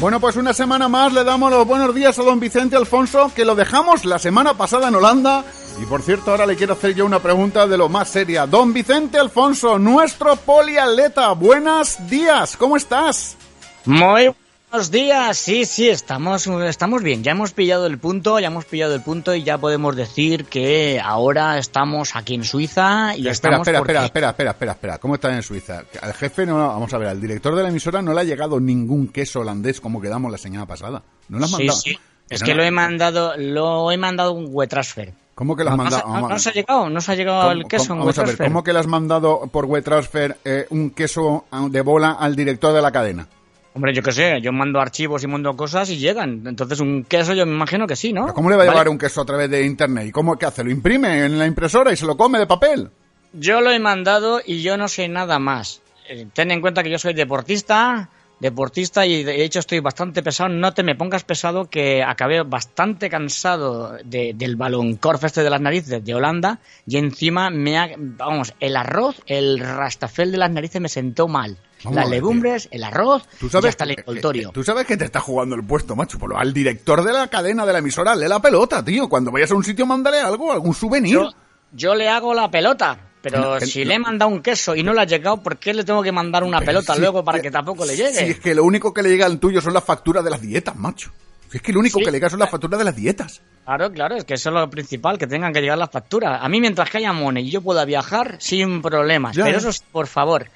Bueno, 0.00 0.18
pues 0.18 0.36
una 0.36 0.54
semana 0.54 0.88
más 0.88 1.12
le 1.12 1.24
damos 1.24 1.50
los 1.50 1.66
buenos 1.66 1.94
días 1.94 2.18
a 2.18 2.22
don 2.22 2.40
Vicente 2.40 2.74
Alfonso, 2.74 3.30
que 3.36 3.44
lo 3.44 3.54
dejamos 3.54 4.06
la 4.06 4.18
semana 4.18 4.54
pasada 4.54 4.88
en 4.88 4.94
Holanda. 4.94 5.44
Y 5.80 5.84
por 5.84 6.00
cierto, 6.00 6.30
ahora 6.30 6.46
le 6.46 6.56
quiero 6.56 6.72
hacer 6.72 6.94
yo 6.94 7.04
una 7.04 7.18
pregunta 7.18 7.66
de 7.66 7.76
lo 7.76 7.90
más 7.90 8.08
seria. 8.08 8.46
Don 8.46 8.72
Vicente 8.72 9.18
Alfonso, 9.18 9.78
nuestro 9.78 10.36
poliatleta, 10.36 11.32
buenos 11.32 11.98
días, 12.08 12.56
¿cómo 12.56 12.78
estás? 12.78 13.36
Muy 13.84 14.30
Buenos 14.70 14.92
días, 14.92 15.36
sí, 15.36 15.64
sí, 15.64 15.88
estamos, 15.88 16.46
estamos 16.46 17.02
bien, 17.02 17.24
ya 17.24 17.32
hemos 17.32 17.52
pillado 17.52 17.86
el 17.86 17.98
punto, 17.98 18.38
ya 18.38 18.46
hemos 18.46 18.66
pillado 18.66 18.94
el 18.94 19.02
punto 19.02 19.34
y 19.34 19.42
ya 19.42 19.58
podemos 19.58 19.96
decir 19.96 20.44
que 20.44 21.00
ahora 21.02 21.58
estamos 21.58 22.14
aquí 22.14 22.36
en 22.36 22.44
Suiza 22.44 23.16
y 23.16 23.26
espera, 23.26 23.56
estamos 23.56 23.66
espera, 23.66 23.78
espera, 23.80 24.04
espera, 24.04 24.28
espera, 24.30 24.50
espera, 24.52 24.72
espera, 24.72 24.98
¿cómo 24.98 25.16
está 25.16 25.34
en 25.34 25.42
Suiza? 25.42 25.82
Al 26.00 26.14
jefe 26.14 26.46
no, 26.46 26.56
vamos 26.56 26.94
a 26.94 26.98
ver, 26.98 27.08
al 27.08 27.20
director 27.20 27.56
de 27.56 27.64
la 27.64 27.70
emisora 27.70 28.00
no 28.00 28.14
le 28.14 28.20
ha 28.20 28.24
llegado 28.24 28.60
ningún 28.60 29.08
queso 29.08 29.40
holandés 29.40 29.80
como 29.80 30.00
quedamos 30.00 30.30
la 30.30 30.38
semana 30.38 30.66
pasada. 30.66 31.02
¿No 31.28 31.40
lo 31.40 31.46
has 31.46 31.50
mandado? 31.50 31.76
Sí, 31.80 31.90
sí. 31.90 31.98
Es 32.28 32.44
que 32.44 32.54
lo 32.54 32.62
he 32.62 32.70
mandado, 32.70 33.36
lo 33.36 33.90
he 33.90 33.96
mandado 33.96 34.30
un 34.30 34.50
WeTransfer. 34.52 35.12
¿Cómo 35.34 35.56
que 35.56 35.64
lo 35.64 35.70
has 35.70 35.76
mandado? 35.78 36.06
No, 36.06 36.28
no, 36.28 36.38
se 36.38 36.50
ha 36.50 36.52
llegado, 36.52 36.88
no 36.88 37.00
se 37.00 37.10
ha 37.10 37.14
llegado 37.16 37.50
el 37.50 37.64
queso. 37.66 37.96
Vamos 37.96 38.16
a 38.16 38.22
ver, 38.22 38.38
¿cómo 38.38 38.62
que 38.62 38.72
le 38.72 38.78
has 38.78 38.86
mandado 38.86 39.48
por 39.50 39.64
WeTransfer 39.64 40.36
eh, 40.44 40.66
un 40.70 40.90
queso 40.90 41.46
de 41.70 41.80
bola 41.80 42.12
al 42.12 42.36
director 42.36 42.72
de 42.72 42.82
la 42.82 42.92
cadena? 42.92 43.26
Hombre, 43.72 43.94
yo 43.94 44.02
qué 44.02 44.10
sé, 44.10 44.40
yo 44.40 44.52
mando 44.52 44.80
archivos 44.80 45.22
y 45.22 45.28
mando 45.28 45.56
cosas 45.56 45.88
y 45.90 45.96
llegan. 45.98 46.42
Entonces, 46.46 46.80
un 46.80 47.04
queso 47.04 47.34
yo 47.34 47.46
me 47.46 47.52
imagino 47.54 47.86
que 47.86 47.94
sí, 47.94 48.12
¿no? 48.12 48.22
¿Pero 48.22 48.34
¿Cómo 48.34 48.50
le 48.50 48.56
va 48.56 48.62
a 48.64 48.66
Vale. 48.66 48.74
llevar 48.76 48.88
un 48.88 48.98
queso 48.98 49.20
a 49.20 49.24
través 49.24 49.48
de 49.48 49.64
internet? 49.64 50.06
¿Y 50.08 50.10
cómo 50.10 50.36
qué 50.36 50.46
hace? 50.46 50.64
¿Lo 50.64 50.70
imprime 50.70 51.24
en 51.24 51.38
la 51.38 51.46
impresora 51.46 51.92
y 51.92 51.96
se 51.96 52.04
lo 52.04 52.16
come 52.16 52.38
de 52.40 52.46
papel? 52.48 52.90
Yo 53.32 53.60
lo 53.60 53.70
he 53.70 53.78
mandado 53.78 54.40
y 54.44 54.60
yo 54.62 54.76
no 54.76 54.88
sé 54.88 55.06
nada 55.08 55.38
más. 55.38 55.80
Eh, 56.08 56.26
ten 56.34 56.50
en 56.50 56.60
cuenta 56.60 56.82
que 56.82 56.90
yo 56.90 56.98
soy 56.98 57.14
deportista, 57.14 58.08
deportista 58.40 59.06
y 59.06 59.22
de 59.22 59.44
hecho 59.44 59.58
estoy 59.60 59.80
bastante 59.80 60.22
pesado. 60.22 60.48
No 60.48 60.72
te 60.74 60.82
me 60.82 60.94
pongas 60.94 61.24
pesado 61.24 61.66
que 61.70 62.02
acabé 62.02 62.42
bastante 62.42 63.08
cansado 63.10 63.96
de- 64.04 64.32
del 64.34 64.56
baloncorf 64.56 65.22
este 65.24 65.42
de 65.42 65.50
las 65.50 65.60
narices 65.60 66.04
de 66.04 66.14
Holanda 66.14 66.58
y 66.86 66.96
encima 66.96 67.50
me 67.50 67.78
ha, 67.78 67.90
vamos, 67.96 68.54
el 68.60 68.76
arroz, 68.76 69.16
el 69.26 69.58
rastafel 69.60 70.32
de 70.32 70.38
las 70.38 70.50
narices 70.50 70.80
me 70.80 70.88
sentó 70.88 71.28
mal. 71.28 71.58
Vamos 71.84 71.96
las 71.96 72.10
legumbres, 72.10 72.68
el 72.72 72.84
arroz 72.84 73.26
Tú 73.38 73.46
y 73.46 73.50
sabes, 73.50 73.70
hasta 73.70 73.84
el 73.84 73.98
envoltorio. 73.98 74.50
tú 74.52 74.62
sabes 74.62 74.84
que 74.86 74.96
te 74.98 75.04
está 75.06 75.20
jugando 75.20 75.54
el 75.56 75.64
puesto, 75.64 75.96
macho. 75.96 76.18
Por 76.18 76.30
lo- 76.30 76.38
al 76.38 76.52
director 76.52 77.02
de 77.04 77.12
la 77.12 77.28
cadena 77.28 77.64
de 77.64 77.72
la 77.72 77.78
emisora, 77.78 78.14
le 78.14 78.28
la 78.28 78.40
pelota, 78.40 78.84
tío. 78.84 79.08
Cuando 79.08 79.30
vayas 79.30 79.50
a 79.50 79.54
un 79.54 79.64
sitio, 79.64 79.86
mándale 79.86 80.20
algo, 80.20 80.52
algún 80.52 80.74
souvenir. 80.74 81.14
Yo, 81.14 81.30
yo 81.72 81.94
le 81.94 82.08
hago 82.08 82.34
la 82.34 82.50
pelota. 82.50 82.98
Pero 83.22 83.38
No, 83.38 83.60
si 83.60 83.84
le 83.84 83.94
he 83.94 83.98
mandado 83.98 84.30
un 84.30 84.42
queso 84.42 84.74
y 84.74 84.82
no 84.82 84.94
le 84.94 85.02
ha 85.02 85.04
llegado, 85.04 85.42
¿por 85.42 85.58
qué 85.58 85.74
le 85.74 85.84
tengo 85.84 86.02
que 86.02 86.10
mandar 86.12 86.42
una 86.42 86.60
pelota 86.60 86.96
luego 86.96 87.22
para 87.22 87.38
que- 87.38 87.42
que 87.42 87.50
tampoco 87.50 87.84
le 87.84 87.94
llegue? 87.96 88.14
Si 88.14 88.24
es 88.24 88.40
que 88.40 88.54
lo 88.54 88.64
único 88.64 88.94
que 88.94 89.02
le 89.02 89.10
llega 89.10 89.26
al 89.26 89.38
tuyo 89.38 89.60
son 89.60 89.74
las 89.74 89.84
facturas 89.84 90.24
de 90.24 90.30
las 90.30 90.40
dietas, 90.40 90.74
macho. 90.76 91.10
Si 91.50 91.58
es 91.58 91.62
que 91.62 91.72
lo 91.72 91.80
único 91.80 91.98
Sí. 91.98 92.04
que 92.04 92.10
le 92.12 92.16
llega 92.18 92.30
son 92.30 92.38
las 92.38 92.48
facturas 92.50 92.78
de 92.78 92.84
las 92.84 92.96
dietas. 92.96 93.42
Claro, 93.64 93.92
claro, 93.92 94.16
es 94.16 94.24
que 94.24 94.34
eso 94.34 94.48
es 94.50 94.54
lo 94.54 94.70
principal, 94.70 95.18
que 95.18 95.26
tengan 95.26 95.52
que 95.52 95.60
llegar 95.60 95.76
las 95.76 95.90
facturas. 95.90 96.38
A 96.42 96.48
mí, 96.48 96.60
mientras 96.60 96.88
que 96.88 96.98
haya 96.98 97.12
money 97.12 97.46
y 97.46 97.50
yo 97.50 97.60
pueda 97.60 97.84
viajar, 97.84 98.36
sin 98.38 98.80
problemas. 98.80 99.36
Ya, 99.36 99.44
Pero 99.44 99.58
eso, 99.58 99.70
por 99.92 100.06
favor, 100.06 100.46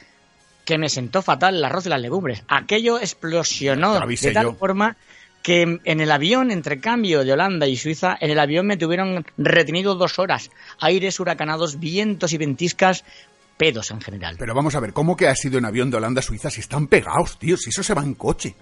que 0.65 0.79
me 0.79 0.89
sentó 0.89 1.21
fatal 1.21 1.57
el 1.57 1.65
arroz 1.65 1.85
y 1.87 1.91
las 1.91 2.01
legumbres. 2.01 2.43
Aquello 2.49 2.99
explosionó 2.99 3.93
de 4.07 4.33
tal 4.33 4.45
yo. 4.45 4.55
forma 4.55 4.97
que 5.45 5.79
en 5.85 6.01
el 6.01 6.11
avión, 6.11 6.51
entre 6.51 6.81
cambio 6.81 7.23
de 7.23 7.31
Holanda 7.35 7.67
y 7.69 7.77
Suiza, 7.77 8.17
en 8.19 8.31
el 8.31 8.39
avión 8.39 8.67
me 8.67 8.79
tuvieron 8.79 9.27
retenido 9.37 9.95
dos 9.95 10.19
horas. 10.19 10.51
Aires 10.81 11.21
huracanados, 11.21 11.79
vientos 11.79 12.33
y 12.33 12.39
ventiscas, 12.39 13.05
pedos 13.59 13.91
en 13.91 14.01
general. 14.01 14.37
Pero 14.39 14.55
vamos 14.55 14.75
a 14.75 14.81
ver, 14.81 14.95
¿cómo 14.95 15.17
que 15.19 15.29
has 15.29 15.45
ido 15.45 15.59
en 15.59 15.67
avión 15.67 15.91
de 15.91 15.99
Holanda 15.99 16.21
a 16.21 16.23
Suiza 16.23 16.49
si 16.49 16.61
están 16.63 16.87
pegados, 16.87 17.39
tío? 17.39 17.59
Si 17.59 17.69
eso 17.69 17.83
se 17.83 17.93
va 17.93 18.03
en 18.03 18.15
coche. 18.15 18.55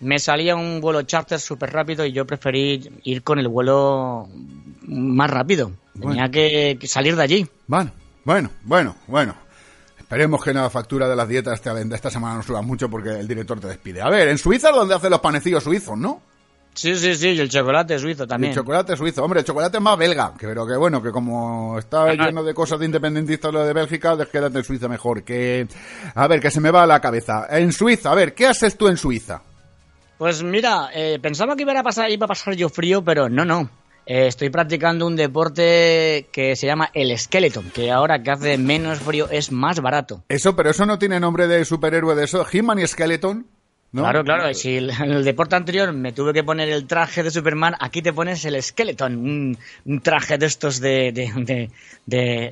Me 0.00 0.18
salía 0.18 0.56
un 0.56 0.80
vuelo 0.80 1.02
charter 1.02 1.38
súper 1.38 1.70
rápido 1.70 2.06
y 2.06 2.12
yo 2.12 2.26
preferí 2.26 2.88
ir 3.04 3.22
con 3.22 3.38
el 3.38 3.48
vuelo 3.48 4.26
más 4.86 5.30
rápido. 5.30 5.72
Tenía 5.92 6.28
Bueno. 6.28 6.30
que 6.30 6.78
salir 6.84 7.14
de 7.14 7.22
allí. 7.22 7.46
Bueno, 7.66 7.92
bueno, 8.24 8.50
bueno, 8.64 8.96
bueno. 9.06 9.36
Esperemos 10.06 10.42
que 10.44 10.54
la 10.54 10.70
factura 10.70 11.08
de 11.08 11.16
las 11.16 11.28
dietas 11.28 11.60
de 11.64 11.94
esta 11.96 12.10
semana 12.10 12.36
no 12.36 12.42
suba 12.44 12.62
mucho 12.62 12.88
porque 12.88 13.10
el 13.10 13.26
director 13.26 13.58
te 13.58 13.66
despide. 13.66 14.00
A 14.00 14.08
ver, 14.08 14.28
en 14.28 14.38
Suiza 14.38 14.70
es 14.70 14.76
donde 14.76 14.94
hacen 14.94 15.10
los 15.10 15.18
panecillos 15.20 15.64
suizos, 15.64 15.98
¿no? 15.98 16.22
Sí, 16.74 16.94
sí, 16.94 17.16
sí, 17.16 17.30
y 17.30 17.40
el 17.40 17.48
chocolate 17.48 17.98
suizo 17.98 18.22
Y 18.24 18.26
también. 18.28 18.52
el 18.52 18.56
chocolate 18.58 18.96
suizo. 18.96 19.24
Hombre, 19.24 19.40
el 19.40 19.46
chocolate 19.46 19.78
es 19.78 19.82
más 19.82 19.98
belga. 19.98 20.32
que- 20.38 20.46
Pero 20.46 20.64
que 20.64 20.76
bueno, 20.76 21.02
que 21.02 21.10
como 21.10 21.76
está 21.78 22.12
lleno 22.14 22.44
de 22.44 22.54
cosas 22.54 22.78
de 22.78 22.84
independentistas 22.86 23.52
lo 23.52 23.64
de 23.64 23.72
Bélgica, 23.72 24.16
quédate 24.30 24.58
en 24.58 24.64
Suiza 24.64 24.86
mejor. 24.86 25.24
Que, 25.24 25.66
a 26.14 26.28
ver, 26.28 26.38
que 26.38 26.50
se 26.52 26.60
me 26.60 26.70
va 26.70 26.84
a 26.84 26.86
la 26.86 27.00
cabeza. 27.00 27.46
En 27.50 27.72
Suiza, 27.72 28.12
a 28.12 28.14
ver, 28.14 28.32
¿qué 28.34 28.46
haces 28.46 28.76
tú 28.78 28.86
en 28.88 28.98
Suiza? 28.98 29.42
Pues 30.18 30.42
mira, 30.42 30.90
eh, 30.94 31.18
pensaba 31.20 31.56
que 31.56 31.62
iba 31.62 31.72
a, 31.78 31.82
pasar, 31.82 32.10
iba 32.10 32.26
a 32.26 32.28
pasar 32.28 32.54
yo 32.54 32.68
frío, 32.68 33.02
pero 33.02 33.28
no, 33.28 33.44
no. 33.44 33.68
Eh, 34.06 34.28
estoy 34.28 34.50
practicando 34.50 35.04
un 35.06 35.16
deporte 35.16 36.28
que 36.32 36.54
se 36.54 36.66
llama 36.66 36.90
el 36.94 37.16
skeleton, 37.18 37.70
que 37.70 37.90
ahora 37.90 38.22
que 38.22 38.30
hace 38.30 38.56
menos 38.56 39.00
frío 39.00 39.28
es 39.30 39.50
más 39.50 39.80
barato. 39.80 40.22
Eso, 40.28 40.54
pero 40.54 40.70
eso 40.70 40.86
no 40.86 40.98
tiene 40.98 41.18
nombre 41.18 41.48
de 41.48 41.64
superhéroe 41.64 42.14
de 42.14 42.24
eso. 42.24 42.46
He-Man 42.50 42.78
y 42.78 42.86
Skeleton. 42.86 43.46
¿no? 43.92 44.02
Claro, 44.02 44.24
claro, 44.24 44.52
si 44.52 44.76
el- 44.76 44.90
en 44.90 45.10
el 45.12 45.24
deporte 45.24 45.56
anterior 45.56 45.92
me 45.92 46.12
tuve 46.12 46.34
que 46.34 46.44
poner 46.44 46.68
el 46.68 46.86
traje 46.86 47.22
de 47.22 47.30
Superman, 47.30 47.74
aquí 47.80 48.02
te 48.02 48.12
pones 48.12 48.44
el 48.44 48.60
skeleton, 48.62 49.16
un, 49.16 49.58
un 49.86 50.00
traje 50.00 50.36
de 50.36 50.44
estos 50.46 50.80
de, 50.80 51.12
de, 51.12 51.70
de, 52.04 52.50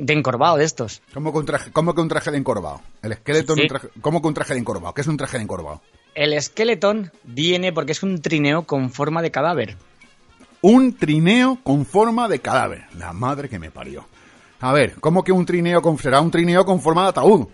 de, 0.00 0.12
encorvado 0.12 0.56
de 0.56 0.64
estos. 0.64 1.02
¿Cómo 1.12 1.32
que 1.32 1.38
un 1.38 1.46
traje, 1.46 1.70
cómo 1.72 1.94
que 1.94 2.00
un 2.00 2.08
traje 2.08 2.30
de 2.30 2.36
encorvado? 2.38 2.80
El 3.02 3.14
Sí. 3.14 3.62
un 3.62 3.68
traje- 3.68 3.88
¿cómo 4.00 4.22
que 4.22 4.28
un 4.28 4.34
traje 4.34 4.54
de 4.54 4.60
encorvado? 4.60 4.94
¿Qué 4.94 5.00
es 5.00 5.06
un 5.08 5.16
traje 5.16 5.36
de 5.38 5.42
encorvado? 5.42 5.80
El 6.14 6.40
skeleton 6.40 7.10
viene 7.24 7.72
porque 7.72 7.92
es 7.92 8.02
un 8.04 8.20
trineo 8.22 8.62
con 8.62 8.90
forma 8.90 9.20
de 9.20 9.30
cadáver. 9.32 9.76
Un 10.66 10.96
trineo 10.96 11.58
con 11.62 11.84
forma 11.84 12.26
de 12.26 12.38
cadáver. 12.38 12.84
La 12.98 13.12
madre 13.12 13.50
que 13.50 13.58
me 13.58 13.70
parió. 13.70 14.06
A 14.60 14.72
ver, 14.72 14.94
¿cómo 14.98 15.22
que 15.22 15.30
un 15.30 15.44
trineo 15.44 15.82
con, 15.82 15.98
será 15.98 16.22
un 16.22 16.30
trineo 16.30 16.64
con 16.64 16.80
forma 16.80 17.02
de 17.02 17.08
ataúd? 17.10 17.48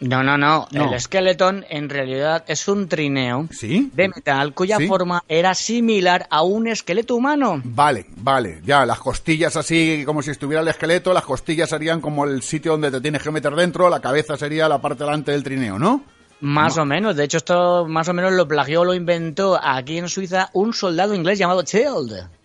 No, 0.00 0.22
no, 0.22 0.38
no, 0.38 0.66
No. 0.72 0.90
El 0.90 0.98
skeleton 0.98 1.66
en 1.68 1.90
realidad 1.90 2.44
es 2.48 2.66
un 2.66 2.88
trineo 2.88 3.48
¿Sí? 3.50 3.90
de 3.92 4.08
metal 4.08 4.54
cuya 4.54 4.78
Sí. 4.78 4.86
forma 4.86 5.22
era 5.28 5.52
similar 5.52 6.26
a 6.30 6.40
un 6.42 6.68
esqueleto 6.68 7.16
humano. 7.16 7.60
Vale, 7.64 8.06
vale, 8.16 8.62
ya, 8.64 8.86
las 8.86 9.00
costillas 9.00 9.54
así 9.56 10.04
como 10.06 10.22
si 10.22 10.30
estuviera 10.30 10.62
el 10.62 10.68
esqueleto, 10.68 11.12
las 11.12 11.24
costillas 11.24 11.68
serían 11.68 12.00
como 12.00 12.24
el 12.24 12.40
sitio 12.40 12.72
donde 12.72 12.90
te 12.90 13.02
tienes 13.02 13.22
que 13.22 13.30
meter 13.30 13.54
dentro, 13.54 13.90
la 13.90 14.00
cabeza 14.00 14.38
sería 14.38 14.70
la 14.70 14.80
parte 14.80 15.04
delante 15.04 15.32
del 15.32 15.42
trineo, 15.42 15.78
¿no? 15.78 16.02
Más 16.40 16.78
o 16.78 16.86
menos. 16.86 17.14
De 17.14 17.24
hecho, 17.24 17.36
esto 17.36 17.84
más 17.86 18.08
o 18.08 18.14
menos 18.14 18.32
lo 18.32 18.48
plagió, 18.48 18.84
lo 18.84 18.94
inventó 18.94 19.58
aquí 19.62 19.98
en 19.98 20.08
Suiza 20.08 20.48
un 20.54 20.72
soldado 20.72 21.14
inglés 21.14 21.38
llamado 21.38 21.62
Child. 21.62 22.37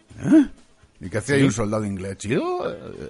¿Y 1.00 1.10
qué 1.10 1.18
hacía 1.18 1.36
ahí 1.36 1.44
un 1.44 1.52
soldado 1.52 1.86
inglés, 1.86 2.18
chido? 2.18 2.66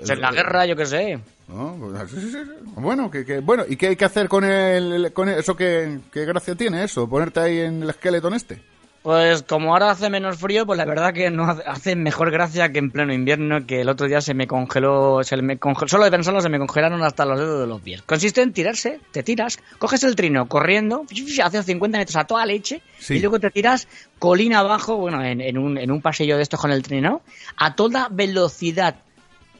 En 0.07 0.22
la 0.22 0.32
guerra, 0.32 0.66
yo 0.66 0.76
qué 0.76 0.86
sé. 0.86 1.20
No, 1.47 1.76
pues, 1.80 2.09
sí. 2.11 2.38
Bueno, 2.76 3.11
que, 3.11 3.24
que- 3.26 3.39
bueno, 3.39 3.64
¿y 3.68 3.76
qué 3.76 3.89
hay 3.89 3.95
que 3.95 4.05
hacer 4.05 4.28
con, 4.28 4.43
el, 4.43 5.11
con 5.14 5.30
eso? 5.30 5.55
¿Qué, 5.55 5.99
¿Qué 6.11 6.26
gracia 6.26 6.55
tiene 6.55 6.84
eso? 6.84 7.07
Ponerte 7.07 7.39
ahí 7.41 7.59
en 7.59 7.84
el 7.84 7.89
esqueleto 7.89 8.34
este. 8.34 8.61
Pues 9.04 9.43
como 9.43 9.74
ahora 9.74 9.91
hace 9.91 10.10
menos 10.10 10.38
frío, 10.38 10.66
pues 10.66 10.78
la 10.78 10.86
verdad 10.86 11.14
que 11.14 11.30
no 11.30 11.43
hace- 11.43 11.95
mejor 11.97 12.32
gracia 12.32 12.72
que 12.72 12.80
en 12.80 12.89
pleno 12.89 13.14
invierno, 13.14 13.66
que 13.68 13.82
el 13.82 13.89
otro 13.89 14.08
día 14.08 14.22
se 14.22 14.34
me 14.34 14.47
congeló, 14.47 15.22
se 15.26 15.36
me 15.41 15.58
congeló, 15.60 15.89
solo 15.89 16.06
de 16.06 16.12
pensarlo 16.12 16.39
se 16.39 16.47
me 16.47 16.58
congelaron 16.58 17.04
hasta 17.04 17.26
los 17.26 17.38
dedos 17.38 17.60
de 17.60 17.68
los 17.68 17.82
pies. 17.82 18.01
Consiste 18.04 18.41
en 18.41 18.54
tirarse, 18.54 19.01
te 19.12 19.22
tiras, 19.22 19.60
coges 19.78 20.04
el 20.06 20.16
trino 20.16 20.47
corriendo, 20.47 21.06
haces 21.43 21.66
50 21.66 21.97
metros 21.97 22.16
a 22.16 22.24
toda 22.24 22.45
leche, 22.45 22.82
Sí. 22.97 23.16
y 23.16 23.20
luego 23.20 23.41
te 23.41 23.51
tiras 23.51 23.89
colina 24.20 24.60
abajo, 24.60 24.95
bueno, 24.95 25.22
en, 25.22 25.41
en 25.41 25.58
un, 25.58 25.78
en 25.78 25.91
un 25.91 26.01
pasillo 26.01 26.38
de 26.38 26.43
estos 26.43 26.62
con 26.62 26.72
el 26.72 26.82
trino, 26.82 27.22
a 27.58 27.76
toda 27.76 28.08
velocidad. 28.10 28.95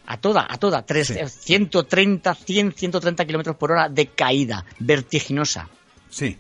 A 0.06 0.18
toda, 0.18 0.46
a 0.50 0.58
toda, 0.58 0.86
tres- 0.86 1.08
Sí. 1.08 1.16
130, 1.28 2.34
100, 2.36 2.72
130 2.74 3.24
kilómetros 3.26 3.56
por 3.58 3.72
hora 3.74 3.88
de 3.90 4.08
caída, 4.08 4.66
vertiginosa. 4.80 5.68
Sí. 6.10 6.38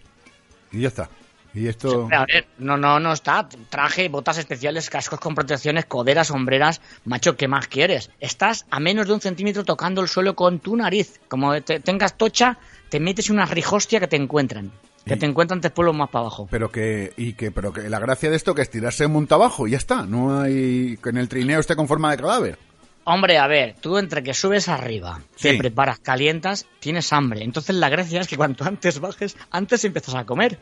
Y 0.71 0.81
ya 0.81 0.87
está. 0.89 1.09
Y 1.53 1.67
esto... 1.67 2.09
A 2.11 2.25
ver, 2.25 2.47
no, 2.57 2.77
no, 2.77 2.99
no 2.99 3.13
está. 3.13 3.47
Traje, 3.69 4.09
botas 4.09 4.37
especiales, 4.39 4.89
cascos 4.89 5.19
con 5.19 5.35
protecciones, 5.35 5.85
coderas, 5.85 6.27
sombreras. 6.27 6.81
Macho, 7.05 7.35
¿qué 7.37 7.47
más 7.47 7.67
quieres? 7.67 8.09
Estás 8.19 8.65
a 8.71 8.79
menos 8.79 9.07
de 9.07 9.13
un 9.13 9.21
centímetro 9.21 9.63
tocando 9.63 10.01
el 10.01 10.07
suelo 10.07 10.35
con 10.35 10.59
tu 10.59 10.75
nariz. 10.75 11.19
Como 11.27 11.61
te- 11.61 11.79
tengas 11.79 12.17
tocha, 12.17 12.57
te 12.89 12.99
metes 12.99 13.29
una 13.29 13.45
rijostia 13.45 13.99
que 13.99 14.07
te 14.07 14.15
encuentran. 14.15 14.71
Que 15.05 15.13
Y- 15.13 15.19
te 15.19 15.25
encuentran 15.25 15.61
tres 15.61 15.73
pueblos 15.73 15.95
más 15.95 16.09
para 16.09 16.21
abajo. 16.21 16.47
Pero 16.49 16.71
que, 16.71 17.13
y 17.17 17.33
que, 17.33 17.51
pero 17.51 17.71
que 17.71 17.89
la 17.89 17.99
gracia 17.99 18.29
de 18.31 18.35
esto 18.35 18.55
que 18.55 18.61
es 18.63 18.69
tirarse 18.71 19.05
monta 19.07 19.35
abajo 19.35 19.67
y 19.67 19.71
ya 19.71 19.77
está. 19.77 20.03
No 20.07 20.39
hay, 20.41 20.97
que 21.03 21.09
en 21.09 21.17
el 21.17 21.29
trineo 21.29 21.59
esté 21.59 21.75
con 21.75 21.87
forma 21.87 22.09
de 22.11 22.17
cadáver. 22.17 22.57
Hombre, 23.05 23.37
a 23.37 23.47
ver, 23.47 23.75
tú 23.81 23.97
entre 23.97 24.23
que 24.23 24.33
subes 24.33 24.69
arriba, 24.69 25.19
Sí. 25.35 25.49
te 25.49 25.57
preparas, 25.57 25.99
calientas, 25.99 26.65
tienes 26.79 27.11
hambre. 27.11 27.43
Entonces 27.43 27.75
la 27.75 27.89
gracia 27.89 28.21
es 28.21 28.29
que 28.29 28.37
cuanto 28.37 28.63
antes 28.63 28.99
bajes, 29.01 29.35
antes 29.51 29.83
empiezas 29.83 30.15
a 30.15 30.23
comer. 30.25 30.57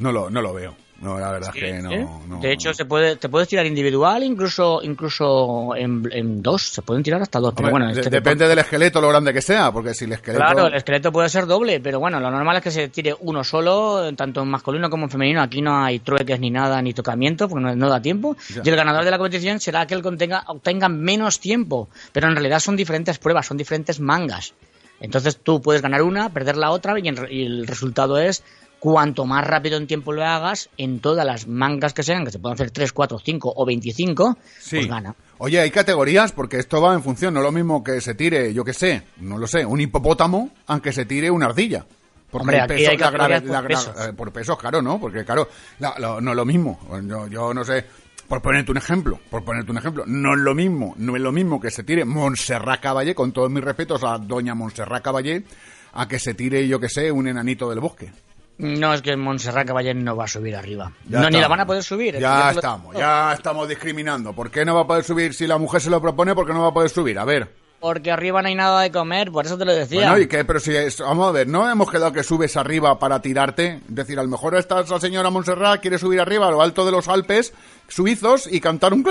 No 0.00 0.12
lo, 0.12 0.28
no 0.30 0.42
lo 0.42 0.52
veo. 0.52 0.74
No, 1.00 1.18
la 1.18 1.30
verdad 1.32 1.50
es 1.54 1.62
que 1.62 1.72
no, 1.80 1.90
¿Eh? 1.90 2.06
no- 2.28 2.40
de 2.40 2.52
hecho, 2.52 2.74
se 2.74 2.84
puede, 2.84 3.16
te 3.16 3.30
puedes 3.30 3.48
tirar 3.48 3.64
individual, 3.64 4.22
incluso, 4.22 4.82
incluso 4.82 5.74
en, 5.74 6.06
en 6.12 6.42
dos, 6.42 6.60
se 6.74 6.82
pueden 6.82 7.02
tirar 7.02 7.22
hasta 7.22 7.38
dos. 7.40 7.54
pero 7.56 7.70
bueno, 7.70 7.86
de- 7.86 7.92
este 8.00 8.10
depende 8.10 8.46
del 8.46 8.58
esqueleto 8.58 9.00
lo 9.00 9.08
grande 9.08 9.32
que 9.32 9.40
sea, 9.40 9.72
porque 9.72 9.94
si 9.94 10.04
el 10.04 10.12
esqueleto... 10.12 10.44
Claro, 10.44 10.66
el 10.66 10.74
esqueleto 10.74 11.10
puede 11.10 11.30
ser 11.30 11.46
doble, 11.46 11.80
pero 11.80 12.00
bueno, 12.00 12.20
lo 12.20 12.30
normal 12.30 12.58
es 12.58 12.62
que 12.62 12.70
se 12.70 12.88
tire 12.88 13.16
uno 13.20 13.42
solo, 13.42 14.14
tanto 14.14 14.42
en 14.42 14.48
masculino 14.48 14.90
como 14.90 15.04
en 15.04 15.10
femenino. 15.10 15.40
Aquí 15.40 15.62
no 15.62 15.82
hay 15.82 16.00
trueques 16.00 16.38
ni 16.38 16.50
nada, 16.50 16.82
ni 16.82 16.92
tocamiento, 16.92 17.48
porque 17.48 17.64
no, 17.64 17.74
no 17.74 17.88
da 17.88 18.02
tiempo. 18.02 18.36
Ya. 18.54 18.60
Y 18.62 18.68
el 18.68 18.76
ganador 18.76 19.02
de 19.02 19.10
la 19.10 19.16
competición 19.16 19.58
será 19.58 19.80
aquel 19.80 20.00
que 20.00 20.02
contenga, 20.04 20.44
obtenga 20.48 20.90
menos 20.90 21.40
tiempo. 21.40 21.88
Pero 22.12 22.28
en 22.28 22.34
realidad 22.34 22.60
son 22.60 22.76
diferentes 22.76 23.18
pruebas, 23.18 23.46
son 23.46 23.56
diferentes 23.56 24.00
mangas. 24.00 24.52
Entonces 25.00 25.38
tú 25.42 25.62
puedes 25.62 25.80
ganar 25.80 26.02
una, 26.02 26.28
perder 26.28 26.58
la 26.58 26.72
otra, 26.72 26.94
y 26.98 27.08
el 27.46 27.66
resultado 27.66 28.18
es 28.18 28.44
cuanto 28.80 29.24
más 29.26 29.46
rápido 29.46 29.76
en 29.76 29.86
tiempo 29.86 30.12
lo 30.12 30.24
hagas, 30.24 30.68
en 30.78 30.98
todas 31.00 31.24
las 31.24 31.46
mangas 31.46 31.94
que 31.94 32.02
sean, 32.02 32.24
que 32.24 32.32
se 32.32 32.38
pueden 32.40 32.54
hacer 32.54 32.70
3, 32.72 32.92
4, 32.92 33.18
5 33.24 33.52
o 33.54 33.64
25, 33.66 34.36
Sí. 34.58 34.76
pues 34.78 34.88
gana. 34.88 35.14
Oye, 35.38 35.60
hay 35.60 35.70
categorías 35.70 36.32
porque 36.32 36.58
esto 36.58 36.80
va 36.82 36.94
en 36.94 37.02
función, 37.02 37.32
no 37.34 37.40
es 37.40 37.44
lo 37.46 37.52
mismo 37.52 37.84
que 37.84 38.00
se 38.00 38.14
tire, 38.14 38.52
yo 38.52 38.64
qué 38.64 38.72
sé, 38.72 39.02
no 39.18 39.38
lo 39.38 39.46
sé, 39.46 39.64
un 39.64 39.80
hipopótamo, 39.80 40.50
aunque 40.66 40.92
se 40.92 41.04
tire 41.04 41.30
una 41.30 41.46
ardilla. 41.46 41.86
Porque 42.30 42.42
Hombre, 42.42 42.56
el 42.58 42.62
aquí 42.62 42.74
peso- 42.74 42.90
hay 42.90 42.96
la 42.96 43.04
categorías 43.06 43.42
grave- 43.42 43.46
por 43.46 43.62
la 43.62 43.68
pesos. 43.68 44.08
eh, 44.08 44.12
por 44.12 44.32
pesos, 44.32 44.58
claro, 44.58 44.82
¿no? 44.82 44.98
Porque, 45.00 45.24
claro, 45.24 45.48
la- 45.78 45.94
no 46.20 46.30
es 46.30 46.36
lo 46.36 46.44
mismo. 46.44 46.80
Yo, 47.06 47.26
yo 47.26 47.52
no 47.54 47.64
sé, 47.64 47.84
por 48.28 48.40
ponerte 48.40 48.70
un 48.70 48.76
ejemplo, 48.78 49.18
por 49.28 49.42
ponerte 49.44 49.72
un 49.72 49.78
ejemplo, 49.78 50.04
no 50.06 50.34
es 50.34 50.38
lo 50.40 50.54
mismo, 50.54 50.94
no 50.96 51.16
es 51.16 51.22
lo 51.22 51.32
mismo 51.32 51.60
que 51.60 51.70
se 51.70 51.82
tire 51.82 52.04
Montserrat 52.04 52.80
Caballé, 52.80 53.14
con 53.16 53.32
todos 53.32 53.50
mis 53.50 53.64
respetos 53.64 54.04
a 54.04 54.16
doña 54.18 54.54
Montserrat 54.54 55.02
Caballé, 55.02 55.44
a 55.92 56.06
que 56.06 56.20
se 56.20 56.34
tire, 56.34 56.68
yo 56.68 56.78
qué 56.78 56.88
sé, 56.88 57.10
un 57.10 57.26
enanito 57.26 57.68
del 57.68 57.80
bosque. 57.80 58.12
No, 58.60 58.92
es 58.92 59.02
que 59.02 59.16
Montserrat 59.16 59.66
Caballé 59.66 59.94
no 59.94 60.14
va 60.16 60.24
a 60.24 60.28
subir 60.28 60.54
arriba. 60.54 60.92
no, 61.06 61.30
ni 61.30 61.40
la 61.40 61.48
van 61.48 61.60
a 61.60 61.66
poder 61.66 61.82
subir. 61.82 62.18
Ya, 62.18 62.50
estamos, 62.50 62.94
ya 62.94 63.32
estamos 63.32 63.68
discriminando. 63.68 64.32
¿Por 64.32 64.50
qué 64.50 64.64
no 64.64 64.74
va 64.74 64.82
a 64.82 64.86
poder 64.86 65.04
subir 65.04 65.34
si 65.34 65.46
la 65.46 65.58
mujer 65.58 65.80
se 65.80 65.90
lo 65.90 66.00
propone? 66.00 66.34
¿Por 66.34 66.46
qué 66.46 66.52
no 66.52 66.62
va 66.62 66.68
a 66.68 66.74
poder 66.74 66.90
subir? 66.90 67.18
A 67.18 67.24
ver. 67.24 67.48
Porque 67.80 68.12
arriba 68.12 68.42
no 68.42 68.48
hay 68.48 68.54
nada 68.54 68.82
de 68.82 68.90
comer, 68.90 69.32
por 69.32 69.46
eso 69.46 69.56
te 69.56 69.64
lo 69.64 69.72
decía. 69.74 70.10
Bueno, 70.10 70.18
¿y 70.18 70.28
qué? 70.28 70.44
Pero 70.44 70.60
si, 70.60 70.72
vamos 71.00 71.28
a 71.28 71.32
ver, 71.32 71.48
¿no 71.48 71.68
hemos 71.68 71.90
quedado 71.90 72.12
que 72.12 72.22
subes 72.22 72.58
arriba 72.58 72.98
para 72.98 73.22
tirarte? 73.22 73.80
Es 73.88 73.94
decir, 73.94 74.18
a 74.18 74.22
lo 74.22 74.28
mejor 74.28 74.54
esta 74.54 74.84
señora 75.00 75.30
Montserrat 75.30 75.80
quiere 75.80 75.96
subir 75.96 76.20
arriba 76.20 76.48
a 76.48 76.50
lo 76.50 76.60
alto 76.60 76.84
de 76.84 76.92
los 76.92 77.08
Alpes 77.08 77.54
suizos 77.88 78.46
y 78.52 78.60
cantar 78.60 78.92
un... 78.92 79.02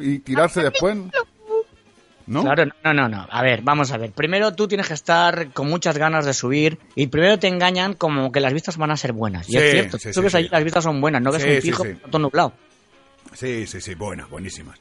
y 0.00 0.18
tirarse 0.20 0.62
después. 0.62 0.96
¿No? 2.32 2.42
Claro, 2.42 2.64
no, 2.82 2.94
no, 2.94 3.08
no. 3.08 3.26
A 3.30 3.42
ver, 3.42 3.60
vamos 3.62 3.92
a 3.92 3.98
ver. 3.98 4.12
Primero 4.12 4.54
tú 4.54 4.66
tienes 4.66 4.88
que 4.88 4.94
estar 4.94 5.52
con 5.52 5.68
muchas 5.68 5.98
ganas 5.98 6.24
de 6.24 6.32
subir 6.32 6.78
y 6.94 7.08
primero 7.08 7.38
te 7.38 7.48
engañan 7.48 7.94
como 7.94 8.32
que 8.32 8.40
las 8.40 8.52
vistas 8.52 8.76
van 8.76 8.90
a 8.90 8.96
ser 8.96 9.12
buenas. 9.12 9.48
Y 9.50 9.56
es 9.56 9.70
cierto, 9.70 9.98
sí, 9.98 10.12
subes 10.12 10.34
ahí, 10.34 10.48
las 10.48 10.64
vistas 10.64 10.84
son 10.84 11.00
buenas, 11.00 11.20
no 11.20 11.30
ves 11.30 11.44
un 11.44 11.60
fijo 11.60 11.84
todo 12.10 12.18
nublado. 12.18 12.52
Sí, 13.34 13.66
sí, 13.66 13.80
sí, 13.80 13.94
buenas, 13.94 14.28
buenísimas. 14.28 14.78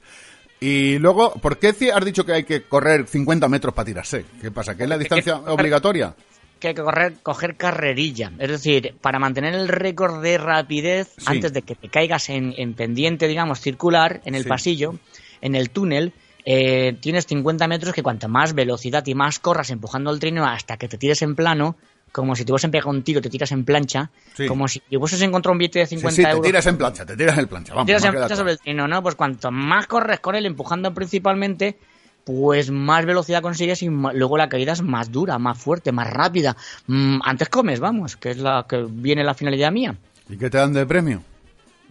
Y 0.59 0.99
luego, 0.99 1.33
¿por 1.33 1.57
qué 1.57 1.69
has 1.93 2.05
dicho 2.05 2.23
que 2.23 2.33
hay 2.33 2.43
que 2.43 2.61
correr 2.61 3.07
50 3.07 3.47
metros 3.47 3.73
para 3.73 3.85
tirarse? 3.85 4.25
¿Qué 4.39 4.51
pasa? 4.51 4.77
¿Que 4.77 4.83
es 4.83 4.89
la 4.89 4.97
distancia 4.99 5.37
obligatoria? 5.37 6.15
Que 6.59 6.69
hay 6.69 6.73
que 6.75 6.83
correr, 6.83 7.15
coger 7.23 7.55
carrerilla. 7.57 8.31
Es 8.37 8.49
decir, 8.49 8.93
para 9.01 9.17
mantener 9.17 9.55
el 9.55 9.67
récord 9.67 10.21
de 10.21 10.37
rapidez, 10.37 11.15
antes 11.25 11.51
de 11.51 11.63
que 11.63 11.73
te 11.73 11.89
caigas 11.89 12.29
en, 12.29 12.75
pendiente, 12.75 13.27
digamos, 13.27 13.59
circular, 13.59 14.21
en 14.23 14.35
el 14.35 14.45
pasillo, 14.45 14.93
en 15.41 15.55
el 15.55 15.71
túnel, 15.71 16.13
eh, 16.45 16.97
tienes 16.99 17.25
50 17.27 17.67
metros 17.67 17.93
que 17.93 18.03
cuanto 18.03 18.27
más 18.27 18.53
velocidad 18.53 19.05
y 19.05 19.15
más 19.15 19.39
corras 19.39 19.69
empujando 19.69 20.11
el 20.11 20.19
trineo 20.19 20.45
hasta 20.45 20.77
que 20.77 20.87
te 20.87 20.97
tires 20.97 21.21
en 21.21 21.35
plano, 21.35 21.75
como 22.11 22.35
si 22.35 22.43
te 22.43 22.51
hubieses 22.51 22.69
pegado 22.69 22.89
un 22.89 23.03
tiro, 23.03 23.21
te 23.21 23.29
tiras 23.29 23.51
en 23.51 23.63
plancha, 23.63 24.11
como 24.47 24.67
si 24.67 24.79
te 24.81 24.97
hubieses 24.97 25.21
encontrado 25.21 25.53
un 25.53 25.59
billete 25.59 25.79
de 25.79 25.85
50 25.87 26.15
sí, 26.15 26.23
sí, 26.23 26.41
te 26.41 26.41
tiras 26.41 26.65
en 26.67 26.77
plancha, 26.77 27.05
te 27.05 27.15
tiras 27.15 27.37
en 27.37 27.47
plancha, 27.47 27.73
vamos. 27.73 27.85
Te 27.85 27.89
tiras 27.91 28.05
en 28.05 28.11
plancha 28.11 28.35
sobre 28.35 28.51
el 28.53 28.59
trino, 28.59 28.87
¿no? 28.87 29.01
Pues 29.01 29.15
cuanto 29.15 29.51
más 29.51 29.87
corres 29.87 30.19
con 30.19 30.35
él 30.35 30.45
empujando 30.45 30.93
principalmente, 30.93 31.77
pues 32.25 32.69
más 32.69 33.05
velocidad 33.05 33.41
consigues 33.41 33.81
y 33.81 33.87
luego 33.87 34.37
la 34.37 34.49
caída 34.49 34.73
es 34.73 34.81
más 34.81 35.11
dura, 35.11 35.39
más 35.39 35.57
fuerte, 35.57 35.91
más 35.91 36.09
rápida. 36.09 36.57
Mm, 36.87 37.19
antes 37.23 37.49
comes, 37.49 37.79
vamos, 37.79 38.17
que 38.17 38.31
es 38.31 38.37
la 38.37 38.65
que 38.67 38.85
viene 38.89 39.23
la 39.23 39.33
finalidad 39.33 39.71
mía. 39.71 39.95
¿Y 40.29 40.37
qué 40.37 40.49
te 40.49 40.57
dan 40.57 40.73
de 40.73 40.85
premio? 40.85 41.23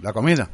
La 0.03 0.13
comida. 0.13 0.51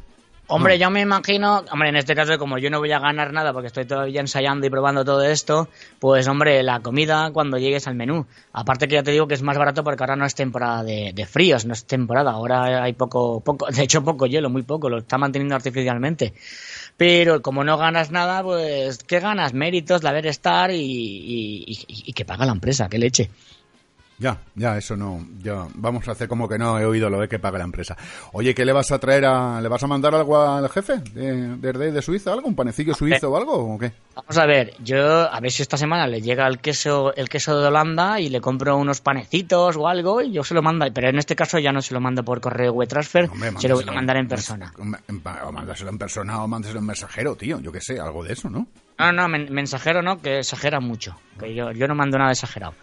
Hombre, 0.49 0.79
yo 0.79 0.89
me 0.89 1.01
imagino, 1.01 1.65
hombre, 1.71 1.89
en 1.89 1.97
este 1.97 2.15
caso, 2.15 2.37
como 2.37 2.57
yo 2.57 2.69
no 2.69 2.79
voy 2.79 2.89
a 2.93 2.99
ganar 2.99 3.33
nada 3.33 3.51
porque 3.51 3.67
estoy 3.67 3.83
todavía 3.83 4.21
ensayando 4.21 4.65
y 4.65 4.69
probando 4.69 5.03
todo 5.03 5.21
esto, 5.23 5.67
pues, 5.99 6.25
hombre, 6.29 6.63
la 6.63 6.79
comida 6.79 7.31
cuando 7.33 7.57
llegues 7.57 7.85
al 7.85 7.95
menú. 7.95 8.25
Aparte 8.53 8.87
que 8.87 8.95
ya 8.95 9.03
te 9.03 9.11
digo 9.11 9.27
que 9.27 9.33
es 9.33 9.41
más 9.41 9.57
barato 9.57 9.83
porque 9.83 10.01
ahora 10.03 10.15
no 10.15 10.25
es 10.25 10.35
temporada 10.35 10.83
de, 10.83 11.27
fríos, 11.29 11.65
no 11.65 11.73
es 11.73 11.83
temporada. 11.83 12.31
Ahora 12.31 12.81
hay 12.81 12.93
poco, 12.93 13.41
poco, 13.41 13.67
de 13.69 13.83
hecho, 13.83 14.05
poco 14.05 14.25
hielo, 14.25 14.49
muy 14.49 14.63
poco, 14.63 14.89
lo 14.89 14.99
está 14.99 15.17
manteniendo 15.17 15.55
artificialmente. 15.55 16.33
Pero 16.95 17.41
como 17.41 17.65
no 17.65 17.77
ganas 17.77 18.11
nada, 18.11 18.41
pues, 18.41 18.99
¿qué 18.99 19.19
ganas? 19.19 19.53
Méritos 19.53 19.99
de 19.99 20.07
haber 20.07 20.27
estar 20.27 20.71
y, 20.71 20.77
y, 20.77 21.85
y 21.87 22.13
que 22.13 22.23
paga 22.23 22.45
la 22.45 22.53
empresa, 22.53 22.87
qué 22.87 22.97
leche. 22.97 23.29
Ya, 24.19 24.39
ya, 24.55 24.77
eso 24.77 24.97
no. 24.97 25.23
Ya, 25.43 25.67
vamos 25.75 26.07
a 26.07 26.11
hacer 26.11 26.27
como 26.27 26.49
que 26.49 26.57
no 26.57 26.79
he 26.79 26.85
oído 26.85 27.09
lo 27.09 27.19
de 27.19 27.27
que 27.27 27.37
pague 27.37 27.59
la 27.59 27.65
empresa. 27.65 27.95
Oye, 28.33 28.55
¿qué 28.55 28.65
le 28.65 28.73
vas 28.73 28.91
a 28.91 28.97
traer 28.97 29.25
a. 29.25 29.61
¿Le 29.61 29.67
vas 29.69 29.83
a 29.83 29.87
mandar 29.87 30.15
algo 30.15 30.41
al 30.41 30.67
jefe 30.69 30.97
de, 31.13 31.55
de, 31.57 31.91
de 31.91 32.01
Suiza? 32.01 32.33
¿Algo? 32.33 32.47
¿Un 32.47 32.55
panecillo 32.55 32.95
suizo 32.95 33.31
o 33.31 33.37
algo? 33.37 33.75
¿O 33.75 33.77
qué? 33.77 33.91
Vamos 34.15 34.37
a 34.37 34.45
ver, 34.47 34.73
yo 34.83 35.31
a 35.31 35.39
ver 35.39 35.51
si 35.51 35.61
esta 35.61 35.77
semana 35.77 36.07
le 36.07 36.21
llega 36.21 36.47
el 36.47 36.59
queso, 36.59 37.13
el 37.15 37.29
queso 37.29 37.59
de 37.59 37.67
Holanda 37.67 38.19
y 38.19 38.29
le 38.29 38.41
compro 38.41 38.75
unos 38.75 39.01
panecitos 39.01 39.77
o 39.77 39.87
algo 39.87 40.21
y 40.21 40.31
yo 40.31 40.43
se 40.43 40.55
lo 40.55 40.63
mando. 40.63 40.87
Pero 40.91 41.09
en 41.09 41.19
este 41.19 41.35
caso 41.35 41.59
ya 41.59 41.71
no 41.71 41.83
se 41.83 41.93
lo 41.93 42.01
mando 42.01 42.23
por 42.23 42.41
correo 42.41 42.73
web 42.73 42.89
transfer, 42.89 43.29
se 43.59 43.67
lo 43.67 43.75
voy 43.75 43.85
a 43.87 43.91
mandar 43.91 44.17
en 44.17 44.27
persona. 44.27 44.73
O 44.77 45.51
mándaselo 45.51 45.91
en 45.91 45.97
persona 45.99 46.43
o 46.43 46.47
mándaselo 46.47 46.79
en 46.79 46.87
mensajero, 46.87 47.35
tío. 47.35 47.59
Yo 47.59 47.71
qué 47.71 47.81
sé, 47.81 47.99
algo 47.99 48.23
de 48.23 48.33
eso, 48.33 48.49
¿no? 48.49 48.65
No, 48.97 49.11
no, 49.11 49.27
mensajero 49.27 50.01
no, 50.01 50.19
que 50.19 50.39
exagera 50.39 50.79
mucho. 50.79 51.15
Que 51.39 51.53
yo, 51.53 51.71
yo 51.71 51.87
no 51.87 51.93
mando 51.93 52.17
nada 52.17 52.31
exagerado. 52.31 52.73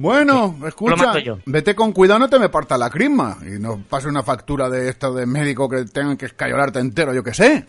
Bueno, 0.00 0.56
escucha, 0.66 1.12
vete 1.44 1.74
con 1.74 1.92
cuidado, 1.92 2.20
no 2.20 2.30
te 2.30 2.38
me 2.38 2.48
parta 2.48 2.78
la 2.78 2.88
crisma 2.88 3.36
y 3.42 3.60
no 3.60 3.82
pase 3.86 4.08
una 4.08 4.22
factura 4.22 4.70
de 4.70 4.88
esto 4.88 5.12
de 5.12 5.26
médico 5.26 5.68
que 5.68 5.84
tengan 5.84 6.16
que 6.16 6.24
escayolarte 6.24 6.78
entero, 6.78 7.12
yo 7.12 7.22
qué 7.22 7.34
sé. 7.34 7.66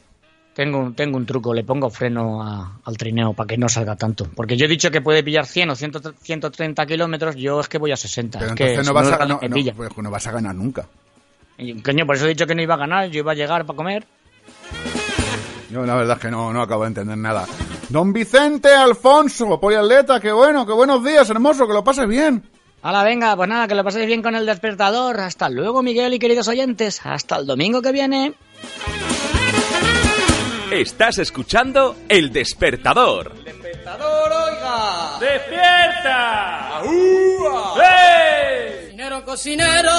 Tengo, 0.53 0.79
un, 0.79 0.95
tengo 0.95 1.17
un 1.17 1.25
truco, 1.25 1.53
le 1.53 1.65
pongo 1.65 1.89
freno 1.89 2.41
al 2.85 2.97
trineo 2.97 3.33
para 3.33 3.47
que 3.47 3.57
no 3.57 3.67
salga 3.67 3.97
tanto. 3.97 4.29
Porque 4.33 4.55
yo 4.55 4.65
he 4.65 4.69
dicho 4.69 4.89
que 4.89 5.01
puede 5.01 5.23
pillar 5.23 5.45
100 5.45 5.71
o 5.71 5.75
130 5.75 6.85
kilómetros, 6.85 7.35
yo 7.35 7.59
es 7.59 7.67
que 7.67 7.77
voy 7.77 7.91
a 7.91 7.97
60. 7.97 8.39
Pero 8.39 8.51
entonces 8.51 8.77
que 8.77 8.83
no, 8.85 8.93
vas 8.93 9.11
a, 9.11 9.25
no, 9.25 9.37
pues 9.75 9.97
no, 9.97 10.09
vas 10.09 10.27
a 10.27 10.31
ganar 10.31 10.55
nunca. 10.55 10.87
Y, 11.57 11.81
coño, 11.81 12.05
por 12.05 12.15
eso 12.15 12.27
he 12.27 12.29
dicho 12.29 12.47
que 12.47 12.55
no 12.55 12.61
iba 12.61 12.75
a 12.75 12.77
ganar, 12.77 13.09
yo 13.09 13.19
iba 13.19 13.33
a 13.33 13.35
llegar 13.35 13.65
para 13.65 13.75
comer. 13.75 14.05
Yo 15.69 15.85
la 15.85 15.95
verdad 15.95 16.15
es 16.15 16.21
que 16.21 16.31
no, 16.31 16.53
no 16.53 16.61
acabo 16.61 16.83
de 16.83 16.87
entender 16.87 17.17
nada. 17.17 17.45
Don 17.91 18.13
Vicente 18.13 18.69
Alfonso, 18.69 19.59
poliatleta, 19.59 20.21
qué 20.21 20.31
bueno, 20.31 20.65
qué 20.65 20.71
buenos 20.71 21.03
días, 21.03 21.29
hermoso, 21.29 21.67
que 21.67 21.73
lo 21.73 21.83
pases 21.83 22.07
bien. 22.07 22.41
Hala, 22.81 23.03
venga, 23.03 23.35
pues 23.35 23.49
nada, 23.49 23.67
que 23.67 23.75
lo 23.75 23.83
paséis 23.83 24.07
bien 24.07 24.21
con 24.21 24.33
el 24.33 24.45
despertador. 24.45 25.19
Hasta 25.19 25.49
luego, 25.49 25.83
Miguel 25.83 26.13
y 26.13 26.19
queridos 26.19 26.47
oyentes. 26.47 27.05
Hasta 27.05 27.35
el 27.35 27.45
domingo 27.45 27.81
que 27.81 27.91
viene. 27.91 28.33
Estás 30.71 31.17
escuchando 31.17 31.97
El 32.07 32.31
Despertador. 32.31 33.33
El 33.45 33.61
despertador, 33.61 34.31
oiga. 34.31 35.19
¡Despierta! 35.19 36.81
Cocinero, 39.11 39.25
cocinero, 39.25 39.91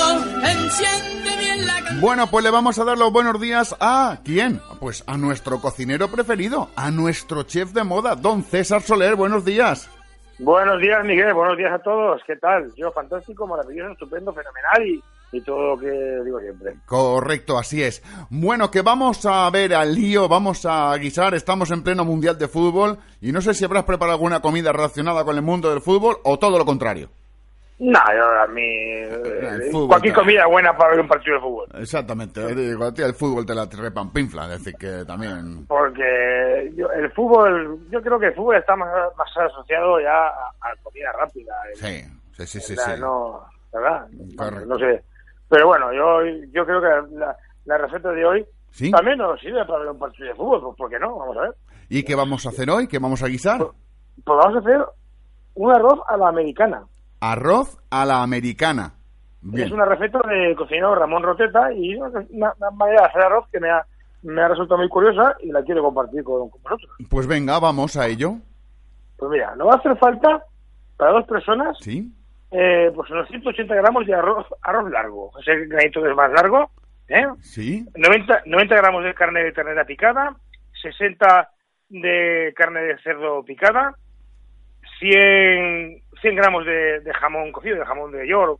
enciende 0.42 1.36
bien 1.36 1.66
la 1.66 1.74
Bueno, 2.00 2.28
pues 2.28 2.42
le 2.42 2.50
vamos 2.50 2.78
a 2.78 2.84
dar 2.84 2.96
los 2.96 3.12
buenos 3.12 3.38
días 3.38 3.76
a 3.78 4.20
¿quién? 4.24 4.58
Pues 4.80 5.04
a 5.06 5.18
nuestro 5.18 5.60
cocinero 5.60 6.08
preferido, 6.08 6.70
a 6.76 6.90
nuestro 6.90 7.42
chef 7.42 7.72
de 7.72 7.84
moda, 7.84 8.14
don 8.14 8.42
César 8.42 8.80
Soler. 8.80 9.14
Buenos 9.14 9.44
días. 9.44 9.90
Buenos 10.38 10.80
días, 10.80 11.04
Miguel. 11.04 11.34
Buenos 11.34 11.58
días 11.58 11.74
a 11.74 11.78
todos. 11.80 12.22
¿Qué 12.26 12.36
tal? 12.36 12.72
Yo, 12.74 12.90
fantástico, 12.90 13.46
maravilloso, 13.46 13.92
estupendo, 13.92 14.32
fenomenal 14.32 14.86
y, 14.86 15.02
y 15.30 15.40
todo 15.42 15.74
lo 15.74 15.78
que 15.78 15.90
digo 16.24 16.40
siempre. 16.40 16.76
Correcto, 16.86 17.58
así 17.58 17.82
es. 17.82 18.02
Bueno, 18.30 18.70
que 18.70 18.80
vamos 18.80 19.26
a 19.26 19.50
ver 19.50 19.74
al 19.74 19.94
lío, 19.94 20.26
vamos 20.26 20.64
a 20.64 20.96
guisar, 20.96 21.34
estamos 21.34 21.70
en 21.70 21.82
pleno 21.82 22.06
Mundial 22.06 22.38
de 22.38 22.48
Fútbol 22.48 22.96
y 23.20 23.32
no 23.32 23.42
sé 23.42 23.52
si 23.52 23.66
habrás 23.66 23.84
preparado 23.84 24.14
alguna 24.14 24.40
comida 24.40 24.72
relacionada 24.72 25.22
con 25.22 25.36
el 25.36 25.42
mundo 25.42 25.68
del 25.68 25.82
fútbol 25.82 26.16
o 26.24 26.38
todo 26.38 26.56
lo 26.56 26.64
contrario. 26.64 27.10
No, 27.84 27.98
a 27.98 28.46
mí. 28.46 28.62
Eh, 28.62 29.70
cualquier 29.88 30.14
comida 30.14 30.46
buena 30.46 30.76
para 30.76 30.90
ver 30.92 31.00
un 31.00 31.08
partido 31.08 31.34
de 31.34 31.40
fútbol. 31.42 31.68
Exactamente. 31.74 32.40
el 32.46 33.14
fútbol 33.14 33.44
te 33.44 33.56
la 33.56 33.68
trepan 33.68 34.12
pinfla, 34.12 34.44
es 34.44 34.50
decir, 34.50 34.74
que 34.74 35.04
también. 35.04 35.66
Porque 35.66 36.68
el 36.68 37.10
fútbol. 37.10 37.80
Yo 37.90 38.00
creo 38.00 38.20
que 38.20 38.26
el 38.26 38.34
fútbol 38.34 38.56
está 38.56 38.76
más, 38.76 38.88
más 39.16 39.36
asociado 39.36 39.98
ya 40.00 40.28
a, 40.28 40.76
comida 40.80 41.10
rápida. 41.18 41.54
Sí, 41.74 42.04
sí, 42.46 42.60
sí. 42.60 42.76
sí, 42.76 42.90
No, 43.00 43.44
¿verdad? 43.72 44.06
No 44.64 44.78
sé. 44.78 45.02
Pero 45.48 45.66
bueno, 45.66 45.92
yo, 45.92 46.24
yo 46.52 46.64
creo 46.64 46.80
que 46.80 47.16
la, 47.16 47.36
la 47.64 47.78
receta 47.78 48.12
de 48.12 48.24
hoy 48.24 48.46
también 48.92 49.18
nos 49.18 49.40
sirve 49.40 49.64
para 49.64 49.80
ver 49.80 49.88
un 49.88 49.98
partido 49.98 50.28
de 50.28 50.34
fútbol, 50.36 50.60
pues 50.62 50.76
¿por 50.76 50.88
qué 50.88 51.00
no? 51.00 51.18
Vamos 51.18 51.36
a 51.36 51.40
ver. 51.40 51.54
¿Y 51.88 52.04
qué 52.04 52.14
vamos 52.14 52.46
a 52.46 52.50
hacer 52.50 52.70
hoy? 52.70 52.86
¿Qué 52.86 53.00
vamos 53.00 53.24
a 53.24 53.26
guisar? 53.26 53.58
Pues, 53.58 53.70
pues 54.24 54.38
vamos 54.38 54.56
a 54.56 54.58
hacer 54.60 54.86
un 55.54 55.72
arroz 55.74 55.98
a 56.06 56.16
la 56.16 56.28
americana. 56.28 56.84
Arroz 57.22 57.78
a 57.88 58.04
la 58.04 58.20
americana. 58.24 58.94
Es 59.54 59.70
una 59.70 59.84
receta 59.84 60.18
de 60.28 60.56
cocinero 60.56 60.96
Ramón 60.96 61.22
Roteta 61.22 61.72
y 61.72 61.94
una, 61.94 62.52
manera 62.72 63.02
de 63.02 63.06
hacer 63.06 63.22
arroz 63.22 63.46
que 63.52 63.60
me 63.60 63.70
ha, 63.70 63.86
me 64.22 64.42
ha 64.42 64.48
resultado 64.48 64.78
muy 64.78 64.88
curiosa 64.88 65.36
y 65.40 65.52
la 65.52 65.62
quiero 65.62 65.84
compartir 65.84 66.24
con, 66.24 66.50
vosotros. 66.50 66.90
Pues 67.08 67.28
venga, 67.28 67.60
vamos 67.60 67.96
a 67.96 68.08
ello. 68.08 68.38
Pues 69.16 69.30
mira, 69.30 69.54
nos 69.54 69.68
va 69.68 69.74
a 69.74 69.76
hacer 69.76 69.96
falta 69.98 70.44
para 70.96 71.12
dos 71.12 71.24
personas 71.26 71.76
¿Sí? 71.80 72.12
Eh, 72.50 72.90
pues 72.92 73.08
unos 73.12 73.28
180 73.28 73.72
gramos 73.72 74.04
de 74.04 74.14
arroz, 74.14 74.46
arroz 74.60 74.90
largo. 74.90 75.30
Ese 75.40 75.66
granito 75.66 76.04
es 76.04 76.16
más 76.16 76.32
largo. 76.32 76.72
¿eh? 77.06 77.24
Sí. 77.40 77.86
90, 77.94 78.42
90 78.46 78.74
gramos 78.74 79.04
de 79.04 79.14
carne 79.14 79.44
de 79.44 79.52
ternera 79.52 79.84
picada, 79.84 80.34
60 80.82 81.50
de 81.88 82.52
carne 82.56 82.80
de 82.80 82.98
cerdo 82.98 83.44
picada, 83.44 83.96
100 84.98 86.01
100 86.22 86.36
gramos 86.36 86.64
de, 86.64 87.02
jamón 87.20 87.52
cocido, 87.52 87.78
de 87.78 87.84
jamón 87.84 88.12
de 88.12 88.26
york, 88.26 88.58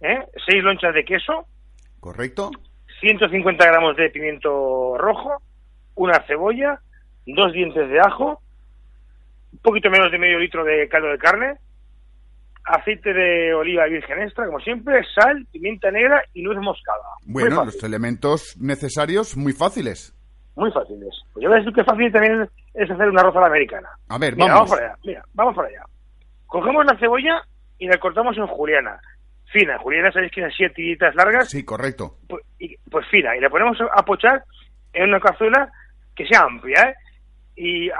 ¿eh? 0.00 0.20
6 0.48 0.62
lonchas 0.62 0.94
de 0.94 1.04
queso. 1.04 1.46
Correcto. 2.00 2.50
150 3.00 3.66
gramos 3.66 3.96
de 3.96 4.08
pimiento 4.10 4.96
rojo, 4.96 5.42
una 5.96 6.24
cebolla, 6.26 6.80
dos 7.26 7.52
dientes 7.52 7.88
de 7.88 8.00
ajo, 8.00 8.40
un 9.52 9.58
poquito 9.58 9.90
menos 9.90 10.10
de 10.10 10.18
medio 10.18 10.38
litro 10.38 10.64
de 10.64 10.88
caldo 10.88 11.08
de 11.08 11.18
carne, 11.18 11.54
aceite 12.64 13.12
de 13.12 13.52
oliva 13.54 13.84
virgen 13.86 14.22
extra, 14.22 14.46
como 14.46 14.60
siempre, 14.60 15.02
sal, 15.14 15.46
pimienta 15.52 15.90
negra 15.90 16.22
y 16.32 16.42
nuez 16.42 16.58
moscada. 16.60 17.02
Bueno, 17.26 17.64
los 17.64 17.82
elementos 17.82 18.56
necesarios 18.60 19.36
muy 19.36 19.52
fáciles. 19.52 20.14
Muy 20.56 20.70
fáciles. 20.70 21.10
Pues 21.32 21.42
yo 21.42 21.48
voy 21.48 21.58
a 21.58 21.60
decir 21.60 21.74
que 21.74 21.84
fácil 21.84 22.12
también 22.12 22.48
es 22.74 22.90
hacer 22.90 23.08
una 23.08 23.20
arroz 23.20 23.36
a 23.36 23.40
la 23.40 23.46
americana. 23.46 23.88
A 24.08 24.18
ver, 24.18 24.36
vamos. 24.36 24.54
vamos 24.54 24.70
para 24.70 24.86
allá. 24.86 24.96
Mira, 25.04 25.24
vamos 25.34 25.56
para 25.56 25.68
allá. 25.68 25.84
Cogemos 26.54 26.86
la 26.86 26.96
cebolla 26.98 27.42
y 27.80 27.88
la 27.88 27.98
cortamos 27.98 28.38
en 28.38 28.46
juliana. 28.46 29.00
fina. 29.52 29.76
Juliana, 29.76 30.12
sabéis 30.12 30.30
que 30.30 30.40
esas 30.40 30.54
siete 30.54 30.76
tiritas 30.76 31.12
largas. 31.16 31.50
Sí, 31.50 31.64
correcto. 31.64 32.18
Pues, 32.28 32.44
pues, 32.88 33.04
fina. 33.08 33.36
Y 33.36 33.40
la 33.40 33.50
ponemos 33.50 33.76
a 33.80 34.04
pochar 34.04 34.44
en 34.92 35.08
una 35.08 35.18
cazuela 35.18 35.68
que 36.14 36.24
sea 36.24 36.42
amplia, 36.42 36.80
¿eh? 36.80 36.94
Y 37.56 37.90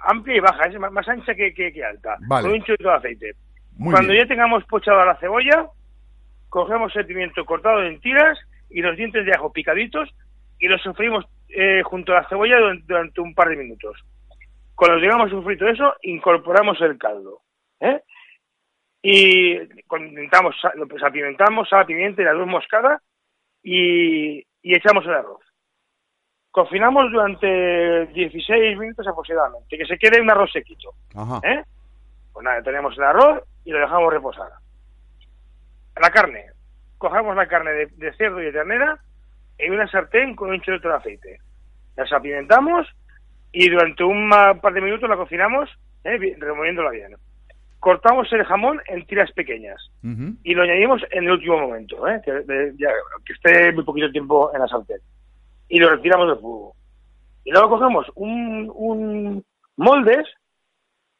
amplia 0.00 0.36
y 0.36 0.40
baja, 0.40 0.64
es 0.64 0.78
más, 0.78 1.06
ancha 1.06 1.34
que, 1.34 1.52
que, 1.52 1.84
alta. 1.84 2.16
Con 2.26 2.52
un 2.52 2.62
chorrito 2.62 2.88
de 2.88 2.94
aceite. 2.94 3.32
Cuando 3.78 4.14
ya 4.14 4.24
tengamos 4.24 4.64
pochada 4.64 5.04
la 5.04 5.16
cebolla, 5.16 5.66
cogemos 6.48 6.96
el 6.96 7.04
pimiento 7.04 7.44
cortado 7.44 7.82
en 7.82 8.00
tiras 8.00 8.38
y 8.70 8.80
los 8.80 8.96
dientes 8.96 9.26
de 9.26 9.32
ajo 9.32 9.52
picaditos 9.52 10.08
y 10.58 10.68
los 10.68 10.80
sofrimos 10.80 11.26
eh, 11.50 11.82
junto 11.82 12.12
a 12.12 12.22
la 12.22 12.28
cebolla 12.30 12.56
durante, 12.86 13.20
un 13.20 13.34
par 13.34 13.50
de 13.50 13.56
minutos. 13.56 14.02
Cuando 14.74 14.96
llegamos 14.96 15.26
a 15.26 15.34
sofrito 15.34 15.68
eso, 15.68 15.92
incorporamos 16.00 16.80
el 16.80 16.96
caldo. 16.96 17.43
¿Eh? 17.80 18.02
Y 19.02 19.82
condimentamos, 19.86 20.56
pues 20.88 21.02
apimentamos 21.02 21.68
sal, 21.68 21.84
pimienta 21.84 22.22
y 22.22 22.24
la 22.24 22.32
luz 22.32 22.46
moscada 22.46 23.02
y, 23.62 24.38
y 24.62 24.74
echamos 24.74 25.04
el 25.04 25.12
arroz. 25.12 25.44
Cocinamos 26.50 27.10
durante 27.10 28.06
16 28.06 28.78
minutos 28.78 29.06
aproximadamente, 29.08 29.76
que 29.76 29.86
se 29.86 29.98
quede 29.98 30.20
un 30.20 30.30
arroz 30.30 30.52
sequito. 30.52 30.94
¿eh? 31.42 31.64
Pues 32.32 32.44
nada, 32.44 32.62
tenemos 32.62 32.96
el 32.96 33.02
arroz 33.02 33.42
y 33.64 33.72
lo 33.72 33.80
dejamos 33.80 34.12
reposar. 34.12 34.50
La 36.00 36.10
carne. 36.10 36.46
Cogemos 36.96 37.34
la 37.34 37.48
carne 37.48 37.72
de, 37.72 38.12
cerdo 38.16 38.40
y 38.40 38.44
de 38.46 38.52
ternera 38.52 38.98
en 39.58 39.72
una 39.72 39.88
sartén 39.88 40.36
con 40.36 40.50
un 40.50 40.60
chorro 40.60 40.78
de 40.78 40.94
aceite. 40.94 41.38
Las 41.96 42.12
apimentamos 42.12 42.88
y 43.50 43.68
durante 43.68 44.04
un 44.04 44.30
par 44.30 44.72
de 44.72 44.80
minutos 44.80 45.10
la 45.10 45.16
cocinamos, 45.16 45.68
¿eh? 46.04 46.36
removiéndola 46.38 46.90
bien. 46.90 47.16
Cortamos 47.84 48.32
el 48.32 48.42
jamón 48.44 48.80
en 48.86 49.04
tiras 49.04 49.30
pequeñas 49.32 49.78
y 50.42 50.54
lo 50.54 50.62
añadimos 50.62 51.02
en 51.10 51.24
el 51.24 51.32
último 51.32 51.58
momento, 51.58 52.08
¿eh? 52.08 52.18
que, 52.24 52.72
esté 53.30 53.72
muy 53.72 53.84
poquito 53.84 54.10
tiempo 54.10 54.50
en 54.54 54.60
la 54.62 54.68
sartén. 54.68 54.96
Y 55.68 55.78
lo 55.78 55.90
retiramos 55.90 56.28
del 56.28 56.38
fuego. 56.38 56.74
Y 57.44 57.50
luego 57.50 57.68
cogemos 57.68 58.06
un, 58.14 58.72
un 58.74 59.44
moldes 59.76 60.26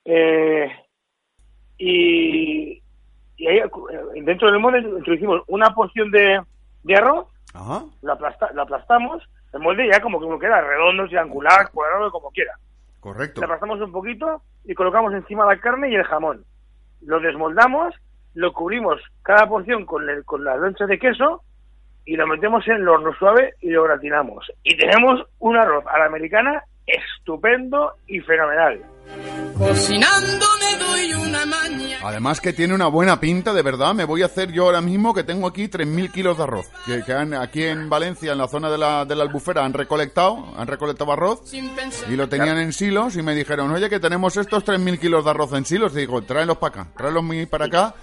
eh, 0.07 0.73
y, 1.77 2.83
y 3.37 3.47
ahí, 3.47 3.59
eh, 3.59 4.23
dentro 4.23 4.51
del 4.51 4.59
molde 4.59 4.79
introducimos 4.79 5.43
una 5.49 5.75
porción 5.75 6.11
de, 6.12 6.41
de 6.83 6.97
arroz, 6.97 7.27
La, 8.01 8.19
la 8.55 8.62
aplastamos, 8.62 9.23
el 9.53 9.61
molde 9.61 9.87
ya 9.93 10.01
como 10.01 10.19
que 10.19 10.25
uno 10.25 10.39
queda 10.39 10.62
redondo, 10.62 11.09
triangular, 11.09 11.71
cuadrado, 11.73 12.11
como 12.11 12.31
quiera. 12.31 12.55
Correcto. 13.01 13.43
Le 13.43 13.45
aplastamos 13.45 13.83
un 13.83 13.93
poquito 13.93 14.41
y 14.65 14.73
colocamos 14.73 15.12
encima 15.12 15.45
la 15.45 15.61
carne 15.61 15.91
y 15.91 15.95
el 15.95 16.05
jamón. 16.05 16.43
Lo 17.05 17.21
desmoldamos, 17.21 17.95
lo 18.35 18.53
cubrimos 18.53 19.01
cada 19.23 19.49
porción 19.49 19.87
con, 19.87 20.09
el, 20.09 20.25
con 20.25 20.45
las 20.45 20.59
lonchas 20.59 20.89
de 20.89 20.99
queso 20.99 21.43
y 22.05 22.17
lo 22.17 22.27
metemos 22.27 22.67
en 22.69 22.77
el 22.77 22.89
horno 22.89 23.15
suave 23.15 23.55
y 23.61 23.71
lo 23.71 23.85
gratinamos. 23.85 24.51
Y 24.63 24.77
tenemos 24.77 25.25
un 25.39 25.57
arroz 25.57 25.85
a 25.87 25.99
la 25.99 26.07
americana 26.07 26.65
estupendo 26.87 27.93
y 28.07 28.20
fenomenal. 28.20 28.80
Cocinando 29.59 30.47
me 30.61 30.85
doy 30.85 31.12
una 31.14 31.47
maña. 31.47 31.99
Además 32.03 32.41
que 32.41 32.53
tiene 32.53 32.74
una 32.74 32.89
buena 32.89 33.20
pinta, 33.20 33.53
de 33.53 33.62
verdad. 33.62 33.95
Me 33.95 34.05
voy 34.05 34.22
a 34.22 34.26
hacer 34.26 34.53
yo 34.53 34.64
ahora 34.64 34.80
mismo 34.80 35.14
que 35.14 35.22
tengo 35.22 35.47
aquí 35.47 35.68
3.000 35.68 36.11
kilos 36.11 36.37
de 36.37 36.43
arroz. 36.43 36.66
Que, 36.85 37.12
han, 37.12 37.35
aquí 37.35 37.62
en 37.64 37.89
Valencia, 37.89 38.32
en 38.32 38.39
la 38.39 38.49
zona 38.49 38.70
de 38.70 38.78
la, 38.78 39.05
de 39.05 39.14
la 39.14 39.22
albufera, 39.22 39.64
han 39.64 39.72
recolectado, 39.72 40.53
han 40.57 40.66
recolectado 40.66 41.12
arroz. 41.12 41.53
Y 41.55 42.16
lo 42.16 42.28
tenían 42.28 42.59
en 42.59 42.72
silos 42.72 43.16
y 43.16 43.22
me 43.22 43.35
dijeron, 43.35 43.70
oye, 43.70 43.89
que 43.89 44.01
tenemos 44.01 44.37
estos 44.37 44.64
3.000 44.64 44.99
kilos 44.99 45.24
de 45.24 45.30
arroz 45.30 45.53
en 45.53 45.64
silos. 45.64 45.95
Digo, 45.95 46.22
tráelos 46.22 46.59
para 46.59 46.82
acá, 46.82 46.91
tráelos 46.97 47.24
para 47.49 47.66
acá 47.66 47.95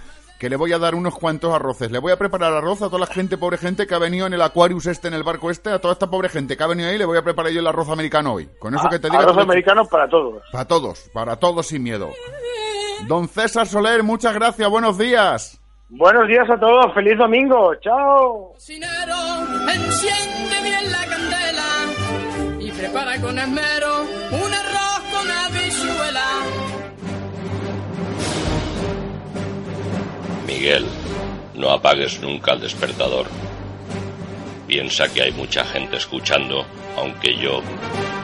que 0.42 0.50
le 0.50 0.56
voy 0.56 0.72
a 0.72 0.78
dar 0.80 0.96
unos 0.96 1.14
cuantos 1.14 1.54
arroces. 1.54 1.92
Le 1.92 2.00
voy 2.00 2.10
a 2.10 2.16
preparar 2.16 2.52
arroz 2.52 2.82
a 2.82 2.86
toda 2.86 2.98
la 2.98 3.06
gente, 3.06 3.38
pobre 3.38 3.58
gente 3.58 3.86
que 3.86 3.94
ha 3.94 3.98
venido 3.98 4.26
en 4.26 4.32
el 4.32 4.42
Aquarius 4.42 4.86
este, 4.86 5.06
en 5.06 5.14
el 5.14 5.22
barco 5.22 5.52
este, 5.52 5.70
a 5.70 5.78
toda 5.78 5.92
esta 5.92 6.10
pobre 6.10 6.28
gente 6.28 6.56
que 6.56 6.64
ha 6.64 6.66
venido 6.66 6.88
ahí, 6.88 6.98
le 6.98 7.04
voy 7.04 7.16
a 7.16 7.22
preparar 7.22 7.52
yo 7.52 7.60
el 7.60 7.66
arroz 7.68 7.88
americano 7.88 8.32
hoy. 8.32 8.48
Con 8.58 8.74
eso 8.74 8.88
que 8.88 8.98
te 8.98 9.08
digo. 9.08 9.22
Arroz 9.22 9.38
americano 9.38 9.84
para 9.84 10.08
todos. 10.08 10.42
Para 10.50 10.64
todos, 10.64 11.08
para 11.14 11.36
todos 11.36 11.68
sin 11.68 11.84
miedo. 11.84 12.10
Don 13.06 13.28
César 13.28 13.68
Soler, 13.68 14.02
muchas 14.02 14.34
gracias, 14.34 14.68
buenos 14.68 14.98
días. 14.98 15.60
Buenos 15.90 16.26
días 16.26 16.50
a 16.50 16.58
todos, 16.58 16.92
feliz 16.92 17.16
domingo, 17.16 17.76
chao. 17.76 18.52
enciende 18.58 18.96
bien 20.60 20.90
la 20.90 21.06
candela 21.06 21.68
y 22.58 22.72
prepara 22.72 23.20
con 23.20 23.38
esmero 23.38 24.00
un 24.32 24.52
arroz 24.52 25.02
con 25.12 25.30
habichuela 25.30 26.81
Miguel, 30.62 30.86
no 31.56 31.72
apagues 31.72 32.20
nunca 32.20 32.52
el 32.52 32.60
despertador. 32.60 33.26
Piensa 34.68 35.12
que 35.12 35.22
hay 35.22 35.32
mucha 35.32 35.64
gente 35.64 35.96
escuchando, 35.96 36.64
aunque 36.96 37.34
yo 37.34 37.62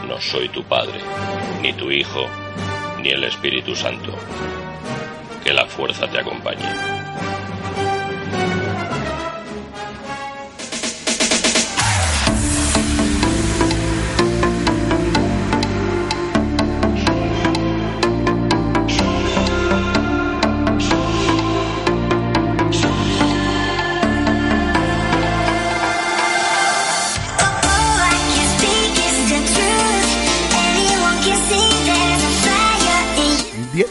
no 0.07 0.21
soy 0.21 0.49
tu 0.49 0.63
padre, 0.63 1.01
ni 1.63 1.73
tu 1.73 1.91
hijo, 1.91 2.29
ni 3.03 3.09
el 3.09 3.25
Espíritu 3.25 3.75
Santo. 3.75 4.13
Que 5.43 5.53
la 5.53 5.67
fuerza 5.67 6.07
te 6.07 6.21
acompañe. 6.21 6.98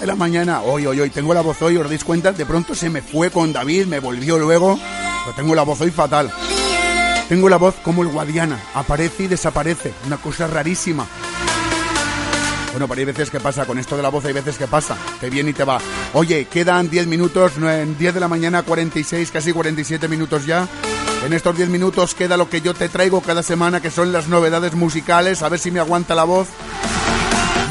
La 0.05 0.15
mañana, 0.15 0.61
hoy, 0.61 0.85
hoy, 0.85 0.99
hoy, 0.99 1.09
tengo 1.09 1.33
la 1.33 1.41
voz 1.41 1.61
hoy, 1.61 1.77
os 1.77 1.87
dais 1.87 2.03
cuenta, 2.03 2.31
de 2.31 2.45
pronto 2.45 2.75
se 2.75 2.89
me 2.89 3.01
fue 3.01 3.29
con 3.31 3.53
David, 3.53 3.85
me 3.85 3.99
volvió 3.99 4.37
luego, 4.37 4.77
pero 5.23 5.35
tengo 5.35 5.55
la 5.55 5.63
voz 5.63 5.81
hoy 5.81 5.91
fatal. 5.91 6.31
Tengo 7.29 7.49
la 7.49 7.57
voz 7.57 7.75
como 7.83 8.03
el 8.03 8.09
Guadiana, 8.09 8.59
aparece 8.73 9.23
y 9.23 9.27
desaparece, 9.27 9.93
una 10.05 10.17
cosa 10.17 10.47
rarísima. 10.47 11.05
Bueno, 12.71 12.87
pero 12.87 12.99
hay 12.99 13.05
veces 13.05 13.29
que 13.29 13.39
pasa, 13.39 13.65
con 13.65 13.77
esto 13.79 13.97
de 13.97 14.03
la 14.03 14.09
voz 14.09 14.25
hay 14.25 14.33
veces 14.33 14.57
que 14.57 14.67
pasa, 14.67 14.97
te 15.19 15.29
viene 15.29 15.49
y 15.49 15.53
te 15.53 15.63
va. 15.63 15.79
Oye, 16.13 16.45
quedan 16.45 16.89
10 16.89 17.07
minutos, 17.07 17.53
en 17.57 17.97
10 17.97 18.13
de 18.13 18.19
la 18.19 18.27
mañana, 18.27 18.63
46, 18.63 19.31
casi 19.31 19.51
47 19.51 20.07
minutos 20.07 20.45
ya. 20.45 20.67
En 21.25 21.33
estos 21.33 21.55
10 21.55 21.69
minutos 21.69 22.13
queda 22.13 22.37
lo 22.37 22.49
que 22.49 22.61
yo 22.61 22.73
te 22.73 22.89
traigo 22.89 23.21
cada 23.21 23.41
semana, 23.41 23.81
que 23.81 23.89
son 23.89 24.11
las 24.11 24.27
novedades 24.27 24.75
musicales, 24.75 25.41
a 25.41 25.49
ver 25.49 25.59
si 25.59 25.71
me 25.71 25.79
aguanta 25.79 26.13
la 26.13 26.23
voz. 26.23 26.47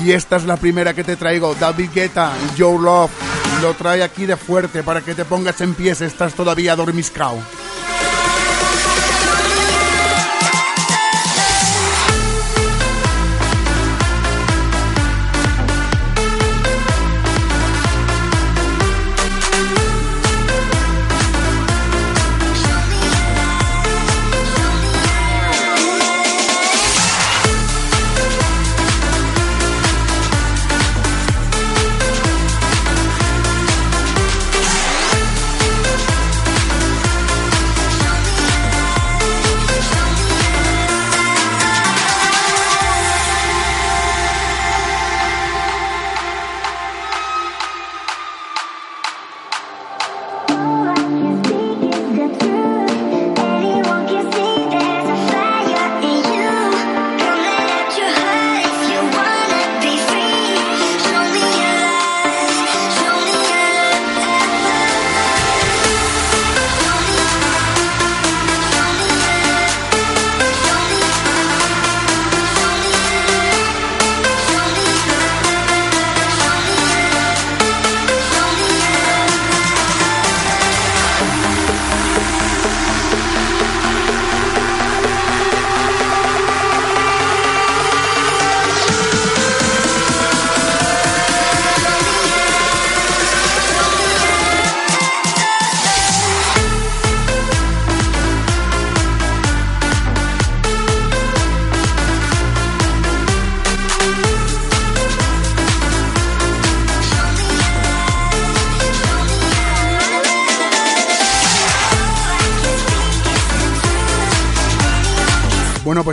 Y 0.05 0.12
esta 0.12 0.36
es 0.36 0.44
la 0.44 0.57
primera 0.57 0.94
que 0.94 1.05
te 1.05 1.16
traigo, 1.16 1.55
David 1.55 1.90
Guetta, 1.94 2.32
Joe 2.57 2.78
Love. 2.78 3.11
Lo 3.62 3.74
trae 3.74 4.03
aquí 4.03 4.26
de 4.26 4.36
fuerte 4.36 4.82
para 4.82 5.01
que 5.01 5.14
te 5.14 5.24
pongas 5.24 5.61
en 5.61 5.74
pies, 5.74 6.01
estás 6.01 6.34
todavía 6.34 6.76
dormiscao. 6.76 7.38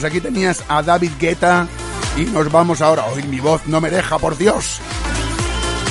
Pues 0.03 0.11
aquí 0.11 0.19
tenías 0.19 0.61
a 0.67 0.83
David 0.83 1.11
Guetta 1.17 1.65
y 2.17 2.25
nos 2.25 2.51
vamos 2.51 2.81
ahora. 2.81 3.05
Hoy 3.05 3.23
mi 3.23 3.39
voz 3.39 3.61
no 3.67 3.79
me 3.79 3.89
deja, 3.89 4.19
por 4.19 4.37
Dios. 4.37 4.81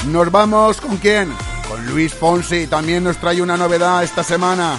Nos 0.09 0.31
vamos 0.31 0.83
con 0.83 0.99
quién? 0.99 1.33
Con 1.67 1.87
Luis 1.87 2.13
Fonsi. 2.13 2.67
También 2.67 3.05
nos 3.05 3.17
trae 3.17 3.41
una 3.41 3.57
novedad 3.57 4.03
esta 4.03 4.23
semana. 4.23 4.79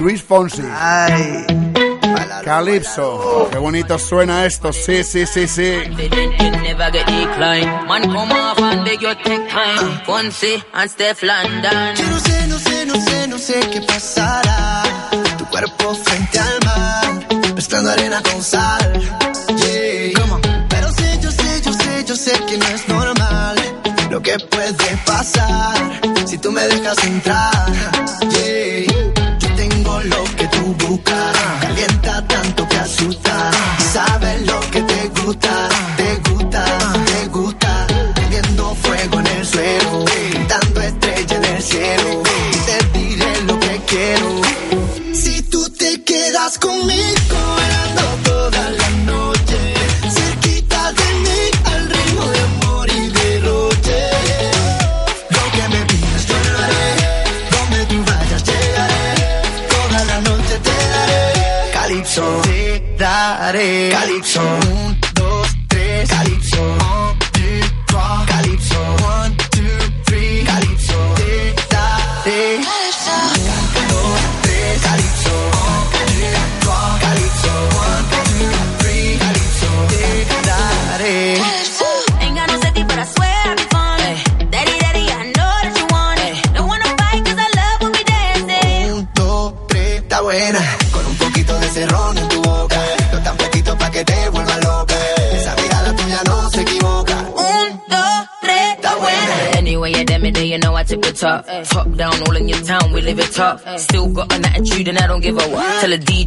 Luis 0.00 0.20
Fonsi. 0.24 0.64
Calypso. 2.44 3.48
Qué 3.52 3.58
bonito 3.58 3.96
suena 3.96 4.44
esto. 4.44 4.72
Sí, 4.72 5.04
sí, 5.04 5.26
sí, 5.26 5.46
sí. 5.46 5.74
Yo 11.94 12.10
no 12.10 12.18
sé, 12.18 12.46
no 12.48 12.58
sé, 12.58 12.86
no 12.86 12.94
sé, 12.96 13.28
no 13.28 13.38
sé 13.38 13.60
qué 13.70 13.80
pasará. 13.82 14.43
Con 18.22 18.42
sal. 18.42 18.92
Yeah. 19.48 20.12
Pero 20.68 20.92
sé, 20.92 21.18
yo 21.20 21.30
sé, 21.30 21.60
yo 21.64 21.72
sé, 21.72 22.04
yo 22.06 22.16
sé 22.16 22.32
que 22.46 22.58
no 22.58 22.66
es 22.66 22.88
normal 22.88 23.56
lo 24.10 24.22
que 24.22 24.38
puede 24.38 24.96
pasar 25.04 25.74
si 26.26 26.38
tú 26.38 26.52
me 26.52 26.62
dejas 26.68 27.02
entrar. 27.04 27.66
Yeah. 28.30 28.86
Yo 29.38 29.48
tengo 29.56 30.00
lo 30.02 30.24
que 30.36 30.46
tú 30.48 30.74
buscas, 30.86 31.33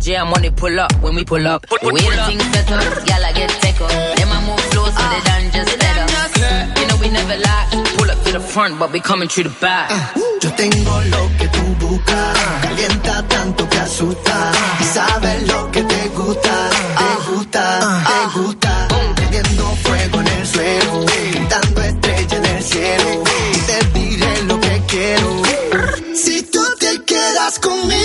DJ 0.08 0.16
I'm 0.22 0.32
on 0.32 0.46
it, 0.46 0.56
pull 0.56 0.80
up 0.80 0.94
when 1.04 1.16
we 1.16 1.26
pull 1.26 1.46
up. 1.46 1.66
We 1.84 1.92
the 1.92 2.00
things 2.28 2.44
set 2.56 2.72
up, 2.72 3.08
y'all 3.08 3.26
I 3.26 3.34
get 3.34 3.50
take 3.60 3.82
up. 3.82 3.92
Then 3.92 4.30
I 4.32 4.40
move 4.48 4.60
floors 4.72 4.96
so 4.96 5.04
they 5.12 5.22
done 5.28 5.52
just 5.52 5.80
better. 5.84 6.80
You 6.80 6.88
know 6.88 6.98
we 7.04 7.10
never 7.10 7.36
lie. 7.36 7.68
Pull 7.98 8.10
up 8.10 8.24
to 8.24 8.32
the 8.32 8.40
front, 8.40 8.80
but 8.80 8.94
we 8.94 9.02
coming 9.02 9.28
through 9.28 9.50
the 9.50 9.56
back. 9.60 9.92
Yo 10.42 10.50
tengo 10.56 11.02
lo 11.12 11.24
que 11.38 11.48
tú 11.50 11.64
buscas. 11.82 12.38
Calienta 12.62 13.28
tanto 13.28 13.68
que 13.68 13.78
asusta. 13.80 14.52
Y 14.80 14.84
sabes 14.86 15.48
lo 15.48 15.72
que 15.72 15.84
te 15.84 16.02
gusta. 16.16 16.56
Te 17.02 17.32
gusta, 17.32 18.04
te 18.08 18.40
gusta. 18.40 18.88
Prendiendo 19.16 19.64
fuego 19.84 20.22
en 20.22 20.28
el 20.28 20.48
suelo. 20.48 21.06
Pintando 21.34 21.82
estrella 21.82 22.38
en 22.38 22.46
el 22.46 22.64
cielo. 22.64 23.24
Y 23.56 23.60
te 23.70 24.00
diré 24.00 24.44
lo 24.44 24.58
que 24.62 24.82
quiero. 24.88 25.30
Si 26.16 26.44
tú 26.44 26.64
te 26.80 27.04
quedas 27.04 27.60
conmigo. 27.60 27.97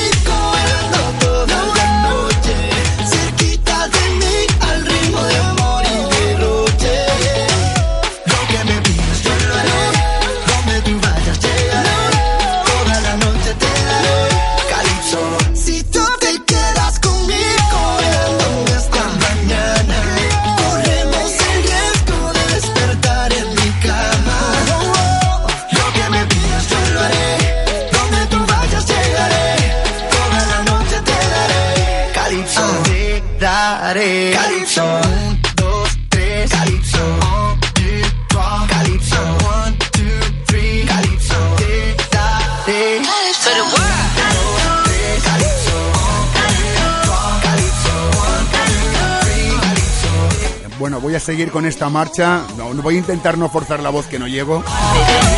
Seguir 51.22 51.50
con 51.50 51.64
esta 51.64 51.88
marcha. 51.88 52.42
No, 52.56 52.74
voy 52.82 52.96
a 52.96 52.98
intentar 52.98 53.38
no 53.38 53.48
forzar 53.48 53.80
la 53.80 53.90
voz 53.90 54.06
que 54.06 54.18
no 54.18 54.28
llego. 54.28 54.62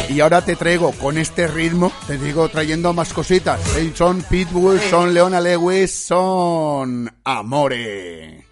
Y 0.09 0.21
ahora 0.21 0.43
te 0.43 0.57
traigo 0.57 0.93
con 0.93 1.19
este 1.19 1.47
ritmo, 1.47 1.93
te 2.07 2.19
digo 2.19 2.49
trayendo 2.49 2.93
más 2.93 3.13
cositas. 3.13 3.61
Son 3.95 4.23
Pitbull, 4.23 4.81
son 4.81 5.15
Leona 5.15 5.41
Lewis, 5.41 6.07
son 6.07 7.11
Amore. 7.25 8.45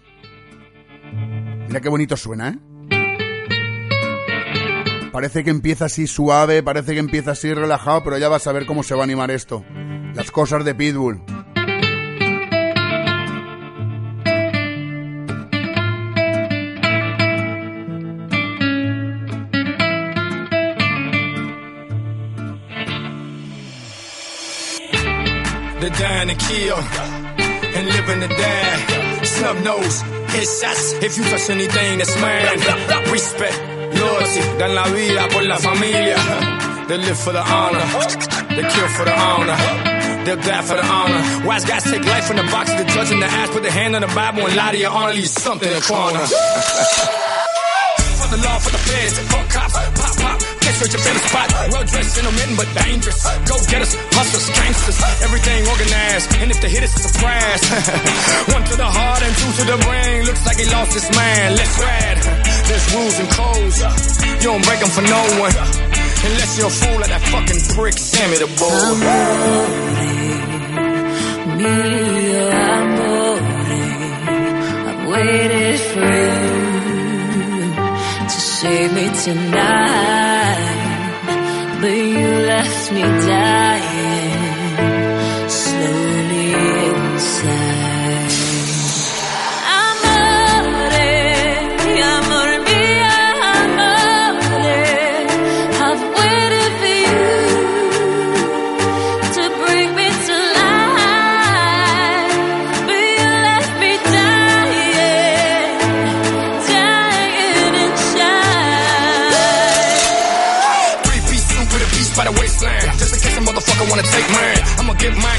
Mira 1.67 1.81
qué 1.81 1.89
bonito 1.89 2.15
suena, 2.15 2.49
¿eh? 2.49 2.59
Parece 5.11 5.43
que 5.43 5.51
empieza 5.51 5.85
así 5.85 6.07
suave, 6.07 6.63
parece 6.63 6.93
que 6.93 6.99
empieza 6.99 7.31
así 7.31 7.53
relajado, 7.53 8.03
pero 8.03 8.17
ya 8.17 8.29
vas 8.29 8.47
a 8.47 8.51
ver 8.51 8.65
cómo 8.65 8.81
se 8.81 8.95
va 8.95 9.01
a 9.01 9.03
animar 9.03 9.29
esto. 9.29 9.63
Las 10.15 10.31
cosas 10.31 10.65
de 10.65 10.73
Pitbull. 10.73 11.21
The 25.83 25.89
dying 25.89 26.29
to 26.29 26.35
kill 26.35 26.77
and 27.75 27.85
living 27.95 28.19
to 28.23 28.27
die. 28.27 29.23
Snub 29.23 29.57
nose, 29.63 30.01
hit 30.31 30.47
shots 30.47 30.93
if 31.03 31.17
you 31.17 31.23
touch 31.25 31.49
anything 31.49 31.97
that's 31.99 32.15
mine. 32.21 32.45
Respect, 33.11 33.57
loyalty, 33.99 34.41
dan 34.59 34.75
la 34.75 34.85
vida 34.95 35.27
por 35.31 35.43
la 35.43 35.57
familia. 35.57 36.17
They 36.87 36.97
live 36.97 37.19
for 37.19 37.33
the 37.33 37.43
honor, 37.43 37.85
they 38.55 38.63
kill 38.73 38.87
for 38.95 39.05
the 39.05 39.15
honor. 39.27 39.57
They'll 40.23 40.37
die 40.37 40.61
for 40.61 40.75
the 40.75 40.85
honor. 40.85 41.21
Wise 41.45 41.65
guys 41.65 41.83
take 41.83 42.05
life 42.05 42.25
from 42.27 42.37
the 42.37 42.43
box, 42.43 42.71
the 42.71 42.85
judge 42.85 43.11
in 43.11 43.19
the 43.19 43.25
ass, 43.25 43.49
put 43.49 43.63
their 43.63 43.71
hand 43.73 43.93
on 43.93 44.03
the 44.03 44.07
Bible 44.07 44.47
and 44.47 44.55
lie 44.55 44.71
to 44.71 44.77
your 44.77 44.91
honor, 44.91 45.13
leave 45.13 45.27
something 45.27 45.67
in 45.67 45.75
the 45.75 45.81
corner. 45.81 46.19
for 48.23 48.29
the 48.31 48.39
law, 48.39 48.57
for 48.59 48.71
the 48.71 48.79
feds, 48.87 49.19
fuck 49.19 49.49
cops, 49.49 49.72
you 50.63 50.85
at 50.85 50.93
your 50.93 51.03
favorite 51.03 51.27
spot. 51.27 51.47
Well 51.71 51.83
dressed, 51.83 52.15
but 52.55 52.69
dangerous. 52.83 53.19
Go 53.49 53.55
get 53.67 53.81
us, 53.81 53.95
hustlers, 54.15 54.47
gangsters, 54.55 54.99
everything 55.23 55.67
organized. 55.67 56.27
And 56.39 56.51
if 56.51 56.61
they 56.61 56.69
hit 56.69 56.83
us, 56.83 56.95
a 56.95 56.99
surprise. 57.09 57.61
One 58.55 58.63
to 58.63 58.75
the 58.77 58.87
heart 58.87 59.21
and 59.23 59.33
two 59.35 59.51
to 59.59 59.63
the 59.67 59.77
brain. 59.83 60.25
Looks 60.25 60.45
like 60.45 60.57
he 60.57 60.65
lost 60.71 60.93
his 60.93 61.07
man. 61.11 61.55
Let's 61.55 61.75
ride. 61.79 62.19
There's 62.67 62.87
rules 62.95 63.19
and 63.19 63.29
codes. 63.29 63.77
You 64.23 64.51
don't 64.51 64.63
break 64.63 64.79
them 64.79 64.91
for 64.91 65.03
no 65.03 65.21
one. 65.43 65.55
Unless 66.23 66.57
you're 66.57 66.71
a 66.71 66.77
fool 66.79 66.97
like 66.99 67.11
that 67.11 67.23
fucking 67.27 67.61
prick 67.75 67.97
Sammy 67.99 68.37
the 68.39 68.47
Bull. 68.55 68.95
Mio 71.59 72.45
amore, 72.47 73.39
I've 74.87 75.01
waited 75.11 75.79
for 75.91 76.47
you 76.47 76.52
save 78.63 78.93
me 78.93 79.07
tonight, 79.25 80.57
but 81.81 81.91
you 81.91 82.27
left 82.51 82.91
me 82.93 83.01
dying 83.01 84.32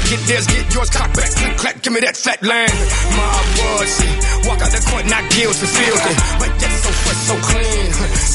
get 0.09 0.21
theirs, 0.27 0.47
get 0.47 0.73
yours, 0.73 0.89
cock 0.89 1.11
back, 1.13 1.31
click, 1.31 1.57
clack, 1.57 1.81
give 1.81 1.93
me 1.93 1.99
that 2.01 2.17
fat 2.17 2.41
line. 2.41 2.69
My 3.17 3.37
bullshit, 3.57 4.15
walk 4.45 4.59
out 4.61 4.71
the 4.71 4.81
court, 4.89 5.05
not 5.09 5.23
guilty, 5.33 5.65
filthy. 5.65 6.13
But 6.39 6.51
yet 6.61 6.73
so 6.83 6.91
fresh, 7.03 7.21
so 7.25 7.35
clean, 7.41 7.85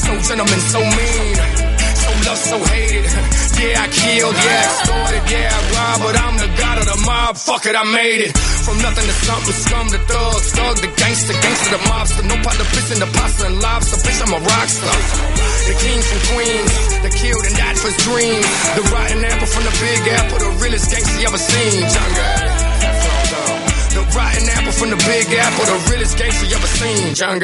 so 0.03 0.11
gentleman, 0.27 0.61
so 0.71 0.79
mean. 0.79 1.35
So 2.01 2.09
loved, 2.27 2.43
so 2.43 2.57
hated. 2.71 3.05
Yeah, 3.61 3.83
I 3.83 3.87
killed, 3.93 4.35
yeah, 4.35 4.51
I 4.51 4.65
extorted, 4.65 5.23
yeah, 5.31 5.53
I 5.53 5.61
robbed, 5.75 6.01
but 6.03 6.15
I'm 6.17 6.35
the 6.37 6.49
god 6.57 6.77
of 6.79 6.85
the 6.85 6.97
mob. 7.05 7.37
Fuck 7.37 7.65
it, 7.65 7.75
I 7.75 7.83
made 7.83 8.21
it. 8.27 8.50
From 8.61 8.77
nothing 8.77 9.07
to 9.09 9.15
something, 9.25 9.57
scum 9.57 9.87
to 9.89 9.97
thug, 10.05 10.37
thug 10.53 10.75
to 10.85 10.89
gangster, 10.93 11.33
gangster 11.33 11.73
to 11.73 11.81
mobster. 11.89 12.23
No 12.29 12.37
pot 12.45 12.55
to 12.61 12.65
piss 12.71 12.93
in 12.93 12.99
the 13.01 13.09
pasta 13.09 13.47
and 13.49 13.59
lobster, 13.59 13.97
bitch, 14.05 14.21
I'm 14.21 14.33
a 14.37 14.39
rock 14.39 14.69
star. 14.69 14.97
The 15.65 15.75
kings 15.81 16.07
and 16.13 16.21
queens, 16.29 16.73
that 17.01 17.13
killed 17.17 17.41
and 17.41 17.55
died 17.57 17.77
for 17.81 17.89
his 17.89 17.97
dreams. 18.05 18.45
The 18.77 18.85
rotten 18.93 19.25
apple 19.25 19.49
from 19.49 19.65
the 19.65 19.73
big 19.81 20.01
apple, 20.13 20.39
the 20.39 20.51
realest 20.61 20.93
gangster 20.93 21.19
you 21.19 21.27
ever 21.27 21.41
seen. 21.41 21.89
John. 21.89 22.09
The 23.97 24.03
rotten 24.13 24.45
apple 24.53 24.73
from 24.77 24.89
the 24.93 25.01
big 25.09 25.27
apple, 25.33 25.65
the 25.65 25.77
realest 25.89 26.17
gangster 26.17 26.45
you 26.45 26.55
ever 26.55 26.67
seen. 26.67 27.15
John 27.15 27.39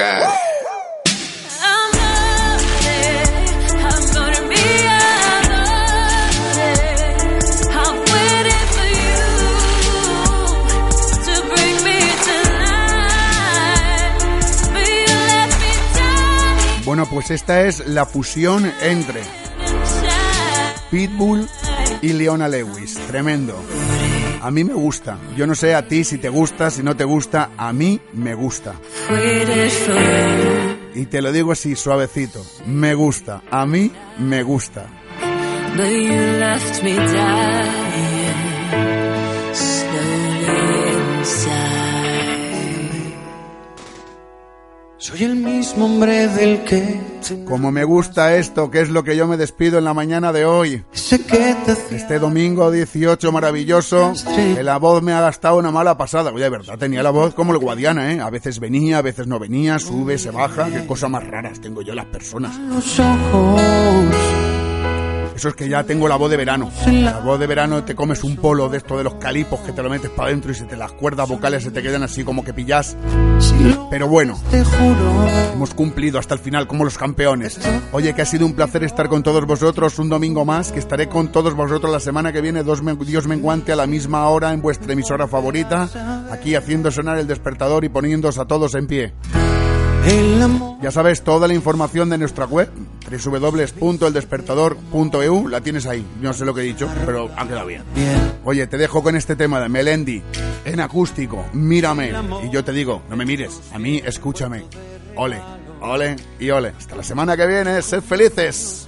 pues 17.17 17.31
esta 17.31 17.65
es 17.65 17.87
la 17.87 18.05
fusión 18.05 18.71
entre 18.79 19.23
Pitbull 20.91 21.49
y 22.03 22.13
Leona 22.13 22.47
Lewis. 22.47 22.93
Tremendo. 23.07 23.59
A 24.39 24.51
mí 24.51 24.63
me 24.63 24.75
gusta. 24.75 25.17
Yo 25.35 25.47
no 25.47 25.55
sé 25.55 25.73
a 25.73 25.87
ti 25.87 26.03
si 26.03 26.19
te 26.19 26.29
gusta, 26.29 26.69
si 26.69 26.83
no 26.83 26.95
te 26.95 27.05
gusta. 27.05 27.49
A 27.57 27.73
mí 27.73 27.99
me 28.13 28.35
gusta. 28.35 28.75
Y 30.93 31.07
te 31.07 31.23
lo 31.23 31.31
digo 31.31 31.53
así, 31.53 31.75
suavecito. 31.75 32.45
Me 32.67 32.93
gusta. 32.93 33.41
A 33.49 33.65
mí 33.65 33.91
me 34.19 34.43
gusta. 34.43 34.85
Soy 45.07 45.23
el 45.23 45.37
mismo 45.37 45.85
hombre 45.85 46.27
del 46.27 46.65
que 46.65 46.99
Como 47.45 47.71
me 47.71 47.85
gusta 47.85 48.35
esto, 48.35 48.69
que 48.69 48.81
es 48.81 48.89
lo 48.89 49.05
que 49.05 49.15
yo 49.15 49.25
me 49.25 49.37
despido 49.37 49.77
en 49.77 49.85
la 49.85 49.93
mañana 49.93 50.33
de 50.33 50.43
hoy. 50.43 50.83
Este 50.93 52.19
domingo 52.19 52.69
18 52.69 53.31
maravilloso, 53.31 54.11
que 54.35 54.63
la 54.63 54.75
voz 54.75 55.01
me 55.01 55.13
ha 55.13 55.21
gastado 55.21 55.59
una 55.59 55.71
mala 55.71 55.97
pasada. 55.97 56.31
Oye, 56.31 56.43
de 56.43 56.49
verdad, 56.49 56.77
tenía 56.77 57.03
la 57.03 57.11
voz 57.11 57.33
como 57.33 57.53
el 57.53 57.57
Guadiana, 57.57 58.11
¿eh? 58.11 58.19
A 58.19 58.29
veces 58.29 58.59
venía, 58.59 58.97
a 58.97 59.01
veces 59.01 59.27
no 59.27 59.39
venía, 59.39 59.79
sube, 59.79 60.17
se 60.17 60.29
baja. 60.29 60.69
Qué 60.69 60.85
cosas 60.85 61.09
más 61.09 61.25
raras 61.25 61.61
tengo 61.61 61.81
yo 61.81 61.95
las 61.95 62.07
personas. 62.07 62.57
los 62.57 62.99
ojos. 62.99 64.36
Eso 65.37 65.49
es 65.49 65.55
que 65.55 65.69
ya 65.69 65.83
tengo 65.83 66.07
la 66.07 66.15
voz 66.15 66.31
de 66.31 66.35
verano. 66.37 66.71
La 67.03 67.19
voz 67.19 67.39
de 67.39 67.45
verano 67.45 67.83
te 67.83 67.93
comes 67.93 68.23
un 68.23 68.37
polo 68.37 68.69
de 68.69 68.77
esto 68.77 68.97
de 68.97 69.03
los 69.03 69.13
calipos 69.15 69.59
que 69.59 69.71
te 69.71 69.83
lo 69.83 69.89
metes 69.91 70.09
para 70.09 70.29
adentro 70.29 70.51
y 70.51 70.55
se 70.55 70.65
te 70.65 70.75
las 70.75 70.91
cuerdas 70.93 71.29
vocales 71.29 71.61
se 71.63 71.69
te 71.69 71.83
quedan 71.83 72.01
así 72.01 72.23
como 72.23 72.43
que 72.43 72.55
pillas. 72.55 72.97
Pero 73.91 74.07
bueno, 74.07 74.39
hemos 75.53 75.75
cumplido 75.75 76.17
hasta 76.17 76.33
el 76.33 76.39
final 76.39 76.65
como 76.65 76.83
los 76.85 76.97
campeones. 76.97 77.59
Oye, 77.91 78.15
que 78.15 78.23
ha 78.23 78.25
sido 78.25 78.47
un 78.47 78.53
placer 78.53 78.83
estar 78.83 79.09
con 79.09 79.21
todos 79.21 79.45
vosotros 79.45 79.99
un 79.99 80.09
domingo 80.09 80.43
más, 80.43 80.71
que 80.71 80.79
estaré 80.79 81.07
con 81.07 81.31
todos 81.31 81.53
vosotros 81.53 81.91
la 81.91 81.99
semana 81.99 82.33
que 82.33 82.41
viene, 82.41 82.63
dos 82.63 82.81
men- 82.81 82.97
Dios 82.97 83.25
a 83.27 83.75
la 83.75 83.85
misma 83.85 84.27
hora 84.29 84.53
en 84.53 84.63
vuestra 84.63 84.93
emisora 84.93 85.27
favorita, 85.27 85.87
aquí 86.31 86.55
haciendo 86.55 86.89
sonar 86.89 87.19
el 87.19 87.27
despertador 87.27 87.85
y 87.85 87.89
poniéndoos 87.89 88.39
a 88.39 88.45
todos 88.45 88.73
en 88.73 88.87
pie. 88.87 89.13
Ya 90.81 90.91
sabes, 90.91 91.21
toda 91.21 91.47
la 91.47 91.53
información 91.53 92.09
de 92.09 92.17
nuestra 92.17 92.45
web, 92.45 92.69
www.eldespertador.eu, 93.09 95.47
la 95.49 95.59
tienes 95.59 95.85
ahí. 95.85 96.05
No 96.21 96.31
sé 96.33 96.45
lo 96.45 96.53
que 96.53 96.61
he 96.61 96.65
dicho, 96.65 96.89
pero 97.05 97.29
ha 97.35 97.45
quedado 97.45 97.65
bien. 97.65 97.83
Oye, 98.45 98.67
te 98.67 98.77
dejo 98.77 99.03
con 99.03 99.17
este 99.17 99.35
tema 99.35 99.59
de 99.59 99.67
Melendi, 99.67 100.23
en 100.63 100.79
acústico, 100.79 101.43
mírame. 101.51 102.13
Y 102.45 102.51
yo 102.51 102.63
te 102.63 102.71
digo, 102.71 103.01
no 103.09 103.17
me 103.17 103.25
mires, 103.25 103.59
a 103.73 103.79
mí 103.79 104.01
escúchame. 104.05 104.63
Ole, 105.15 105.41
ole 105.81 106.15
y 106.39 106.51
ole. 106.51 106.71
Hasta 106.77 106.95
la 106.95 107.03
semana 107.03 107.35
que 107.35 107.47
viene, 107.47 107.81
sed 107.81 108.01
felices. 108.01 108.87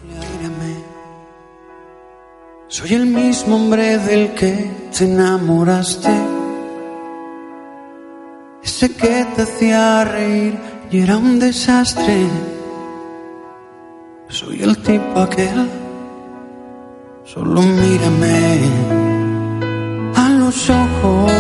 Soy 2.70 2.94
el 2.94 3.08
mismo 3.08 3.58
hombre 3.58 3.98
del 3.98 4.34
que 4.36 4.72
te 4.98 5.04
enamoraste. 5.04 6.10
Ese 8.64 8.96
que 8.96 9.28
te 9.36 9.42
hacía 9.42 10.06
reír 10.06 10.79
y 10.92 11.02
era 11.02 11.18
un 11.18 11.40
desastre. 11.40 12.28
Soy 14.28 14.62
el 14.62 14.78
tipo 14.80 15.20
aquel. 15.20 15.70
Solo 17.24 17.62
mírame 17.62 18.60
a 20.16 20.30
los 20.30 20.70
ojos. 20.70 21.32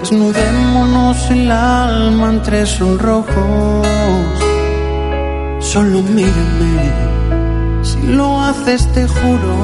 Desnudémonos 0.00 1.30
el 1.30 1.50
alma 1.50 2.30
entre 2.30 2.66
sonrojos. 2.66 3.86
Solo 5.60 6.02
mírame. 6.02 6.90
Si 7.82 8.02
lo 8.02 8.40
haces 8.40 8.86
te 8.92 9.06
juro 9.06 9.54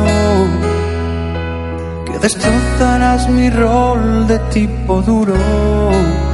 que 2.07 2.19
destrozarás 2.19 3.29
mi 3.29 3.51
rol 3.51 4.27
de 4.29 4.39
tipo 4.51 5.03
duro. 5.03 6.28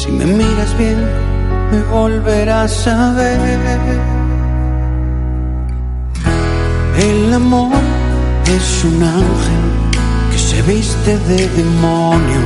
Si 0.00 0.10
me 0.10 0.24
miras 0.24 0.78
bien, 0.78 0.96
me 1.70 1.82
volverás 1.92 2.86
a 2.86 3.12
ver. 3.12 3.38
El 6.96 7.34
amor 7.34 7.82
es 8.46 8.84
un 8.84 9.02
ángel 9.02 9.64
que 10.32 10.38
se 10.38 10.62
viste 10.62 11.18
de 11.18 11.46
demonio 11.48 12.40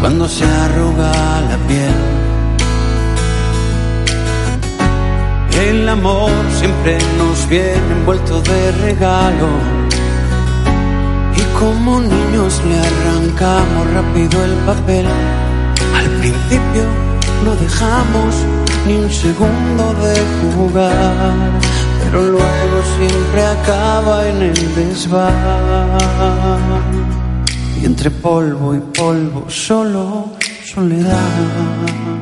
cuando 0.00 0.26
se 0.26 0.44
arruga 0.44 1.12
la 1.50 1.56
piel. 1.68 1.94
El 5.68 5.88
amor 5.88 6.32
siempre 6.58 6.98
nos 7.16 7.48
viene 7.48 7.92
envuelto 7.98 8.42
de 8.42 8.72
regalo. 8.86 9.50
Y 11.36 11.42
como 11.60 12.00
niños 12.00 12.60
le 12.68 12.76
arrancamos 12.90 13.84
rápido 13.94 14.44
el 14.44 14.54
papel. 14.66 15.06
No 17.44 17.56
dejamos 17.56 18.34
ni 18.86 18.94
un 18.94 19.10
segundo 19.10 19.94
de 20.04 20.14
jugar. 20.54 21.34
Pero 22.04 22.22
luego 22.22 22.76
siempre 22.98 23.44
acaba 23.44 24.28
en 24.28 24.42
el 24.42 24.74
desván. 24.74 25.30
Y 27.80 27.84
entre 27.86 28.10
polvo 28.10 28.74
y 28.74 28.78
polvo 28.78 29.44
solo 29.48 30.30
soledad. 30.64 32.21